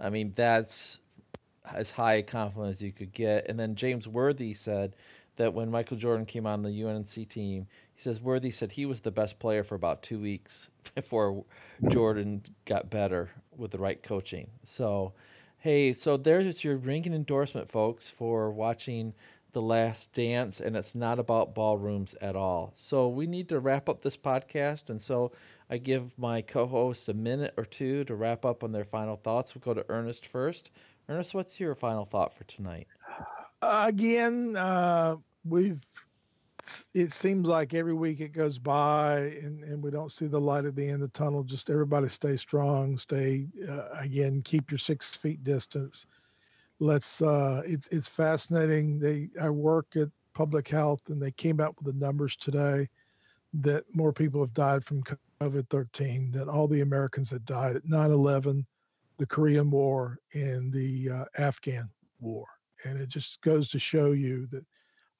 I 0.00 0.08
mean, 0.08 0.32
that's 0.34 1.02
as 1.70 1.90
high 1.90 2.14
a 2.14 2.22
compliment 2.22 2.70
as 2.70 2.80
you 2.80 2.90
could 2.90 3.12
get. 3.12 3.46
And 3.46 3.58
then 3.60 3.74
James 3.74 4.08
Worthy 4.08 4.54
said 4.54 4.96
that 5.36 5.52
when 5.52 5.70
Michael 5.70 5.98
Jordan 5.98 6.24
came 6.24 6.46
on 6.46 6.62
the 6.62 6.84
UNC 6.84 7.28
team, 7.28 7.66
he 7.94 8.00
says 8.00 8.18
Worthy 8.18 8.50
said 8.50 8.72
he 8.72 8.86
was 8.86 9.02
the 9.02 9.10
best 9.10 9.38
player 9.38 9.62
for 9.62 9.74
about 9.74 10.02
two 10.02 10.20
weeks 10.20 10.70
before 10.94 11.44
Jordan 11.86 12.44
got 12.64 12.88
better 12.88 13.32
with 13.54 13.72
the 13.72 13.78
right 13.78 14.02
coaching. 14.02 14.52
So 14.62 15.12
Hey, 15.62 15.92
so 15.92 16.16
there's 16.16 16.64
your 16.64 16.76
ringing 16.76 17.14
endorsement, 17.14 17.68
folks, 17.68 18.10
for 18.10 18.50
watching 18.50 19.14
The 19.52 19.62
Last 19.62 20.12
Dance, 20.12 20.58
and 20.58 20.74
it's 20.74 20.96
not 20.96 21.20
about 21.20 21.54
ballrooms 21.54 22.16
at 22.20 22.34
all. 22.34 22.72
So 22.74 23.06
we 23.06 23.28
need 23.28 23.48
to 23.50 23.60
wrap 23.60 23.88
up 23.88 24.02
this 24.02 24.16
podcast, 24.16 24.90
and 24.90 25.00
so 25.00 25.30
I 25.70 25.78
give 25.78 26.18
my 26.18 26.42
co 26.42 26.66
host 26.66 27.08
a 27.08 27.14
minute 27.14 27.54
or 27.56 27.64
two 27.64 28.02
to 28.06 28.16
wrap 28.16 28.44
up 28.44 28.64
on 28.64 28.72
their 28.72 28.82
final 28.82 29.14
thoughts. 29.14 29.54
We'll 29.54 29.62
go 29.62 29.80
to 29.80 29.88
Ernest 29.88 30.26
first. 30.26 30.72
Ernest, 31.08 31.32
what's 31.32 31.60
your 31.60 31.76
final 31.76 32.04
thought 32.04 32.36
for 32.36 32.42
tonight? 32.42 32.88
Uh, 33.62 33.84
again, 33.86 34.56
uh, 34.56 35.14
we've 35.44 35.84
it 36.94 37.12
seems 37.12 37.46
like 37.46 37.74
every 37.74 37.94
week 37.94 38.20
it 38.20 38.32
goes 38.32 38.58
by 38.58 39.18
and, 39.42 39.64
and 39.64 39.82
we 39.82 39.90
don't 39.90 40.12
see 40.12 40.26
the 40.26 40.40
light 40.40 40.64
at 40.64 40.76
the 40.76 40.84
end 40.84 41.02
of 41.02 41.12
the 41.12 41.18
tunnel. 41.18 41.42
Just 41.42 41.70
everybody 41.70 42.08
stay 42.08 42.36
strong, 42.36 42.96
stay 42.98 43.48
uh, 43.68 43.88
again, 43.98 44.42
keep 44.42 44.70
your 44.70 44.78
six 44.78 45.14
feet 45.14 45.42
distance. 45.44 46.06
Let's. 46.78 47.22
Uh, 47.22 47.62
it's 47.64 47.88
it's 47.88 48.08
fascinating. 48.08 48.98
They 48.98 49.30
I 49.40 49.50
work 49.50 49.96
at 49.96 50.08
public 50.34 50.68
health 50.68 51.00
and 51.08 51.20
they 51.20 51.32
came 51.32 51.60
out 51.60 51.76
with 51.76 51.92
the 51.92 52.04
numbers 52.04 52.36
today 52.36 52.88
that 53.54 53.84
more 53.94 54.12
people 54.12 54.40
have 54.40 54.54
died 54.54 54.84
from 54.84 55.02
COVID 55.40 55.68
13 55.68 56.32
than 56.32 56.48
all 56.48 56.66
the 56.66 56.80
Americans 56.80 57.30
that 57.30 57.44
died 57.44 57.76
at 57.76 57.84
9 57.84 58.10
11, 58.10 58.66
the 59.18 59.26
Korean 59.26 59.70
War, 59.70 60.18
and 60.32 60.72
the 60.72 61.10
uh, 61.10 61.24
Afghan 61.38 61.88
War. 62.20 62.46
And 62.84 62.98
it 62.98 63.08
just 63.08 63.40
goes 63.42 63.68
to 63.68 63.78
show 63.78 64.12
you 64.12 64.46
that 64.46 64.64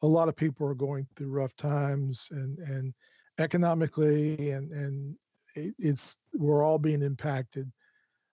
a 0.03 0.07
lot 0.07 0.29
of 0.29 0.37
people 0.37 0.67
are 0.67 0.75
going 0.75 1.07
through 1.17 1.31
rough 1.31 1.55
times 1.57 2.29
and 2.31 2.59
and 2.59 2.95
economically 3.39 4.51
and 4.51 4.71
and 4.73 5.17
it's 5.55 6.17
we're 6.35 6.65
all 6.65 6.79
being 6.79 7.03
impacted 7.03 7.71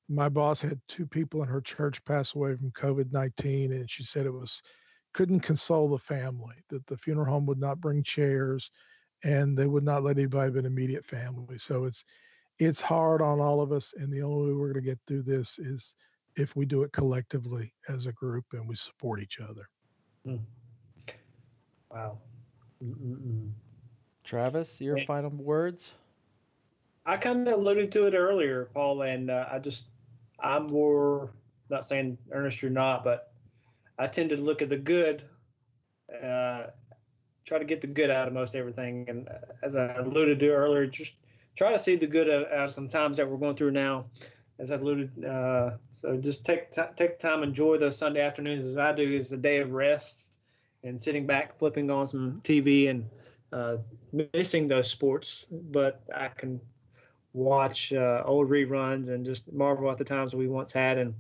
my 0.10 0.28
boss 0.28 0.62
had 0.62 0.80
two 0.88 1.06
people 1.06 1.44
in 1.44 1.50
her 1.50 1.62
church 1.62 2.04
pass 2.06 2.36
away 2.36 2.56
from 2.56 2.72
covid-19 2.72 3.72
and 3.72 3.90
she 3.90 4.04
said 4.04 4.26
it 4.26 4.34
was 4.34 4.62
couldn't 5.14 5.40
console 5.40 5.90
the 5.90 5.98
family 5.98 6.56
that 6.70 6.86
the 6.88 6.98
funeral 6.98 7.26
home 7.26 7.46
would 7.46 7.60
not 7.60 7.82
bring 7.82 8.04
chairs 8.04 8.72
and 9.24 9.58
they 9.58 9.68
would 9.68 9.84
not 9.84 10.04
let 10.04 10.18
anybody 10.18 10.52
but 10.52 10.66
immediate 10.66 11.06
family 11.06 11.58
so 11.58 11.86
it's 11.86 12.04
it's 12.60 12.82
hard 12.82 13.22
on 13.22 13.40
all 13.40 13.62
of 13.62 13.72
us 13.72 13.94
and 13.98 14.12
the 14.12 14.22
only 14.22 14.48
way 14.48 14.54
we're 14.54 14.74
going 14.74 14.84
to 14.84 14.90
get 14.90 15.00
through 15.08 15.24
this 15.24 15.60
is 15.60 15.96
if 16.36 16.56
we 16.56 16.66
do 16.66 16.84
it 16.84 16.92
collectively 16.92 17.74
as 17.88 18.06
a 18.06 18.14
group 18.14 18.46
and 18.54 18.68
we 18.68 18.76
support 18.76 19.22
each 19.22 19.40
other. 19.40 19.68
Mm. 20.26 20.42
Wow. 21.92 22.20
Mm-mm-mm. 22.84 23.52
Travis, 24.24 24.80
your 24.80 24.98
Yeah. 24.98 25.06
final 25.06 25.32
words? 25.32 25.96
I 27.06 27.18
kind 27.18 27.48
of 27.48 27.60
alluded 27.60 27.92
to 27.94 28.06
it 28.06 28.14
earlier, 28.14 28.66
Paul, 28.66 29.02
and 29.02 29.32
uh, 29.32 29.48
I 29.52 29.60
just, 29.60 29.88
I'm 30.40 30.68
more, 30.68 31.32
not 31.70 31.86
saying 31.86 32.18
Ernest 32.32 32.62
you're 32.62 32.70
not, 32.72 33.04
but 33.04 33.34
I 33.98 34.08
tend 34.08 34.30
to 34.30 34.38
look 34.38 34.62
at 34.62 34.70
the 34.70 34.78
good, 34.78 35.24
uh, 36.24 36.68
try 37.46 37.58
to 37.58 37.66
get 37.66 37.82
the 37.82 37.88
good 37.88 38.12
out 38.12 38.28
of 38.28 38.34
most 38.34 38.56
everything. 38.56 39.10
And 39.10 39.28
uh, 39.28 39.40
as 39.64 39.76
I 39.76 39.96
alluded 39.96 40.40
to 40.40 40.50
earlier, 40.50 40.86
just 40.86 41.16
try 41.56 41.72
to 41.72 41.80
see 41.80 41.96
the 41.96 42.08
good 42.08 42.30
out 42.30 42.52
out 42.52 42.66
of 42.66 42.72
some 42.72 42.88
times 42.88 43.18
that 43.18 43.28
we're 43.28 43.38
going 43.38 43.56
through 43.56 43.72
now, 43.72 44.06
as 44.60 44.70
I 44.72 44.76
alluded. 44.76 45.26
Uh, 45.26 45.72
so 45.90 46.16
just 46.18 46.46
take 46.46 46.72
t- 46.72 46.82
take 46.96 47.18
time, 47.20 47.42
enjoy 47.42 47.78
those 47.78 47.98
Sunday 47.98 48.22
afternoons 48.22 48.66
as 48.66 48.78
I 48.78 48.94
do, 48.94 49.12
is 49.12 49.32
a 49.32 49.38
day 49.38 49.58
of 49.58 49.72
rest 49.72 50.26
and 50.84 51.02
sitting 51.02 51.26
back, 51.26 51.58
flipping 51.60 51.90
on 51.92 52.08
some 52.08 52.40
TV 52.42 52.90
and 52.90 53.10
uh, 53.52 53.78
missing 54.34 54.68
those 54.68 54.90
sports, 54.90 55.48
but 55.52 56.02
I 56.16 56.28
can 56.30 56.62
watch 57.34 57.94
uh, 57.94 58.24
old 58.26 58.50
reruns 58.50 59.10
and 59.10 59.26
just 59.26 59.52
marvel 59.52 59.90
at 59.92 59.98
the 59.98 60.04
times 60.04 60.34
we 60.34 60.48
once 60.48 60.72
had. 60.72 60.98
And 60.98 61.16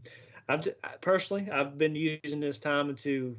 I've 0.47 0.68
personally, 1.01 1.49
I've 1.51 1.78
been 1.78 1.95
using 1.95 2.39
this 2.39 2.60
time 2.60 2.95
to 2.97 3.36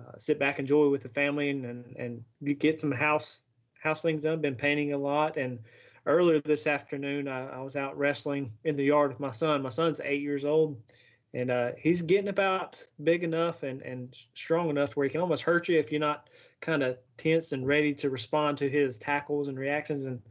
uh, 0.00 0.18
sit 0.18 0.38
back, 0.38 0.58
enjoy 0.58 0.88
with 0.88 1.02
the 1.02 1.08
family, 1.08 1.50
and 1.50 1.64
and, 1.64 1.96
and 1.96 2.58
get 2.58 2.80
some 2.80 2.92
house 2.92 3.40
house 3.80 4.02
things 4.02 4.22
done. 4.22 4.40
Been 4.40 4.56
painting 4.56 4.92
a 4.92 4.98
lot, 4.98 5.36
and 5.36 5.60
earlier 6.06 6.40
this 6.40 6.66
afternoon, 6.66 7.28
I, 7.28 7.48
I 7.48 7.60
was 7.60 7.76
out 7.76 7.96
wrestling 7.96 8.52
in 8.64 8.76
the 8.76 8.84
yard 8.84 9.10
with 9.10 9.20
my 9.20 9.32
son. 9.32 9.62
My 9.62 9.68
son's 9.68 10.00
eight 10.02 10.22
years 10.22 10.44
old. 10.44 10.80
And 11.34 11.50
uh, 11.50 11.72
he's 11.76 12.00
getting 12.00 12.28
about 12.28 12.86
big 13.02 13.24
enough 13.24 13.64
and, 13.64 13.82
and 13.82 14.14
strong 14.34 14.70
enough 14.70 14.96
where 14.96 15.04
he 15.04 15.10
can 15.10 15.20
almost 15.20 15.42
hurt 15.42 15.68
you 15.68 15.78
if 15.78 15.90
you're 15.90 16.00
not 16.00 16.30
kind 16.60 16.84
of 16.84 16.96
tense 17.16 17.50
and 17.50 17.66
ready 17.66 17.92
to 17.94 18.08
respond 18.08 18.58
to 18.58 18.70
his 18.70 18.96
tackles 18.96 19.48
and 19.48 19.58
reactions. 19.58 20.04
And 20.04 20.22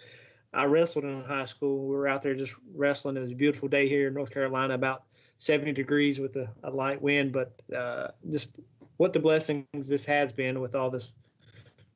I 0.53 0.63
wrestled 0.63 1.03
in 1.03 1.25
high 1.25 1.43
school. 1.43 1.87
We 1.87 1.95
were 1.95 2.07
out 2.07 2.21
there 2.21 2.35
just 2.35 2.55
wrestling. 2.73 3.17
It 3.17 3.19
was 3.19 3.31
a 3.31 3.35
beautiful 3.35 3.67
day 3.67 3.89
here 3.89 4.07
in 4.07 4.13
North 4.13 4.31
Carolina, 4.31 4.75
about 4.75 5.03
70 5.39 5.73
degrees 5.73 6.21
with 6.21 6.37
a, 6.37 6.49
a 6.63 6.71
light 6.71 7.01
wind. 7.01 7.33
But 7.33 7.51
uh, 7.75 8.07
just 8.31 8.57
what 8.95 9.11
the 9.11 9.19
blessings 9.19 9.89
this 9.89 10.05
has 10.05 10.31
been 10.31 10.61
with 10.61 10.73
all 10.73 10.89
this 10.89 11.15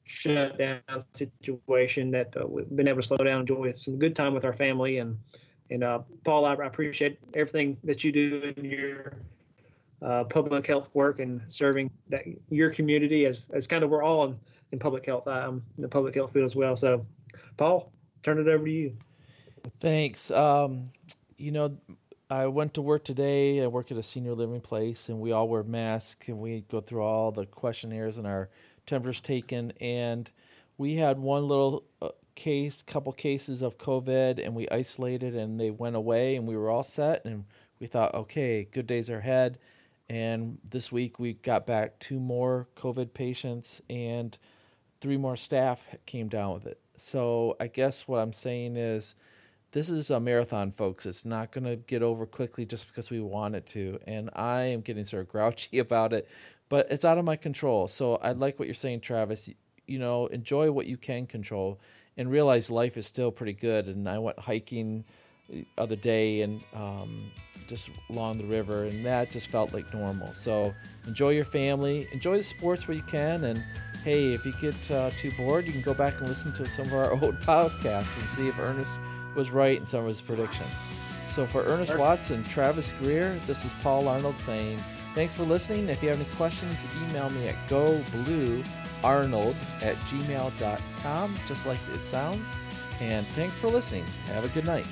shutdown 0.03 0.81
situation 1.13 2.11
that 2.11 2.35
uh, 2.35 2.45
we've 2.45 2.75
been 2.75 2.89
able 2.89 3.01
to 3.01 3.07
slow 3.07 3.17
down, 3.17 3.41
enjoy 3.41 3.71
some 3.71 3.99
good 3.99 4.17
time 4.17 4.33
with 4.33 4.43
our 4.43 4.53
family. 4.53 4.97
And, 4.97 5.17
and 5.69 5.83
uh, 5.83 5.99
Paul, 6.23 6.45
I, 6.45 6.53
I 6.53 6.65
appreciate 6.65 7.19
everything 7.33 7.77
that 7.83 8.03
you 8.03 8.11
do 8.11 8.53
in 8.55 8.65
your 8.65 9.13
uh, 10.01 10.23
public 10.25 10.65
health 10.67 10.89
work 10.93 11.19
and 11.19 11.41
serving 11.47 11.89
that 12.09 12.23
your 12.49 12.69
community 12.69 13.25
as, 13.25 13.49
as 13.53 13.67
kind 13.67 13.83
of 13.83 13.89
we're 13.89 14.03
all 14.03 14.25
in, 14.25 14.39
in 14.71 14.79
public 14.79 15.05
health. 15.05 15.27
I'm 15.27 15.63
in 15.77 15.81
the 15.81 15.87
public 15.87 16.15
health 16.15 16.33
field 16.33 16.45
as 16.45 16.55
well. 16.55 16.75
So, 16.75 17.05
Paul, 17.57 17.91
turn 18.23 18.39
it 18.39 18.47
over 18.47 18.65
to 18.65 18.71
you. 18.71 18.95
Thanks. 19.79 20.31
Um, 20.31 20.91
you 21.37 21.51
know, 21.51 21.77
I 22.29 22.47
went 22.47 22.73
to 22.75 22.81
work 22.81 23.03
today. 23.03 23.63
I 23.63 23.67
work 23.67 23.91
at 23.91 23.97
a 23.97 24.03
senior 24.03 24.33
living 24.33 24.61
place, 24.61 25.09
and 25.09 25.19
we 25.19 25.31
all 25.31 25.47
wear 25.47 25.63
masks, 25.63 26.27
and 26.27 26.39
we 26.39 26.61
go 26.61 26.81
through 26.81 27.01
all 27.01 27.31
the 27.31 27.45
questionnaires 27.45 28.17
and 28.17 28.27
our 28.27 28.49
temperatures 28.85 29.21
taken. 29.21 29.71
And 29.79 30.29
we 30.77 30.95
had 30.95 31.19
one 31.19 31.47
little 31.47 31.83
uh, 32.01 32.09
case, 32.37 32.83
couple 32.83 33.11
cases 33.11 33.61
of 33.61 33.77
COVID, 33.77 34.41
and 34.43 34.55
we 34.55 34.69
isolated, 34.69 35.35
and 35.35 35.59
they 35.59 35.71
went 35.71 35.97
away, 35.97 36.37
and 36.37 36.47
we 36.47 36.55
were 36.55 36.69
all 36.69 36.83
set. 36.83 37.25
And 37.25 37.43
we 37.79 37.87
thought, 37.87 38.13
okay, 38.13 38.63
good 38.71 38.87
days 38.87 39.09
are 39.09 39.17
ahead. 39.17 39.57
And 40.07 40.59
this 40.71 40.89
week 40.89 41.19
we 41.19 41.33
got 41.33 41.67
back 41.67 41.99
two 41.99 42.19
more 42.19 42.69
COVID 42.77 43.13
patients, 43.13 43.81
and 43.89 44.37
three 45.01 45.17
more 45.17 45.35
staff 45.35 45.89
came 46.05 46.29
down 46.29 46.53
with 46.53 46.65
it. 46.65 46.79
So 46.95 47.57
I 47.59 47.67
guess 47.67 48.07
what 48.07 48.19
I'm 48.19 48.33
saying 48.33 48.77
is 48.77 49.15
this 49.71 49.89
is 49.89 50.09
a 50.09 50.19
marathon, 50.19 50.71
folks. 50.71 51.05
It's 51.05 51.25
not 51.25 51.51
going 51.51 51.65
to 51.65 51.75
get 51.75 52.01
over 52.01 52.25
quickly 52.25 52.65
just 52.65 52.87
because 52.87 53.09
we 53.09 53.19
want 53.19 53.55
it 53.55 53.65
to. 53.67 53.99
And 54.07 54.29
I 54.33 54.61
am 54.61 54.81
getting 54.81 55.03
sort 55.03 55.23
of 55.23 55.29
grouchy 55.29 55.79
about 55.79 56.13
it, 56.13 56.29
but 56.69 56.87
it's 56.89 57.03
out 57.03 57.17
of 57.17 57.25
my 57.25 57.35
control. 57.35 57.87
So 57.87 58.15
I 58.17 58.31
like 58.31 58.59
what 58.59 58.67
you're 58.67 58.75
saying, 58.75 59.01
Travis. 59.01 59.49
You 59.87 59.99
know, 59.99 60.27
enjoy 60.27 60.71
what 60.71 60.85
you 60.85 60.97
can 60.97 61.27
control 61.27 61.79
and 62.17 62.31
realize 62.31 62.69
life 62.71 62.97
is 62.97 63.05
still 63.05 63.31
pretty 63.31 63.53
good. 63.53 63.87
And 63.87 64.09
I 64.09 64.17
went 64.17 64.39
hiking 64.39 65.05
the 65.49 65.65
other 65.77 65.95
day 65.95 66.41
and 66.41 66.61
um, 66.73 67.31
just 67.67 67.89
along 68.09 68.37
the 68.37 68.45
river, 68.45 68.85
and 68.85 69.05
that 69.05 69.31
just 69.31 69.47
felt 69.47 69.73
like 69.73 69.93
normal. 69.93 70.33
So 70.33 70.73
enjoy 71.05 71.31
your 71.31 71.45
family, 71.45 72.07
enjoy 72.11 72.37
the 72.37 72.43
sports 72.43 72.87
where 72.87 72.97
you 72.97 73.03
can, 73.03 73.45
and 73.45 73.63
hey, 74.03 74.33
if 74.33 74.45
you 74.45 74.53
get 74.59 74.91
uh, 74.91 75.09
too 75.11 75.31
bored, 75.37 75.65
you 75.65 75.71
can 75.71 75.81
go 75.81 75.93
back 75.93 76.19
and 76.19 76.27
listen 76.27 76.51
to 76.53 76.69
some 76.69 76.85
of 76.87 76.93
our 76.93 77.11
old 77.21 77.39
podcasts 77.39 78.19
and 78.19 78.29
see 78.29 78.47
if 78.47 78.59
Ernest 78.59 78.97
was 79.35 79.49
right 79.51 79.77
in 79.77 79.85
some 79.85 80.01
of 80.01 80.07
his 80.07 80.21
predictions. 80.21 80.85
So 81.27 81.45
for 81.45 81.63
Ernest 81.63 81.97
Watson, 81.97 82.43
Travis 82.45 82.93
Greer, 82.99 83.39
this 83.45 83.65
is 83.65 83.73
Paul 83.83 84.07
Arnold 84.07 84.39
saying, 84.39 84.79
thanks 85.13 85.35
for 85.35 85.43
listening. 85.43 85.89
If 85.89 86.01
you 86.01 86.09
have 86.09 86.19
any 86.19 86.29
questions, 86.35 86.85
email 87.09 87.29
me 87.29 87.49
at 87.49 87.55
gobluearnold 89.07 89.55
at 89.81 89.95
gmail.com, 89.97 91.35
just 91.45 91.65
like 91.65 91.79
it 91.93 92.01
sounds. 92.01 92.51
And 92.99 93.25
thanks 93.27 93.57
for 93.57 93.67
listening. 93.67 94.05
Have 94.27 94.43
a 94.43 94.49
good 94.49 94.65
night. 94.65 94.85